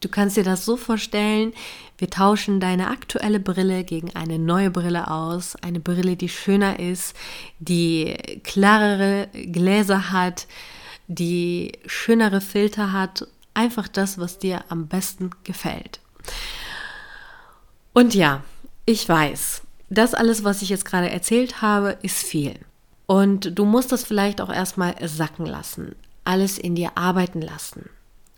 Du 0.00 0.08
kannst 0.08 0.38
dir 0.38 0.44
das 0.44 0.64
so 0.64 0.78
vorstellen, 0.78 1.52
wir 1.98 2.08
tauschen 2.08 2.58
deine 2.58 2.88
aktuelle 2.88 3.38
Brille 3.38 3.84
gegen 3.84 4.16
eine 4.16 4.38
neue 4.38 4.70
Brille 4.70 5.10
aus, 5.10 5.56
eine 5.56 5.78
Brille, 5.78 6.16
die 6.16 6.30
schöner 6.30 6.80
ist, 6.80 7.14
die 7.58 8.40
klarere 8.42 9.28
Gläser 9.32 10.10
hat, 10.10 10.46
die 11.10 11.72
schönere 11.86 12.40
Filter 12.40 12.92
hat, 12.92 13.26
einfach 13.52 13.88
das, 13.88 14.18
was 14.18 14.38
dir 14.38 14.64
am 14.68 14.86
besten 14.86 15.30
gefällt. 15.42 15.98
Und 17.92 18.14
ja, 18.14 18.44
ich 18.86 19.08
weiß, 19.08 19.62
das 19.88 20.14
alles, 20.14 20.44
was 20.44 20.62
ich 20.62 20.68
jetzt 20.68 20.84
gerade 20.84 21.10
erzählt 21.10 21.62
habe, 21.62 21.98
ist 22.02 22.22
viel. 22.22 22.60
Und 23.06 23.58
du 23.58 23.64
musst 23.64 23.90
das 23.90 24.04
vielleicht 24.04 24.40
auch 24.40 24.52
erstmal 24.52 24.94
sacken 25.08 25.46
lassen, 25.46 25.96
alles 26.22 26.58
in 26.58 26.76
dir 26.76 26.96
arbeiten 26.96 27.42
lassen. 27.42 27.90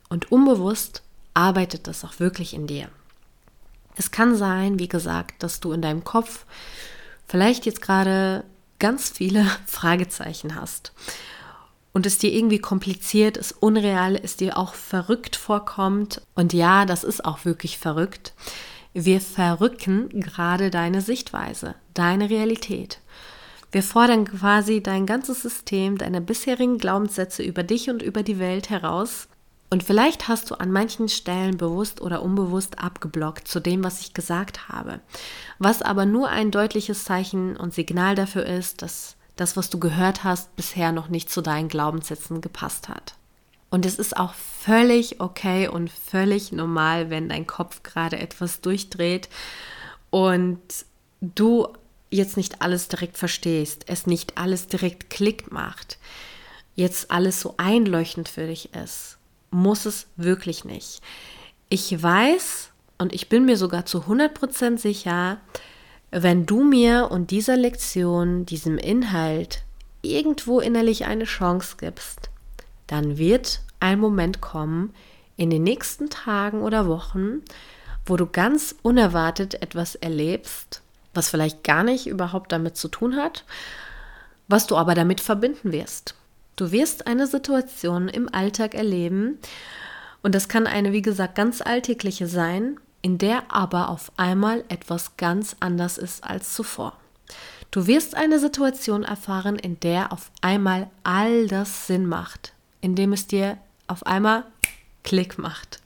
Und 0.09 0.33
unbewusst 0.33 1.03
arbeitet 1.35 1.87
das 1.87 2.05
auch 2.05 2.21
wirklich 2.21 2.55
in 2.55 2.67
dir. 2.67 2.89
Es 3.97 4.11
kann 4.11 4.35
sein, 4.35 4.79
wie 4.79 4.89
gesagt, 4.89 5.43
dass 5.43 5.61
du 5.61 5.73
in 5.73 5.83
deinem 5.83 6.05
Kopf 6.05 6.47
vielleicht 7.29 7.67
jetzt 7.67 7.83
gerade 7.83 8.45
ganz 8.79 9.11
viele 9.11 9.45
Fragezeichen 9.67 10.55
hast 10.55 10.95
und 11.93 12.07
es 12.07 12.19
dir 12.19 12.33
irgendwie 12.33 12.59
kompliziert 12.59 13.37
ist, 13.37 13.53
unreal, 13.61 14.19
es 14.23 14.37
dir 14.37 14.57
auch 14.57 14.75
verrückt 14.75 15.37
vorkommt. 15.37 16.23
Und 16.35 16.53
ja, 16.53 16.85
das 16.87 17.05
ist 17.05 17.25
auch 17.25 17.45
wirklich 17.45 17.79
verrückt. 17.79 18.33
Wir 18.95 19.21
verrücken 19.21 20.09
gerade 20.21 20.71
deine 20.71 21.01
Sichtweise, 21.01 21.75
deine 21.95 22.31
Realität. 22.31 23.01
Wir 23.71 23.83
fordern 23.83 24.27
quasi 24.27 24.83
dein 24.83 25.07
ganzes 25.07 25.43
System, 25.43 25.97
deine 25.97 26.21
bisherigen 26.21 26.79
Glaubenssätze 26.79 27.43
über 27.43 27.63
dich 27.63 27.89
und 27.89 28.03
über 28.03 28.23
die 28.23 28.39
Welt 28.39 28.69
heraus 28.69 29.29
und 29.73 29.83
vielleicht 29.83 30.29
hast 30.29 30.51
du 30.51 30.57
an 30.57 30.71
manchen 30.71 31.09
Stellen 31.09 31.57
bewusst 31.57 32.03
oder 32.03 32.23
unbewusst 32.23 32.79
abgeblockt 32.79 33.49
zu 33.49 33.59
dem, 33.59 33.83
was 33.83 34.03
ich 34.03 34.13
gesagt 34.13 34.69
habe. 34.69 35.01
Was 35.59 35.81
aber 35.81 36.05
nur 36.05 36.29
ein 36.29 36.51
deutliches 36.51 37.05
Zeichen 37.05 37.57
und 37.57 37.73
Signal 37.73 38.15
dafür 38.15 38.45
ist, 38.45 38.83
dass 38.83 39.17
das, 39.43 39.57
was 39.57 39.71
du 39.71 39.79
gehört 39.79 40.25
hast, 40.25 40.55
bisher 40.57 40.93
noch 40.93 41.09
nicht 41.09 41.31
zu 41.31 41.43
deinen 41.43 41.69
Glaubenssätzen 41.69 42.41
gepasst 42.41 42.89
hat. 42.89 43.15
Und 43.71 43.87
es 43.87 43.99
ist 43.99 44.17
auch 44.17 44.35
völlig 44.35 45.21
okay 45.21 45.69
und 45.69 45.91
völlig 45.91 46.53
normal, 46.53 47.11
wenn 47.11 47.29
dein 47.29 47.47
Kopf 47.47 47.83
gerade 47.83 48.19
etwas 48.19 48.61
durchdreht 48.61 49.29
und 50.11 50.61
du 51.21 51.69
jetzt 52.11 52.37
nicht 52.37 52.63
alles 52.63 52.89
direkt 52.89 53.17
verstehst, 53.17 53.85
es 53.87 54.07
nicht 54.07 54.39
alles 54.39 54.67
direkt 54.67 55.09
Klick 55.11 55.51
macht, 55.51 55.99
jetzt 56.75 57.11
alles 57.11 57.41
so 57.41 57.55
einleuchtend 57.57 58.29
für 58.29 58.47
dich 58.47 58.75
ist 58.75 59.19
muss 59.53 59.87
es 59.87 60.07
wirklich 60.17 60.65
nicht. 60.65 61.01
Ich 61.69 62.03
weiß 62.03 62.71
und 62.99 63.13
ich 63.13 63.29
bin 63.29 63.45
mir 63.45 63.57
sogar 63.57 63.87
zu 63.87 64.01
100% 64.01 64.79
sicher, 64.79 65.39
wenn 66.13 66.45
du 66.45 66.63
mir 66.63 67.11
und 67.11 67.31
dieser 67.31 67.57
Lektion, 67.57 68.45
diesem 68.45 68.77
Inhalt 68.77 69.63
irgendwo 70.03 70.61
innerlich 70.61 71.07
eine 71.07 71.25
Chance 71.25 71.77
gibst, 71.79 72.29
dann 72.87 73.17
wird 73.17 73.63
ein 73.81 73.99
Moment 73.99 74.43
kommen 74.43 74.93
in 75.37 75.49
den 75.49 75.63
nächsten 75.63 76.11
Tagen 76.11 76.61
oder 76.61 76.87
Wochen, 76.87 77.41
wo 78.05 78.17
du 78.17 78.27
ganz 78.27 78.75
unerwartet 78.83 79.63
etwas 79.63 79.95
erlebst, 79.95 80.83
was 81.15 81.31
vielleicht 81.31 81.65
gar 81.65 81.83
nicht 81.83 82.07
überhaupt 82.07 82.53
damit 82.53 82.77
zu 82.77 82.89
tun 82.89 83.17
hat, 83.17 83.45
was 84.49 84.67
du 84.67 84.77
aber 84.77 84.95
damit 84.95 85.21
verbinden 85.21 85.73
wirst. 85.73 86.15
Du 86.57 86.73
wirst 86.73 87.07
eine 87.07 87.27
Situation 87.27 88.09
im 88.09 88.33
Alltag 88.33 88.75
erleben, 88.75 89.39
und 90.23 90.37
das 90.37 90.49
kann 90.49 90.69
eine, 90.69 90.93
wie 90.93 91.03
gesagt, 91.03 91.35
ganz 91.35 91.61
alltägliche 91.63 92.29
sein, 92.29 92.79
in 93.03 93.19
der 93.19 93.53
aber 93.53 93.89
auf 93.89 94.13
einmal 94.17 94.65
etwas 94.69 95.17
ganz 95.17 95.57
anders 95.61 95.99
ist 95.99 96.25
als 96.25 96.55
zuvor. 96.55 96.97
Du 97.71 97.87
wirst 97.87 98.15
eine 98.15 98.39
Situation 98.39 99.03
erfahren, 99.03 99.59
in 99.59 99.81
der 99.81 100.13
auf 100.13 100.31
einmal 100.41 100.91
all 101.05 101.47
das 101.49 101.87
Sinn 101.87 102.07
macht, 102.07 102.53
indem 102.81 103.13
es 103.13 103.27
dir 103.27 103.59
auf 103.87 104.07
einmal 104.07 104.45
Klick 105.03 105.39
macht. 105.39 105.81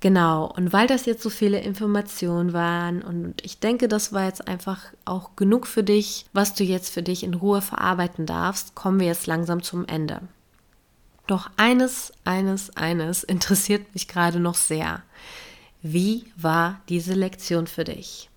Genau, 0.00 0.44
und 0.46 0.72
weil 0.72 0.86
das 0.86 1.06
jetzt 1.06 1.22
so 1.22 1.30
viele 1.30 1.60
Informationen 1.60 2.52
waren 2.52 3.02
und 3.02 3.44
ich 3.44 3.58
denke, 3.58 3.88
das 3.88 4.12
war 4.12 4.26
jetzt 4.26 4.46
einfach 4.46 4.80
auch 5.04 5.34
genug 5.34 5.66
für 5.66 5.82
dich, 5.82 6.26
was 6.32 6.54
du 6.54 6.62
jetzt 6.62 6.90
für 6.90 7.02
dich 7.02 7.24
in 7.24 7.34
Ruhe 7.34 7.62
verarbeiten 7.62 8.24
darfst, 8.24 8.76
kommen 8.76 9.00
wir 9.00 9.08
jetzt 9.08 9.26
langsam 9.26 9.60
zum 9.62 9.86
Ende. 9.86 10.20
Doch 11.26 11.50
eines, 11.56 12.12
eines, 12.24 12.76
eines 12.76 13.24
interessiert 13.24 13.92
mich 13.92 14.06
gerade 14.06 14.38
noch 14.38 14.54
sehr. 14.54 15.02
Wie 15.82 16.24
war 16.36 16.80
diese 16.88 17.14
Lektion 17.14 17.66
für 17.66 17.84
dich? 17.84 18.30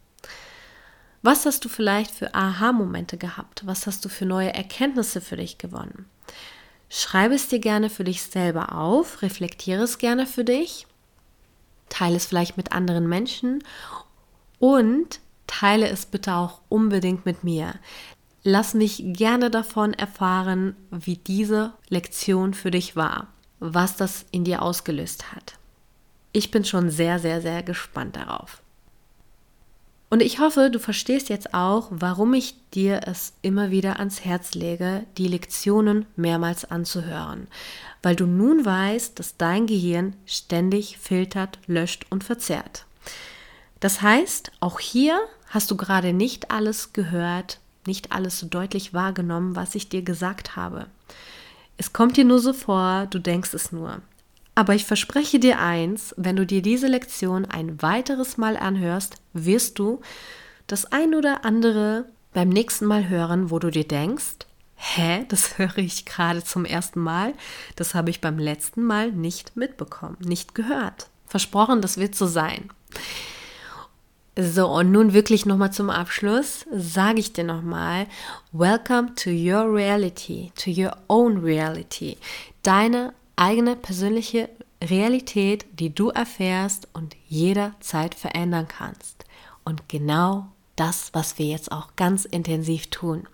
Was 1.24 1.46
hast 1.46 1.66
du 1.66 1.70
vielleicht 1.70 2.12
für 2.12 2.34
Aha-Momente 2.34 3.18
gehabt? 3.18 3.66
Was 3.66 3.88
hast 3.88 4.04
du 4.06 4.10
für 4.10 4.26
neue 4.26 4.54
Erkenntnisse 4.54 5.22
für 5.22 5.38
dich 5.38 5.58
gewonnen? 5.58 6.06
Schreibe 6.90 7.36
es 7.36 7.48
dir 7.48 7.60
gerne 7.60 7.90
für 7.90 8.04
dich 8.04 8.24
selber 8.24 8.76
auf, 8.76 9.22
reflektiere 9.22 9.84
es 9.84 9.98
gerne 9.98 10.28
für 10.28 10.44
dich 10.44 10.88
teile 11.92 12.16
es 12.16 12.26
vielleicht 12.26 12.58
mit 12.58 12.72
anderen 12.72 13.08
Menschen 13.08 13.64
und 14.58 15.20
teile 15.46 15.88
es 15.90 16.08
bitte 16.08 16.34
auch 16.34 16.62
unbedingt 16.70 17.26
mit 17.26 17.44
mir. 17.44 17.76
Lass 18.44 18.74
mich 18.74 19.04
gerne 19.06 19.52
davon 19.52 19.94
erfahren, 19.94 20.76
wie 20.90 21.18
diese 21.18 21.74
Lektion 21.90 22.56
für 22.56 22.72
dich 22.72 22.96
war, 22.96 23.28
was 23.60 23.98
das 23.98 24.26
in 24.32 24.44
dir 24.44 24.64
ausgelöst 24.64 25.32
hat. 25.32 25.60
Ich 26.34 26.52
bin 26.52 26.64
schon 26.64 26.90
sehr, 26.90 27.20
sehr, 27.20 27.42
sehr 27.42 27.64
gespannt 27.64 28.16
darauf. 28.16 28.62
Und 30.10 30.22
ich 30.22 30.40
hoffe, 30.40 30.70
du 30.70 30.78
verstehst 30.78 31.30
jetzt 31.30 31.54
auch, 31.54 31.88
warum 31.90 32.34
ich 32.34 32.56
dir 32.74 33.02
es 33.08 33.32
immer 33.42 33.72
wieder 33.72 33.98
ans 34.00 34.26
Herz 34.26 34.54
lege, 34.56 35.06
die 35.18 35.30
Lektionen 35.30 36.06
mehrmals 36.18 36.70
anzuhören, 36.70 37.48
weil 38.04 38.18
du 38.18 38.26
nun 38.26 38.66
weißt, 38.66 39.18
dass 39.18 39.38
dein 39.38 39.68
Gehirn 39.68 40.18
ständig 40.26 40.98
filtert, 40.98 41.60
löscht 41.66 42.08
und 42.10 42.26
verzerrt. 42.26 42.86
Das 43.80 44.02
heißt, 44.02 44.52
auch 44.60 44.82
hier 44.82 45.18
hast 45.48 45.72
du 45.72 45.78
gerade 45.78 46.12
nicht 46.12 46.52
alles 46.52 46.92
gehört, 46.92 47.60
nicht 47.88 48.12
alles 48.12 48.38
so 48.38 48.48
deutlich 48.48 48.94
wahrgenommen, 48.94 49.56
was 49.56 49.76
ich 49.76 49.88
dir 49.88 50.02
gesagt 50.02 50.58
habe. 50.58 50.88
Es 51.78 51.94
kommt 51.94 52.18
dir 52.18 52.26
nur 52.26 52.40
so 52.40 52.52
vor, 52.52 53.08
du 53.10 53.18
denkst 53.18 53.54
es 53.54 53.72
nur. 53.72 54.02
Aber 54.56 54.76
ich 54.76 54.86
verspreche 54.86 55.40
dir 55.40 55.60
eins, 55.60 56.14
wenn 56.18 56.36
du 56.36 56.46
dir 56.46 56.62
diese 56.62 56.88
Lektion 56.88 57.46
ein 57.46 57.82
weiteres 57.82 58.38
Mal 58.38 58.58
anhörst, 58.58 59.16
wirst 59.34 59.80
du 59.80 60.02
das 60.68 60.92
ein 60.92 61.16
oder 61.16 61.46
andere 61.46 62.06
beim 62.34 62.50
nächsten 62.50 62.86
Mal 62.86 63.10
hören, 63.10 63.50
wo 63.50 63.60
du 63.60 63.70
dir 63.70 63.88
denkst, 63.88 64.46
hä, 64.76 65.26
das 65.30 65.58
höre 65.58 65.78
ich 65.78 66.06
gerade 66.06 66.44
zum 66.44 66.66
ersten 66.66 67.00
Mal, 67.00 67.34
das 67.76 67.96
habe 67.96 68.10
ich 68.10 68.22
beim 68.22 68.38
letzten 68.38 68.84
Mal 68.84 69.12
nicht 69.12 69.56
mitbekommen, 69.56 70.18
nicht 70.20 70.56
gehört. 70.56 71.10
Versprochen, 71.28 71.82
das 71.82 71.98
wird 71.98 72.16
so 72.16 72.26
sein. 72.26 72.70
So, 74.38 74.68
und 74.68 74.92
nun 74.92 75.14
wirklich 75.14 75.46
nochmal 75.46 75.74
zum 75.74 75.90
Abschluss 75.90 76.66
sage 76.72 77.20
ich 77.20 77.34
dir 77.34 77.44
nochmal, 77.44 78.08
welcome 78.54 79.14
to 79.16 79.30
your 79.30 79.74
reality, 79.74 80.52
to 80.56 80.72
your 80.72 80.96
own 81.10 81.40
reality. 81.40 82.18
Deine 82.64 83.14
eigene 83.36 83.76
persönliche 83.76 84.50
Realität, 84.84 85.66
die 85.74 85.94
du 85.94 86.10
erfährst 86.10 86.88
und 86.94 87.16
jederzeit 87.28 88.16
verändern 88.16 88.68
kannst. 88.68 89.26
Und 89.64 89.88
genau 89.90 90.48
das, 90.76 91.10
was 91.14 91.38
wir 91.38 91.46
jetzt 91.46 91.72
auch 91.72 91.96
ganz 91.96 92.26
intensiv 92.26 92.88
tun. 92.88 93.28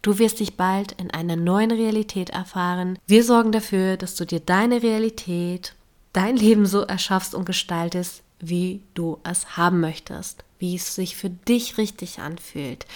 Du 0.00 0.18
wirst 0.18 0.40
dich 0.40 0.56
bald 0.56 0.92
in 0.92 1.10
einer 1.10 1.36
neuen 1.36 1.70
Realität 1.70 2.30
erfahren. 2.30 2.98
Wir 3.06 3.24
sorgen 3.24 3.52
dafür, 3.52 3.96
dass 3.96 4.14
du 4.14 4.24
dir 4.24 4.40
deine 4.40 4.82
Realität, 4.82 5.74
dein 6.12 6.36
Leben 6.36 6.64
so 6.64 6.80
erschaffst 6.80 7.34
und 7.34 7.44
gestaltest, 7.44 8.22
wie 8.40 8.82
du 8.94 9.18
es 9.24 9.56
haben 9.56 9.80
möchtest, 9.80 10.44
wie 10.58 10.76
es 10.76 10.94
sich 10.94 11.16
für 11.16 11.30
dich 11.30 11.76
richtig 11.76 12.20
anfühlt 12.20 12.86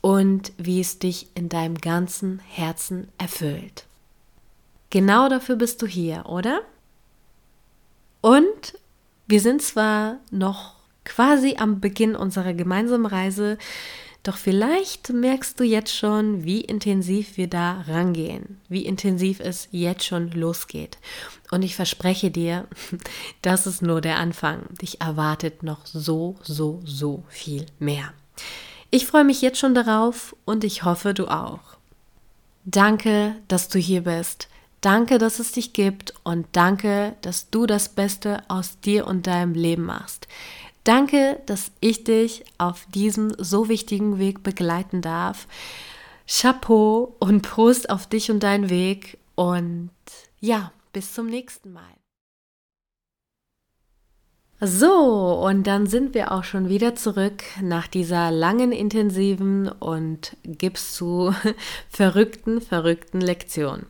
und 0.00 0.52
wie 0.56 0.80
es 0.80 0.98
dich 0.98 1.28
in 1.34 1.48
deinem 1.48 1.76
ganzen 1.76 2.40
Herzen 2.48 3.08
erfüllt. 3.18 3.86
Genau 4.92 5.30
dafür 5.30 5.56
bist 5.56 5.80
du 5.80 5.86
hier, 5.86 6.26
oder? 6.26 6.60
Und 8.20 8.78
wir 9.26 9.40
sind 9.40 9.62
zwar 9.62 10.18
noch 10.30 10.74
quasi 11.06 11.56
am 11.58 11.80
Beginn 11.80 12.14
unserer 12.14 12.52
gemeinsamen 12.52 13.06
Reise, 13.06 13.56
doch 14.22 14.36
vielleicht 14.36 15.08
merkst 15.08 15.58
du 15.58 15.64
jetzt 15.64 15.96
schon, 15.96 16.44
wie 16.44 16.60
intensiv 16.60 17.38
wir 17.38 17.48
da 17.48 17.80
rangehen, 17.88 18.60
wie 18.68 18.84
intensiv 18.84 19.40
es 19.40 19.66
jetzt 19.70 20.04
schon 20.04 20.30
losgeht. 20.30 20.98
Und 21.50 21.62
ich 21.62 21.74
verspreche 21.74 22.30
dir, 22.30 22.68
das 23.40 23.66
ist 23.66 23.80
nur 23.80 24.02
der 24.02 24.18
Anfang. 24.18 24.66
Dich 24.82 25.00
erwartet 25.00 25.62
noch 25.62 25.86
so, 25.86 26.36
so, 26.42 26.82
so 26.84 27.24
viel 27.28 27.64
mehr. 27.78 28.12
Ich 28.90 29.06
freue 29.06 29.24
mich 29.24 29.40
jetzt 29.40 29.58
schon 29.58 29.74
darauf 29.74 30.36
und 30.44 30.64
ich 30.64 30.84
hoffe, 30.84 31.14
du 31.14 31.28
auch. 31.28 31.78
Danke, 32.66 33.36
dass 33.48 33.68
du 33.68 33.78
hier 33.78 34.02
bist. 34.02 34.48
Danke, 34.82 35.18
dass 35.18 35.38
es 35.38 35.52
dich 35.52 35.72
gibt 35.72 36.12
und 36.24 36.44
danke, 36.52 37.14
dass 37.22 37.50
du 37.50 37.66
das 37.66 37.88
Beste 37.88 38.42
aus 38.48 38.80
dir 38.80 39.06
und 39.06 39.28
deinem 39.28 39.54
Leben 39.54 39.84
machst. 39.84 40.26
Danke, 40.82 41.40
dass 41.46 41.70
ich 41.78 42.02
dich 42.02 42.44
auf 42.58 42.86
diesem 42.92 43.32
so 43.38 43.68
wichtigen 43.68 44.18
Weg 44.18 44.42
begleiten 44.42 45.00
darf. 45.00 45.46
Chapeau 46.26 47.14
und 47.20 47.42
Prost 47.42 47.90
auf 47.90 48.08
dich 48.08 48.32
und 48.32 48.42
deinen 48.42 48.70
Weg 48.70 49.18
und 49.36 49.90
ja, 50.40 50.72
bis 50.92 51.14
zum 51.14 51.26
nächsten 51.26 51.72
Mal. 51.72 51.84
So, 54.60 55.40
und 55.44 55.64
dann 55.68 55.86
sind 55.86 56.12
wir 56.14 56.32
auch 56.32 56.44
schon 56.44 56.68
wieder 56.68 56.96
zurück 56.96 57.44
nach 57.60 57.86
dieser 57.86 58.32
langen, 58.32 58.72
intensiven 58.72 59.68
und 59.68 60.36
gibst 60.42 60.96
zu 60.96 61.32
verrückten, 61.88 62.60
verrückten 62.60 63.20
Lektion. 63.20 63.86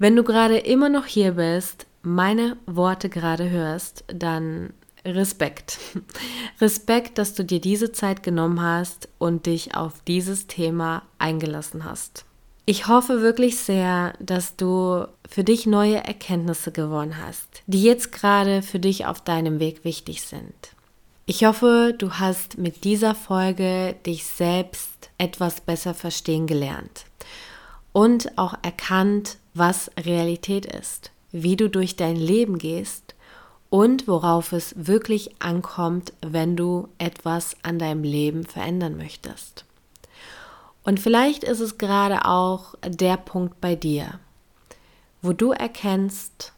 Wenn 0.00 0.16
du 0.16 0.24
gerade 0.24 0.56
immer 0.56 0.88
noch 0.88 1.04
hier 1.04 1.32
bist, 1.32 1.86
meine 2.00 2.56
Worte 2.64 3.10
gerade 3.10 3.50
hörst, 3.50 4.02
dann 4.08 4.72
Respekt. 5.04 5.78
Respekt, 6.62 7.18
dass 7.18 7.34
du 7.34 7.44
dir 7.44 7.60
diese 7.60 7.92
Zeit 7.92 8.22
genommen 8.22 8.62
hast 8.62 9.10
und 9.18 9.44
dich 9.44 9.74
auf 9.74 9.92
dieses 10.08 10.46
Thema 10.46 11.02
eingelassen 11.18 11.84
hast. 11.84 12.24
Ich 12.64 12.88
hoffe 12.88 13.20
wirklich 13.20 13.58
sehr, 13.58 14.14
dass 14.20 14.56
du 14.56 15.06
für 15.28 15.44
dich 15.44 15.66
neue 15.66 15.96
Erkenntnisse 15.96 16.72
gewonnen 16.72 17.18
hast, 17.22 17.62
die 17.66 17.82
jetzt 17.82 18.10
gerade 18.10 18.62
für 18.62 18.78
dich 18.78 19.04
auf 19.04 19.20
deinem 19.20 19.60
Weg 19.60 19.84
wichtig 19.84 20.22
sind. 20.22 20.54
Ich 21.26 21.44
hoffe, 21.44 21.94
du 21.96 22.12
hast 22.12 22.56
mit 22.56 22.84
dieser 22.84 23.14
Folge 23.14 23.96
dich 24.06 24.24
selbst 24.24 25.10
etwas 25.18 25.60
besser 25.60 25.92
verstehen 25.92 26.46
gelernt 26.46 27.04
und 27.92 28.38
auch 28.38 28.54
erkannt, 28.62 29.38
was 29.54 29.90
Realität 29.98 30.66
ist, 30.66 31.10
wie 31.32 31.56
du 31.56 31.68
durch 31.68 31.96
dein 31.96 32.16
Leben 32.16 32.58
gehst 32.58 33.14
und 33.68 34.08
worauf 34.08 34.52
es 34.52 34.74
wirklich 34.76 35.40
ankommt, 35.40 36.12
wenn 36.20 36.56
du 36.56 36.88
etwas 36.98 37.56
an 37.62 37.78
deinem 37.78 38.02
Leben 38.02 38.44
verändern 38.44 38.96
möchtest. 38.96 39.64
Und 40.82 40.98
vielleicht 40.98 41.44
ist 41.44 41.60
es 41.60 41.78
gerade 41.78 42.24
auch 42.24 42.74
der 42.84 43.16
Punkt 43.16 43.60
bei 43.60 43.76
dir, 43.76 44.18
wo 45.22 45.32
du 45.32 45.52
erkennst, 45.52 46.52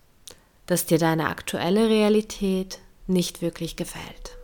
dass 0.66 0.86
dir 0.86 0.98
deine 0.98 1.28
aktuelle 1.28 1.88
Realität 1.88 2.78
nicht 3.06 3.42
wirklich 3.42 3.76
gefällt. 3.76 4.38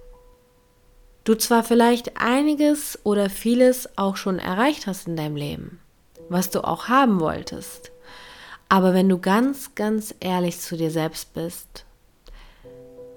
Du 1.24 1.34
zwar 1.34 1.62
vielleicht 1.62 2.20
einiges 2.20 2.98
oder 3.04 3.30
vieles 3.30 3.96
auch 3.96 4.16
schon 4.16 4.38
erreicht 4.38 4.86
hast 4.86 5.06
in 5.06 5.16
deinem 5.16 5.36
Leben, 5.36 5.80
was 6.28 6.50
du 6.50 6.64
auch 6.64 6.88
haben 6.88 7.20
wolltest, 7.20 7.92
aber 8.68 8.92
wenn 8.92 9.08
du 9.08 9.18
ganz, 9.18 9.74
ganz 9.74 10.14
ehrlich 10.20 10.60
zu 10.60 10.76
dir 10.76 10.90
selbst 10.90 11.32
bist, 11.32 11.84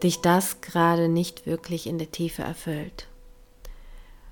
dich 0.01 0.21
das 0.21 0.61
gerade 0.61 1.09
nicht 1.09 1.45
wirklich 1.45 1.87
in 1.87 1.97
der 1.97 2.11
Tiefe 2.11 2.41
erfüllt. 2.41 3.07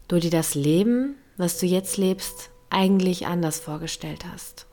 Du 0.08 0.20
dir 0.20 0.32
das 0.32 0.56
Leben, 0.56 1.16
was 1.38 1.60
du 1.60 1.66
jetzt 1.66 1.98
lebst, 1.98 2.50
eigentlich 2.70 3.28
anders 3.28 3.60
vorgestellt 3.60 4.26
hast. 4.32 4.66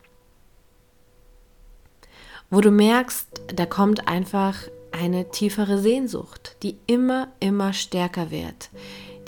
Wo 2.48 2.60
du 2.60 2.70
merkst, 2.70 3.28
da 3.54 3.66
kommt 3.66 4.08
einfach 4.08 4.56
eine 4.92 5.30
tiefere 5.30 5.78
Sehnsucht, 5.78 6.56
die 6.62 6.78
immer, 6.86 7.28
immer 7.40 7.72
stärker 7.72 8.30
wird, 8.30 8.70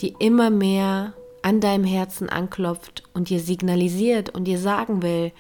die 0.00 0.14
immer 0.18 0.50
mehr 0.50 1.14
an 1.48 1.60
deinem 1.60 1.84
Herzen 1.84 2.28
anklopft 2.28 3.02
und 3.14 3.30
dir 3.30 3.40
signalisiert 3.40 4.30
und 4.30 4.44
dir 4.44 4.58
sagen 4.58 5.02
will, 5.02 5.32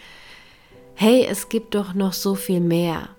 hey, 0.94 1.26
es 1.28 1.48
gibt 1.48 1.74
doch 1.74 1.94
noch 1.94 2.12
so 2.12 2.34
viel 2.34 2.60
mehr 2.60 3.10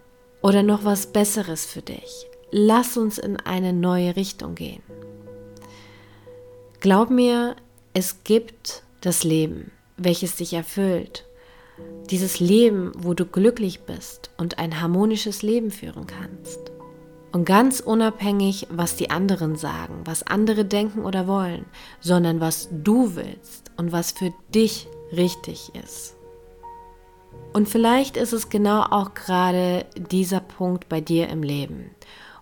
oder 0.42 0.64
noch 0.64 0.84
was 0.84 1.08
Besseres 1.08 1.66
für 1.66 1.82
dich 1.82 2.30
lass 2.52 2.98
uns 2.98 3.18
in 3.18 3.38
eine 3.38 3.74
neue 3.74 4.16
Richtung 4.16 4.56
gehen. 4.56 4.84
Glaub 6.80 7.10
mir, 7.10 7.56
es 7.94 8.24
gibt 8.24 8.84
das 9.02 9.24
Leben, 9.24 9.72
welches 9.98 10.38
dich 10.38 10.54
erfüllt. 10.54 11.26
Dieses 12.10 12.40
Leben, 12.40 12.92
wo 12.98 13.14
du 13.14 13.26
glücklich 13.26 13.82
bist 13.82 14.32
und 14.38 14.60
ein 14.60 14.82
harmonisches 14.82 15.42
Leben 15.42 15.72
führen 15.72 16.08
kannst. 16.08 16.72
Und 17.32 17.46
ganz 17.46 17.80
unabhängig, 17.80 18.68
was 18.72 18.96
die 18.96 19.12
anderen 19.12 19.56
sagen, 19.56 20.02
was 20.06 20.24
andere 20.24 20.66
denken 20.66 21.06
oder 21.06 21.28
wollen, 21.28 21.66
sondern 22.00 22.40
was 22.40 22.70
du 22.72 23.16
willst 23.16 23.72
und 23.78 23.92
was 23.92 24.12
für 24.12 24.34
dich 24.54 24.88
richtig 25.12 25.72
ist. 25.76 26.16
Und 27.54 27.68
vielleicht 27.70 28.18
ist 28.18 28.34
es 28.34 28.50
genau 28.50 28.82
auch 28.82 29.14
gerade 29.14 29.86
dieser 29.96 30.40
Punkt 30.40 30.90
bei 30.90 31.02
dir 31.02 31.30
im 31.30 31.44
Leben 31.44 31.92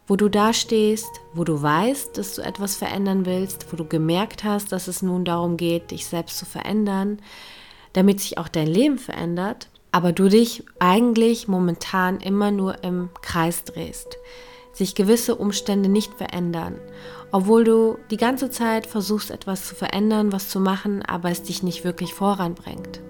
wo 0.08 0.16
du 0.16 0.30
da 0.30 0.54
stehst, 0.54 1.22
wo 1.34 1.44
du 1.44 1.62
weißt, 1.62 2.18
dass 2.18 2.36
du 2.36 2.42
etwas 2.42 2.78
verändern 2.78 3.26
willst, 3.26 3.72
wo 3.72 3.76
du 3.76 3.86
gemerkt 3.86 4.46
hast, 4.46 4.72
dass 4.72 4.88
es 4.88 5.02
nun 5.02 5.26
darum 5.26 5.58
geht, 5.58 5.92
dich 5.92 6.06
selbst 6.06 6.38
zu 6.38 6.46
verändern, 6.46 7.20
damit 7.92 8.22
sich 8.22 8.38
auch 8.38 8.48
dein 8.48 8.68
Leben 8.68 8.98
verändert, 8.98 9.68
aber 9.92 10.14
du 10.14 10.30
dich 10.30 10.64
eigentlich 10.80 11.48
momentan 11.48 12.20
immer 12.22 12.52
nur 12.52 12.84
im 12.84 13.10
Kreis 13.22 13.66
drehst, 13.66 14.18
sich 14.78 14.94
gewisse 14.94 15.36
Umstände 15.36 15.90
nicht 15.90 16.14
verändern, 16.14 16.76
obwohl 17.32 17.64
du 17.64 17.98
die 18.12 18.18
ganze 18.18 18.52
Zeit 18.52 18.86
versuchst 18.86 19.32
etwas 19.32 19.68
zu 19.68 19.74
verändern, 19.74 20.32
was 20.32 20.50
zu 20.50 20.60
machen, 20.60 21.02
aber 21.02 21.32
es 21.32 21.42
dich 21.42 21.64
nicht 21.64 21.84
wirklich 21.84 22.14
voranbringt. 22.14 23.02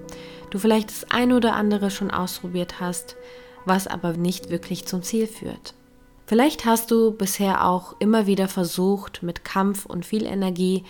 Du 0.50 0.60
vielleicht 0.60 0.90
das 0.90 1.12
eine 1.12 1.36
oder 1.36 1.56
andere 1.56 1.92
schon 1.92 2.10
ausprobiert 2.10 2.80
hast, 2.80 3.18
was 3.66 3.86
aber 3.86 4.14
nicht 4.14 4.50
wirklich 4.50 4.88
zum 4.88 5.04
Ziel 5.04 5.28
führt. 5.28 5.74
Vielleicht 6.26 6.64
hast 6.64 6.90
du 6.90 7.12
bisher 7.12 7.66
auch 7.68 7.96
immer 8.00 8.28
wieder 8.28 8.48
versucht, 8.48 9.22
mit 9.22 9.44
Kampf 9.44 9.86
und 9.86 10.06
viel 10.06 10.26
Energie 10.26 10.86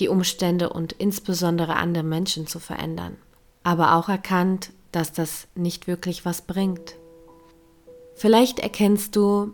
die 0.00 0.08
Umstände 0.08 0.70
und 0.70 0.92
insbesondere 0.92 1.76
andere 1.76 2.04
Menschen 2.04 2.48
zu 2.48 2.58
verändern, 2.58 3.16
aber 3.62 3.94
auch 3.94 4.08
erkannt, 4.08 4.70
dass 4.90 5.12
das 5.12 5.46
nicht 5.54 5.86
wirklich 5.86 6.24
was 6.24 6.42
bringt. 6.42 6.96
Vielleicht 8.16 8.58
erkennst 8.58 9.14
du, 9.14 9.52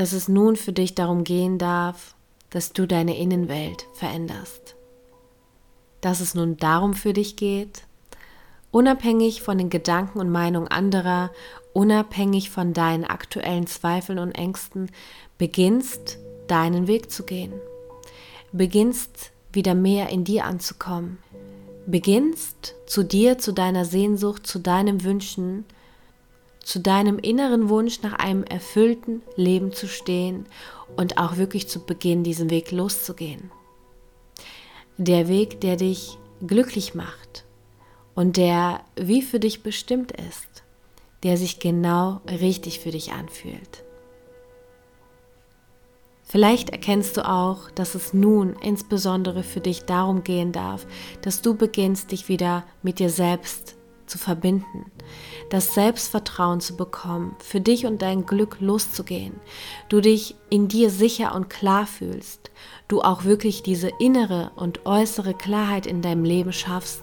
dass 0.00 0.14
es 0.14 0.28
nun 0.28 0.56
für 0.56 0.72
dich 0.72 0.94
darum 0.94 1.24
gehen 1.24 1.58
darf, 1.58 2.14
dass 2.48 2.72
du 2.72 2.86
deine 2.86 3.18
Innenwelt 3.18 3.86
veränderst. 3.92 4.74
dass 6.00 6.20
es 6.20 6.34
nun 6.34 6.56
darum 6.56 6.94
für 6.94 7.12
dich 7.12 7.36
geht, 7.36 7.82
unabhängig 8.70 9.42
von 9.42 9.58
den 9.58 9.68
Gedanken 9.68 10.18
und 10.18 10.30
Meinungen 10.30 10.68
anderer, 10.68 11.30
unabhängig 11.74 12.48
von 12.48 12.72
deinen 12.72 13.04
aktuellen 13.04 13.66
Zweifeln 13.66 14.18
und 14.18 14.32
Ängsten, 14.32 14.90
beginnst 15.36 16.16
deinen 16.48 16.86
Weg 16.86 17.10
zu 17.10 17.24
gehen. 17.24 17.52
Beginnst 18.52 19.32
wieder 19.52 19.74
mehr 19.74 20.08
in 20.08 20.24
dir 20.24 20.46
anzukommen. 20.46 21.18
Beginnst 21.84 22.74
zu 22.86 23.02
dir, 23.02 23.36
zu 23.36 23.52
deiner 23.52 23.84
Sehnsucht, 23.84 24.46
zu 24.46 24.60
deinem 24.60 25.04
Wünschen, 25.04 25.66
zu 26.64 26.80
deinem 26.80 27.18
inneren 27.18 27.68
Wunsch 27.68 28.02
nach 28.02 28.14
einem 28.14 28.44
erfüllten 28.44 29.22
Leben 29.36 29.72
zu 29.72 29.88
stehen 29.88 30.46
und 30.96 31.18
auch 31.18 31.36
wirklich 31.36 31.68
zu 31.68 31.80
beginnen, 31.80 32.24
diesen 32.24 32.50
Weg 32.50 32.70
loszugehen. 32.70 33.50
Der 34.98 35.28
Weg, 35.28 35.60
der 35.60 35.76
dich 35.76 36.18
glücklich 36.46 36.94
macht 36.94 37.44
und 38.14 38.36
der 38.36 38.80
wie 38.96 39.22
für 39.22 39.40
dich 39.40 39.62
bestimmt 39.62 40.12
ist, 40.12 40.62
der 41.22 41.36
sich 41.36 41.58
genau 41.58 42.20
richtig 42.28 42.80
für 42.80 42.90
dich 42.90 43.12
anfühlt. 43.12 43.84
Vielleicht 46.22 46.70
erkennst 46.70 47.16
du 47.16 47.28
auch, 47.28 47.70
dass 47.72 47.96
es 47.96 48.14
nun 48.14 48.54
insbesondere 48.62 49.42
für 49.42 49.60
dich 49.60 49.84
darum 49.86 50.22
gehen 50.22 50.52
darf, 50.52 50.86
dass 51.22 51.42
du 51.42 51.56
beginnst, 51.56 52.12
dich 52.12 52.28
wieder 52.28 52.64
mit 52.82 53.00
dir 53.00 53.10
selbst 53.10 53.76
zu 54.10 54.18
verbinden, 54.18 54.90
das 55.48 55.74
Selbstvertrauen 55.74 56.60
zu 56.60 56.76
bekommen, 56.76 57.36
für 57.38 57.60
dich 57.60 57.86
und 57.86 58.02
dein 58.02 58.26
Glück 58.26 58.58
loszugehen, 58.60 59.34
du 59.88 60.00
dich 60.00 60.34
in 60.50 60.68
dir 60.68 60.90
sicher 60.90 61.34
und 61.34 61.48
klar 61.48 61.86
fühlst, 61.86 62.50
du 62.88 63.00
auch 63.00 63.24
wirklich 63.24 63.62
diese 63.62 63.90
innere 63.98 64.50
und 64.56 64.84
äußere 64.84 65.34
Klarheit 65.34 65.86
in 65.86 66.02
deinem 66.02 66.24
Leben 66.24 66.52
schaffst, 66.52 67.02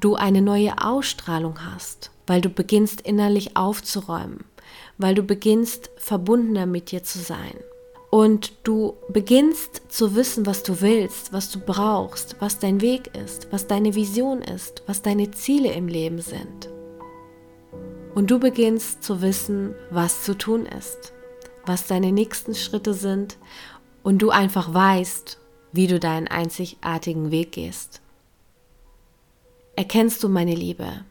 du 0.00 0.16
eine 0.16 0.42
neue 0.42 0.84
Ausstrahlung 0.84 1.64
hast, 1.64 2.10
weil 2.26 2.40
du 2.40 2.50
beginnst 2.50 3.00
innerlich 3.00 3.56
aufzuräumen, 3.56 4.44
weil 4.98 5.14
du 5.14 5.22
beginnst 5.22 5.90
verbundener 5.96 6.66
mit 6.66 6.90
dir 6.90 7.02
zu 7.02 7.20
sein 7.20 7.54
und 8.10 8.52
du 8.62 8.96
beginnst 9.08 9.82
zu 9.88 10.14
wissen, 10.14 10.46
was 10.46 10.62
du 10.62 10.80
willst, 10.80 11.32
was 11.32 11.50
du 11.50 11.60
brauchst, 11.60 12.36
was 12.40 12.58
dein 12.58 12.80
Weg 12.80 13.14
ist, 13.14 13.52
was 13.52 13.66
deine 13.66 13.94
Vision 13.94 14.40
ist, 14.40 14.82
was 14.86 15.02
deine 15.02 15.30
Ziele 15.30 15.72
im 15.72 15.88
Leben 15.88 16.20
sind. 16.20 16.70
Und 18.14 18.30
du 18.30 18.38
beginnst 18.38 19.04
zu 19.04 19.20
wissen, 19.20 19.74
was 19.90 20.24
zu 20.24 20.36
tun 20.36 20.66
ist, 20.66 21.12
was 21.66 21.86
deine 21.86 22.10
nächsten 22.12 22.54
Schritte 22.54 22.94
sind 22.94 23.36
und 24.02 24.18
du 24.18 24.30
einfach 24.30 24.72
weißt, 24.72 25.38
wie 25.72 25.86
du 25.86 26.00
deinen 26.00 26.28
einzigartigen 26.28 27.30
Weg 27.30 27.52
gehst. 27.52 28.00
Erkennst 29.76 30.22
du, 30.22 30.28
meine 30.28 30.54
Liebe, 30.54 31.04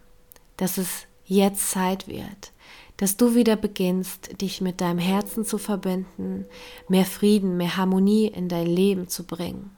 dass 0.57 0.77
es 0.77 1.05
jetzt 1.25 1.69
Zeit 1.69 2.07
wird, 2.07 2.51
dass 2.97 3.15
du 3.15 3.35
wieder 3.35 3.55
beginnst, 3.55 4.41
dich 4.41 4.59
mit 4.59 4.81
deinem 4.81 4.99
Herzen 4.99 5.45
zu 5.45 5.57
verbinden, 5.57 6.45
mehr 6.89 7.05
Frieden, 7.05 7.55
mehr 7.55 7.77
Harmonie 7.77 8.27
in 8.27 8.49
dein 8.49 8.67
Leben 8.67 9.07
zu 9.07 9.23
bringen, 9.23 9.77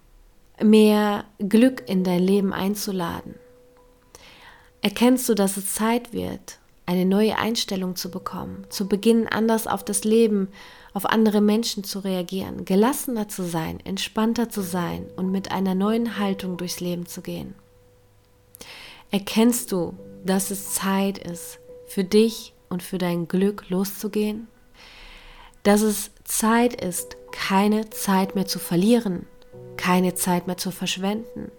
mehr 0.62 1.26
Glück 1.38 1.84
in 1.88 2.04
dein 2.04 2.24
Leben 2.24 2.54
einzuladen. 2.54 3.36
Erkennst 4.82 5.28
du, 5.28 5.36
dass 5.36 5.58
es 5.58 5.74
Zeit 5.74 6.14
wird, 6.14 6.60
eine 6.86 7.06
neue 7.06 7.38
Einstellung 7.38 7.96
zu 7.96 8.10
bekommen, 8.10 8.66
zu 8.70 8.88
beginnen, 8.88 9.28
anders 9.28 9.68
auf 9.68 9.84
das 9.84 10.06
Leben, 10.06 10.48
auf 10.94 11.06
andere 11.06 11.42
Menschen 11.42 11.84
zu 11.84 12.00
reagieren, 12.00 12.66
gelassener 12.66 13.28
zu 13.28 13.44
sein, 13.44 13.80
entspannter 13.84 14.50
zu 14.50 14.62
sein 14.62 15.06
und 15.18 15.32
mit 15.32 15.52
einer 15.52 15.76
neuen 15.76 16.18
Haltung 16.18 16.58
durchs 16.58 16.80
Leben 16.80 17.06
zu 17.06 17.22
gehen? 17.22 17.54
Erkennst 19.12 19.72
du, 19.72 19.94
dass 20.26 20.50
es 20.50 20.74
Zeit 20.74 21.18
ist, 21.18 21.60
für 21.86 22.04
dich 22.04 22.54
und 22.70 22.84
für 22.84 22.98
dein 22.98 23.28
Glück 23.28 23.70
loszugehen? 23.70 24.48
Dass 25.64 25.82
es 25.82 26.12
Zeit 26.24 26.80
ist, 26.82 27.18
keine 27.32 27.90
Zeit 27.90 28.36
mehr 28.36 28.46
zu 28.46 28.60
verlieren, 28.60 29.26
keine 29.78 30.16
Zeit 30.16 30.48
mehr 30.48 30.58
zu 30.58 30.72
verschwenden 30.72 31.52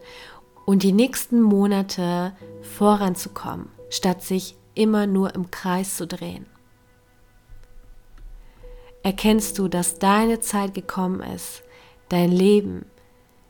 und 0.66 0.82
die 0.82 0.92
nächsten 0.92 1.40
Monate 1.40 2.32
voranzukommen, 2.62 3.68
statt 3.88 4.22
sich 4.22 4.56
immer 4.74 5.06
nur 5.06 5.34
im 5.34 5.50
Kreis 5.50 5.96
zu 5.96 6.06
drehen. 6.06 6.46
Erkennst 9.02 9.58
du, 9.58 9.68
dass 9.68 9.98
deine 9.98 10.40
Zeit 10.40 10.74
gekommen 10.74 11.20
ist, 11.20 11.62
dein 12.08 12.30
Leben 12.30 12.84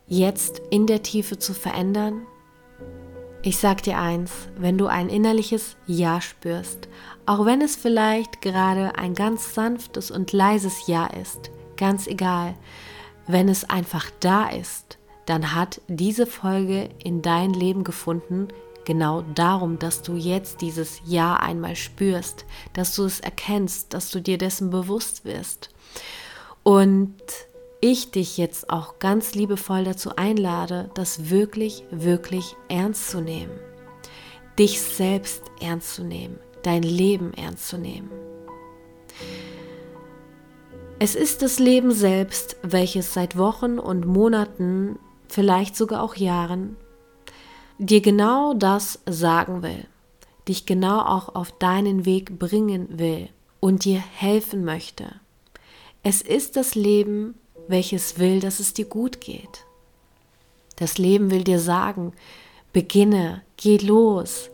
jetzt 0.07 0.63
in 0.71 0.87
der 0.87 1.03
Tiefe 1.03 1.39
zu 1.39 1.55
verändern? 1.55 2.23
Ich 3.43 3.59
sag 3.59 3.83
dir 3.83 3.99
eins, 3.99 4.31
wenn 4.57 4.79
du 4.79 4.87
ein 4.87 5.09
innerliches 5.09 5.77
Ja 5.87 6.21
spürst, 6.21 6.89
auch 7.31 7.47
wenn 7.47 7.61
es 7.61 7.77
vielleicht 7.77 8.43
gerade 8.43 8.97
ein 8.97 9.15
ganz 9.15 9.55
sanftes 9.55 10.11
und 10.11 10.33
leises 10.33 10.89
Ja 10.89 11.07
ist, 11.07 11.53
ganz 11.77 12.09
egal, 12.09 12.57
wenn 13.29 13.49
es 13.49 13.71
einfach 13.71 14.11
da 14.19 14.49
ist, 14.49 14.99
dann 15.27 15.55
hat 15.55 15.81
diese 15.87 16.27
Folge 16.27 16.89
in 17.05 17.23
dein 17.23 17.55
Leben 17.55 17.85
gefunden, 17.85 18.49
genau 18.85 19.23
darum, 19.37 19.79
dass 19.79 20.03
du 20.03 20.17
jetzt 20.17 20.61
dieses 20.61 21.03
Ja 21.07 21.37
einmal 21.37 21.77
spürst, 21.77 22.47
dass 22.73 22.97
du 22.97 23.05
es 23.05 23.21
erkennst, 23.21 23.95
dass 23.95 24.11
du 24.11 24.21
dir 24.21 24.37
dessen 24.37 24.71
bewusst 24.71 25.25
wirst. 25.25 25.71
Und 26.65 27.15
ich 27.81 28.11
dich 28.11 28.39
jetzt 28.39 28.71
auch 28.71 28.99
ganz 28.99 29.37
liebevoll 29.37 29.85
dazu 29.85 30.17
einlade, 30.17 30.91
das 30.95 31.31
wirklich, 31.31 31.85
wirklich 31.93 32.57
ernst 32.69 33.09
zu 33.09 33.21
nehmen. 33.21 33.57
Dich 34.59 34.83
selbst 34.83 35.45
ernst 35.61 35.95
zu 35.95 36.03
nehmen, 36.03 36.41
dein 36.63 36.83
Leben 36.83 37.33
ernst 37.35 37.69
zu 37.69 37.79
nehmen. 37.79 38.11
Es 40.99 41.15
ist 41.15 41.41
das 41.43 41.59
Leben 41.59 41.93
selbst, 41.93 42.57
welches 42.63 43.15
seit 43.15 43.39
Wochen 43.39 43.79
und 43.79 44.07
Monaten, 44.07 44.99
vielleicht 45.29 45.75
sogar 45.75 46.03
auch 46.03 46.15
Jahren, 46.15 46.77
dir 47.79 48.03
genau 48.03 48.53
das 48.53 49.01
sagen 49.09 49.63
will, 49.63 49.87
dich 50.47 50.67
genau 50.67 51.01
auch 51.01 51.35
auf 51.35 51.53
deinen 51.53 52.05
Weg 52.05 52.39
bringen 52.39 52.99
will 52.99 53.31
und 53.61 53.87
dir 53.87 53.99
helfen 53.99 54.65
möchte. 54.65 55.15
Es 56.03 56.21
ist 56.21 56.57
das 56.57 56.75
Leben, 56.75 57.35
welches 57.69 58.19
will, 58.19 58.41
dass 58.41 58.61
es 58.61 58.75
dir 58.75 58.85
gut 58.85 59.21
geht. 59.21 59.65
Das 60.77 60.99
Leben 60.99 61.31
will 61.31 61.45
dir 61.45 61.61
sagen, 61.61 62.13
beginne, 62.73 63.43
geh 63.57 63.77
los 63.79 64.51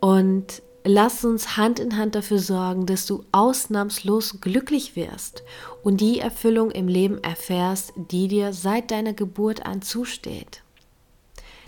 und 0.00 0.62
lass 0.84 1.24
uns 1.24 1.56
Hand 1.56 1.78
in 1.78 1.96
Hand 1.96 2.14
dafür 2.14 2.38
sorgen, 2.38 2.86
dass 2.86 3.06
du 3.06 3.24
ausnahmslos 3.32 4.40
glücklich 4.40 4.96
wirst 4.96 5.42
und 5.82 6.00
die 6.00 6.18
Erfüllung 6.18 6.70
im 6.70 6.88
Leben 6.88 7.22
erfährst, 7.22 7.92
die 7.96 8.28
dir 8.28 8.52
seit 8.52 8.90
deiner 8.90 9.12
Geburt 9.12 9.64
an 9.66 9.82
zusteht. 9.82 10.62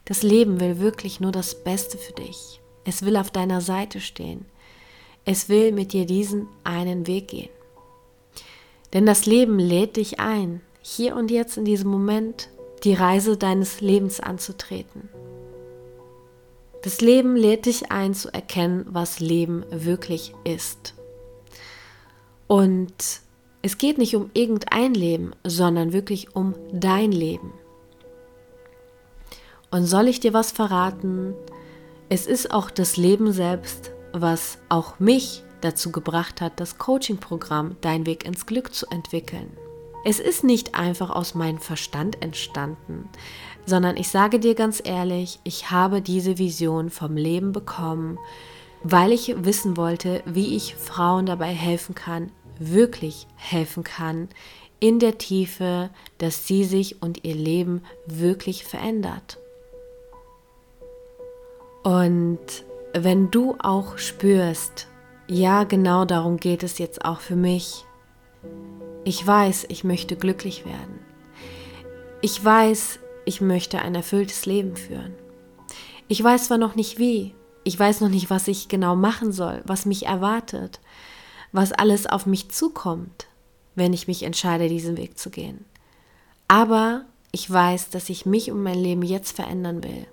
Das 0.05 0.23
Leben 0.23 0.61
will 0.61 0.81
wirklich 0.81 1.21
nur 1.21 1.33
das 1.33 1.65
Beste 1.65 1.97
für 1.97 2.13
dich. 2.13 2.61
Es 2.85 3.05
will 3.05 3.17
auf 3.17 3.31
deiner 3.31 3.61
Seite 3.61 4.01
stehen. 4.01 4.45
Es 5.25 5.49
will 5.49 5.73
mit 5.73 5.93
dir 5.93 6.05
diesen 6.05 6.49
einen 6.65 7.07
Weg 7.07 7.29
gehen. 7.29 7.49
Denn 8.93 9.07
das 9.07 9.25
Leben 9.27 9.59
lädt 9.59 9.97
dich 9.97 10.21
ein, 10.21 10.61
hier 10.83 11.17
und 11.17 11.31
jetzt 11.31 11.57
in 11.57 11.65
diesem 11.65 11.91
Moment 11.91 12.51
die 12.85 12.95
Reise 12.95 13.39
deines 13.39 13.81
Lebens 13.81 14.21
anzutreten. 14.21 15.09
Das 16.85 17.01
Leben 17.01 17.35
lädt 17.35 17.65
dich 17.65 17.91
ein 17.91 18.13
zu 18.13 18.31
erkennen, 18.35 18.85
was 18.91 19.19
Leben 19.19 19.65
wirklich 19.71 20.35
ist. 20.45 20.93
Und 22.47 23.23
es 23.63 23.79
geht 23.79 23.97
nicht 23.97 24.15
um 24.15 24.29
irgendein 24.35 24.93
Leben, 24.93 25.33
sondern 25.45 25.95
wirklich 25.95 26.37
um 26.37 26.55
dein 26.73 27.11
Leben. 27.11 27.55
Und 29.71 29.87
soll 29.87 30.09
ich 30.09 30.21
dir 30.21 30.35
was 30.35 30.53
verraten? 30.53 31.33
Es 32.11 32.27
ist 32.27 32.51
auch 32.51 32.69
das 32.69 32.99
Leben 32.99 33.33
selbst, 33.33 33.93
was 34.13 34.59
auch 34.69 35.01
mich 35.01 35.43
dazu 35.63 35.91
gebracht 35.91 36.43
hat, 36.43 36.61
das 36.61 36.77
Coaching-Programm 36.77 37.77
Dein 37.81 38.05
Weg 38.05 38.27
ins 38.27 38.45
Glück 38.45 38.75
zu 38.75 38.87
entwickeln. 38.89 39.57
Es 40.05 40.21
ist 40.21 40.45
nicht 40.45 40.75
einfach 40.75 41.09
aus 41.09 41.35
meinem 41.35 41.61
Verstand 41.61 42.21
entstanden, 42.21 43.09
sondern 43.67 43.97
ich 43.97 44.09
sage 44.09 44.39
dir 44.39 44.55
ganz 44.55 44.81
ehrlich, 44.85 45.41
ich 45.45 45.71
habe 45.71 46.03
diese 46.03 46.39
Vision 46.39 46.91
vom 46.91 47.17
Leben 47.17 47.53
bekommen, 47.53 48.19
weil 48.83 49.13
ich 49.13 49.35
wissen 49.45 49.77
wollte, 49.77 50.23
wie 50.27 50.57
ich 50.57 50.75
Frauen 50.75 51.27
dabei 51.27 51.53
helfen 51.53 51.95
kann, 51.95 52.31
wirklich 52.59 53.27
helfen 53.37 53.85
kann, 53.85 54.29
in 54.81 54.99
der 54.99 55.17
Tiefe, 55.17 55.91
dass 56.19 56.47
sie 56.47 56.65
sich 56.65 57.01
und 57.01 57.25
ihr 57.25 57.35
Leben 57.35 57.83
wirklich 58.07 58.65
verändert. 58.65 59.39
Und 61.83 62.39
wenn 62.93 63.31
du 63.31 63.57
auch 63.59 63.99
spürst, 63.99 64.89
ja, 65.27 65.65
genau 65.65 66.05
darum 66.05 66.37
geht 66.37 66.63
es 66.63 66.79
jetzt 66.79 67.05
auch 67.05 67.21
für 67.21 67.37
mich, 67.37 67.87
ich 69.05 69.27
weiß, 69.27 69.67
ich 69.69 69.85
möchte 69.85 70.17
glücklich 70.17 70.65
werden. 70.65 70.99
Ich 72.21 72.43
weiß, 72.43 72.99
ich 73.25 73.41
möchte 73.41 73.81
ein 73.81 73.95
erfülltes 73.95 74.47
Leben 74.47 74.77
führen. 74.77 75.15
Ich 76.09 76.23
weiß 76.23 76.47
zwar 76.47 76.59
noch 76.59 76.75
nicht 76.75 76.99
wie, 76.99 77.35
ich 77.65 77.79
weiß 77.79 78.01
noch 78.03 78.11
nicht, 78.11 78.31
was 78.31 78.49
ich 78.49 78.69
genau 78.69 78.95
machen 78.95 79.33
soll, 79.33 79.63
was 79.65 79.87
mich 79.87 80.07
erwartet, 80.07 80.81
was 81.53 81.73
alles 81.73 82.07
auf 82.07 82.27
mich 82.27 82.51
zukommt, 82.51 83.27
wenn 83.75 83.93
ich 83.93 84.07
mich 84.07 84.23
entscheide, 84.23 84.69
diesen 84.69 84.97
Weg 84.97 85.19
zu 85.19 85.31
gehen. 85.31 85.65
Aber 86.47 87.07
ich 87.33 87.51
weiß, 87.51 87.91
dass 87.91 88.11
ich 88.11 88.27
mich 88.27 88.51
und 88.51 88.63
mein 88.63 88.79
Leben 88.79 89.03
jetzt 89.03 89.35
verändern 89.35 89.83
will, 89.83 90.07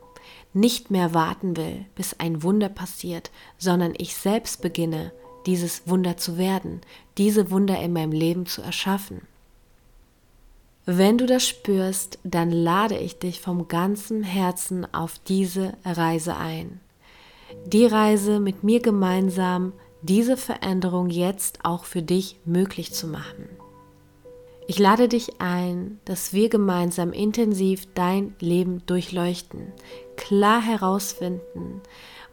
nicht 0.54 0.92
mehr 0.92 1.14
warten 1.14 1.58
will, 1.58 1.86
bis 1.96 2.20
ein 2.20 2.44
Wunder 2.44 2.70
passiert, 2.70 3.32
sondern 3.58 3.94
ich 3.98 4.16
selbst 4.16 4.62
beginne, 4.62 5.12
dieses 5.46 5.88
Wunder 5.88 6.18
zu 6.18 6.38
werden, 6.38 6.82
diese 7.18 7.52
Wunder 7.52 7.80
in 7.82 7.94
meinem 7.94 8.12
Leben 8.12 8.46
zu 8.46 8.62
erschaffen. 8.62 9.22
Wenn 10.86 11.20
du 11.20 11.28
das 11.28 11.48
spürst, 11.48 12.18
dann 12.24 12.50
lade 12.50 12.98
ich 12.98 13.20
dich 13.20 13.40
vom 13.40 13.68
ganzen 13.68 14.24
Herzen 14.24 14.92
auf 14.94 15.20
diese 15.28 15.74
Reise 15.86 16.36
ein. 16.36 16.80
Die 17.68 17.86
Reise 17.86 18.40
mit 18.40 18.64
mir 18.64 18.80
gemeinsam, 18.80 19.74
diese 20.02 20.38
Veränderung 20.38 21.10
jetzt 21.10 21.60
auch 21.64 21.86
für 21.86 22.02
dich 22.02 22.38
möglich 22.46 22.94
zu 22.94 23.08
machen. 23.08 23.48
Ich 24.68 24.80
lade 24.80 25.08
dich 25.08 25.40
ein, 25.40 26.00
dass 26.06 26.34
wir 26.34 26.50
gemeinsam 26.50 27.14
intensiv 27.14 27.88
dein 27.94 28.36
Leben 28.40 28.84
durchleuchten, 28.88 29.74
klar 30.16 30.62
herausfinden, 30.62 31.82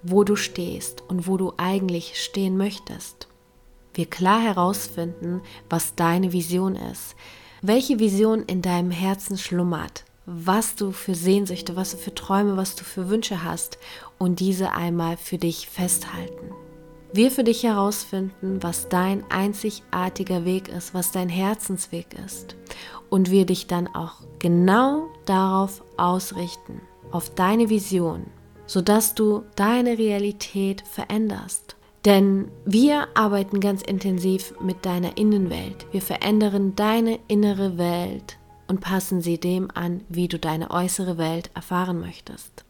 wo 0.02 0.24
du 0.24 0.36
stehst 0.36 1.02
und 1.08 1.26
wo 1.26 1.36
du 1.36 1.52
eigentlich 1.58 2.22
stehen 2.22 2.56
möchtest. 2.56 3.28
Wir 3.92 4.06
klar 4.06 4.40
herausfinden, 4.40 5.42
was 5.68 5.96
deine 5.96 6.32
Vision 6.32 6.76
ist, 6.76 7.16
welche 7.62 7.98
Vision 7.98 8.42
in 8.44 8.62
deinem 8.62 8.90
Herzen 8.90 9.38
schlummert, 9.38 10.04
was 10.26 10.74
du 10.74 10.92
für 10.92 11.14
Sehnsüchte, 11.14 11.74
was 11.76 11.92
du 11.92 11.96
für 11.96 12.14
Träume, 12.14 12.56
was 12.56 12.76
du 12.76 12.84
für 12.84 13.08
Wünsche 13.08 13.42
hast 13.42 13.78
und 14.18 14.40
diese 14.40 14.72
einmal 14.72 15.16
für 15.16 15.38
dich 15.38 15.68
festhalten. 15.68 16.52
Wir 17.12 17.30
für 17.30 17.44
dich 17.44 17.62
herausfinden, 17.62 18.62
was 18.62 18.90
dein 18.90 19.24
einzigartiger 19.30 20.44
Weg 20.44 20.68
ist, 20.68 20.92
was 20.92 21.10
dein 21.10 21.30
Herzensweg 21.30 22.06
ist 22.24 22.54
und 23.08 23.30
wir 23.30 23.46
dich 23.46 23.66
dann 23.66 23.86
auch 23.88 24.16
genau 24.38 25.08
darauf 25.24 25.82
ausrichten, 25.96 26.82
auf 27.10 27.34
deine 27.34 27.70
Vision, 27.70 28.26
sodass 28.66 29.14
du 29.14 29.44
deine 29.56 29.96
Realität 29.96 30.82
veränderst. 30.86 31.77
Denn 32.04 32.50
wir 32.64 33.08
arbeiten 33.14 33.60
ganz 33.60 33.82
intensiv 33.82 34.54
mit 34.60 34.86
deiner 34.86 35.16
Innenwelt. 35.16 35.86
Wir 35.90 36.02
verändern 36.02 36.74
deine 36.76 37.18
innere 37.28 37.76
Welt 37.76 38.38
und 38.68 38.80
passen 38.80 39.20
sie 39.20 39.38
dem 39.38 39.70
an, 39.74 40.02
wie 40.08 40.28
du 40.28 40.38
deine 40.38 40.70
äußere 40.70 41.18
Welt 41.18 41.50
erfahren 41.54 42.00
möchtest. 42.00 42.64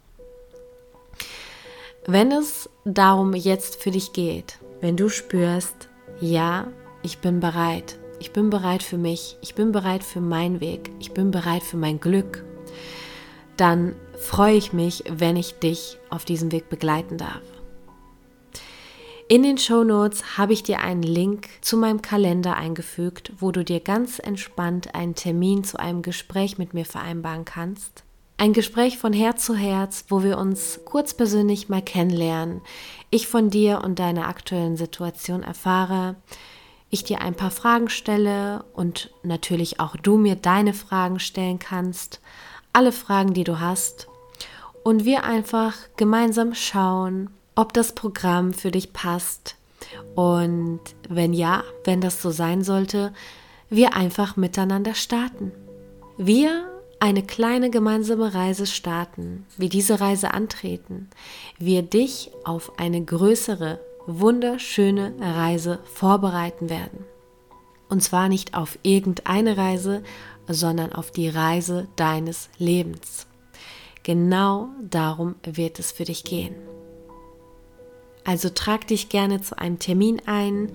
Wenn 2.07 2.33
es 2.33 2.70
darum 2.85 3.35
jetzt 3.35 3.83
für 3.83 3.91
dich 3.91 4.14
geht, 4.14 4.59
wenn 4.81 4.97
du 4.97 5.11
spürst, 5.11 5.91
ja, 6.20 6.68
ich 7.03 7.18
bin 7.18 7.41
bereit, 7.41 7.99
ich 8.20 8.33
bin 8.33 8.49
bereit 8.49 8.83
für 8.83 8.97
mich, 8.97 9.37
ich 9.43 9.55
bin 9.55 9.72
bereit 9.72 10.03
für 10.03 10.20
meinen 10.20 10.61
Weg, 10.61 10.91
ich 11.01 11.12
bin 11.12 11.31
bereit 11.31 11.62
für 11.62 11.76
mein 11.76 12.01
Glück, 12.01 12.45
dann 13.57 13.95
freue 14.16 14.55
ich 14.55 14.72
mich, 14.72 15.05
wenn 15.11 15.37
ich 15.37 15.59
dich 15.59 15.99
auf 16.09 16.24
diesem 16.24 16.51
Weg 16.51 16.68
begleiten 16.70 17.18
darf. 17.18 17.43
In 19.31 19.43
den 19.43 19.59
Show 19.59 19.85
Notes 19.85 20.39
habe 20.39 20.55
ich 20.55 20.62
dir 20.62 20.81
einen 20.81 21.03
Link 21.03 21.51
zu 21.61 21.76
meinem 21.76 22.01
Kalender 22.01 22.57
eingefügt, 22.57 23.31
wo 23.39 23.53
du 23.53 23.62
dir 23.62 23.81
ganz 23.81 24.18
entspannt 24.18 24.95
einen 24.95 25.14
Termin 25.14 25.64
zu 25.64 25.79
einem 25.79 26.01
Gespräch 26.01 26.57
mit 26.57 26.72
mir 26.72 26.87
vereinbaren 26.87 27.45
kannst. 27.45 28.05
Ein 28.39 28.55
Gespräch 28.55 28.97
von 28.97 29.12
Herz 29.12 29.45
zu 29.45 29.55
Herz, 29.55 30.07
wo 30.09 30.22
wir 30.22 30.39
uns 30.39 30.81
kurz 30.87 31.12
persönlich 31.12 31.68
mal 31.68 31.83
kennenlernen, 31.83 32.62
ich 33.11 33.26
von 33.26 33.51
dir 33.51 33.83
und 33.85 33.99
deiner 33.99 34.29
aktuellen 34.29 34.79
Situation 34.79 35.43
erfahre, 35.43 36.16
ich 36.89 37.05
dir 37.05 37.20
ein 37.20 37.35
paar 37.35 37.51
Fragen 37.51 37.91
stelle 37.91 38.64
und 38.72 39.11
natürlich 39.22 39.79
auch 39.79 39.95
du 39.97 40.16
mir 40.16 40.37
deine 40.37 40.72
Fragen 40.72 41.18
stellen 41.18 41.59
kannst, 41.59 42.22
alle 42.72 42.93
Fragen, 42.93 43.35
die 43.35 43.45
du 43.45 43.61
hast, 43.61 44.09
und 44.85 45.05
wir 45.05 45.24
einfach 45.24 45.74
gemeinsam 45.99 46.55
schauen, 46.55 47.29
ob 47.59 47.72
das 47.72 47.92
Programm 47.92 48.52
für 48.52 48.70
dich 48.70 48.92
passt 48.92 49.56
und 50.14 50.78
wenn 51.09 51.32
ja, 51.32 51.64
wenn 51.82 52.00
das 52.00 52.22
so 52.22 52.30
sein 52.30 52.62
sollte, 52.62 53.12
wir 53.68 53.96
einfach 53.96 54.36
miteinander 54.36 54.94
starten. 54.94 55.50
Wir 56.16 56.70
eine 57.00 57.24
kleine 57.24 57.68
gemeinsame 57.68 58.32
Reise 58.32 58.64
starten, 58.64 59.44
wir 59.56 59.68
diese 59.68 60.00
Reise 60.00 60.34
antreten, 60.34 61.11
wir 61.59 61.82
dich 61.82 62.30
auf 62.44 62.78
eine 62.78 63.04
größere, 63.04 63.80
wunderschöne 64.06 65.14
Reise 65.20 65.80
vorbereiten 65.92 66.70
werden. 66.70 67.04
Und 67.88 68.04
zwar 68.04 68.28
nicht 68.28 68.54
auf 68.54 68.78
irgendeine 68.84 69.56
Reise, 69.56 70.04
sondern 70.46 70.92
auf 70.92 71.11
die 71.11 71.28
Reise 71.28 71.88
deines 71.96 72.50
Lebens. 72.59 73.26
Genau 74.04 74.68
darum 74.80 75.34
wird 75.42 75.80
es 75.80 75.90
für 75.90 76.04
dich 76.04 76.22
gehen. 76.22 76.54
Also 78.29 78.51
trag 78.51 78.87
dich 78.87 79.09
gerne 79.09 79.41
zu 79.41 79.57
einem 79.57 79.79
Termin 79.79 80.20
ein 80.26 80.70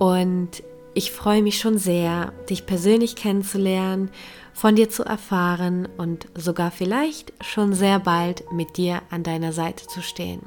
und 0.00 0.64
ich 0.92 1.12
freue 1.12 1.40
mich 1.40 1.60
schon 1.60 1.78
sehr, 1.78 2.32
dich 2.50 2.66
persönlich 2.66 3.14
kennenzulernen, 3.14 4.10
von 4.52 4.74
dir 4.74 4.90
zu 4.90 5.04
erfahren 5.04 5.88
und 5.98 6.26
sogar 6.34 6.72
vielleicht 6.72 7.32
schon 7.40 7.74
sehr 7.74 8.00
bald 8.00 8.50
mit 8.50 8.76
dir 8.76 9.02
an 9.08 9.22
deiner 9.22 9.52
Seite 9.52 9.86
zu 9.86 10.02
stehen. 10.02 10.40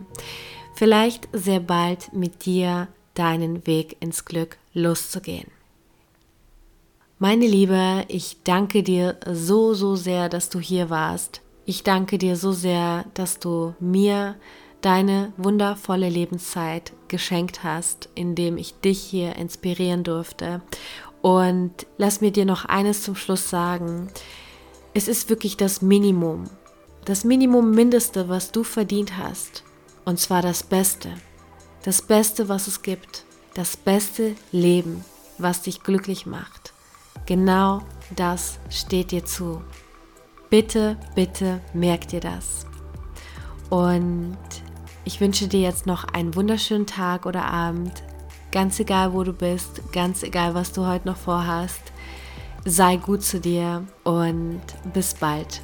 Vielleicht 0.76 1.30
sehr 1.32 1.62
bald 1.62 2.12
mit 2.12 2.46
dir 2.46 2.90
deinen 3.14 3.66
Weg 3.66 3.96
ins 4.02 4.26
Glück 4.26 4.58
loszugehen. 4.74 5.48
Meine 7.20 7.48
Liebe, 7.48 8.04
ich 8.10 8.36
danke 8.44 8.84
dir 8.84 9.16
so, 9.32 9.74
so 9.74 9.96
sehr, 9.96 10.28
dass 10.28 10.50
du 10.50 10.60
hier 10.60 10.90
warst. 10.90 11.40
Ich 11.64 11.84
danke 11.84 12.18
dir 12.18 12.36
so 12.36 12.52
sehr, 12.52 13.06
dass 13.14 13.40
du 13.40 13.76
mir 13.80 14.36
deine 14.82 15.34
wundervolle 15.38 16.10
Lebenszeit 16.10 16.94
geschenkt 17.08 17.64
hast, 17.64 18.10
indem 18.16 18.58
ich 18.58 18.80
dich 18.80 19.02
hier 19.02 19.36
inspirieren 19.36 20.04
durfte. 20.04 20.62
Und 21.22 21.86
lass 21.98 22.22
mir 22.22 22.32
dir 22.32 22.46
noch 22.46 22.66
eines 22.66 23.04
zum 23.04 23.16
Schluss 23.16 23.50
sagen. 23.50 24.10
Es 24.94 25.08
ist 25.08 25.30
wirklich 25.30 25.58
das 25.58 25.82
Minimum, 25.82 26.46
das 27.06 27.24
Minimum 27.24 27.72
Mindeste, 27.72 28.30
was 28.30 28.52
du 28.52 28.64
verdient 28.64 29.18
hast. 29.18 29.64
Und 30.06 30.20
zwar 30.20 30.42
das 30.42 30.64
Beste. 30.64 31.10
Das 31.84 32.02
Beste, 32.02 32.50
was 32.50 32.68
es 32.68 32.82
gibt. 32.82 33.26
Das 33.54 33.76
beste 33.76 34.36
Leben, 34.52 35.04
was 35.38 35.62
dich 35.62 35.84
glücklich 35.84 36.26
macht. 36.26 36.74
Genau 37.26 37.82
das 38.16 38.60
steht 38.70 39.12
dir 39.12 39.26
zu. 39.26 39.62
Bitte, 40.50 40.98
bitte 41.16 41.62
merk 41.74 42.08
dir 42.08 42.22
das. 42.22 42.66
Und 43.70 44.38
ich 45.10 45.20
wünsche 45.20 45.48
dir 45.48 45.62
jetzt 45.62 45.88
noch 45.88 46.04
einen 46.04 46.36
wunderschönen 46.36 46.86
Tag 46.86 47.26
oder 47.26 47.46
Abend. 47.46 48.04
Ganz 48.52 48.80
egal, 48.80 49.12
wo 49.12 49.24
du 49.24 49.34
bist, 49.34 49.92
ganz 49.92 50.22
egal, 50.22 50.54
was 50.54 50.72
du 50.72 50.86
heute 50.86 51.08
noch 51.08 51.18
vorhast. 51.18 51.82
Sei 52.64 52.98
gut 52.98 53.24
zu 53.24 53.40
dir 53.40 53.88
und 54.04 54.62
bis 54.94 55.16
bald. 55.16 55.64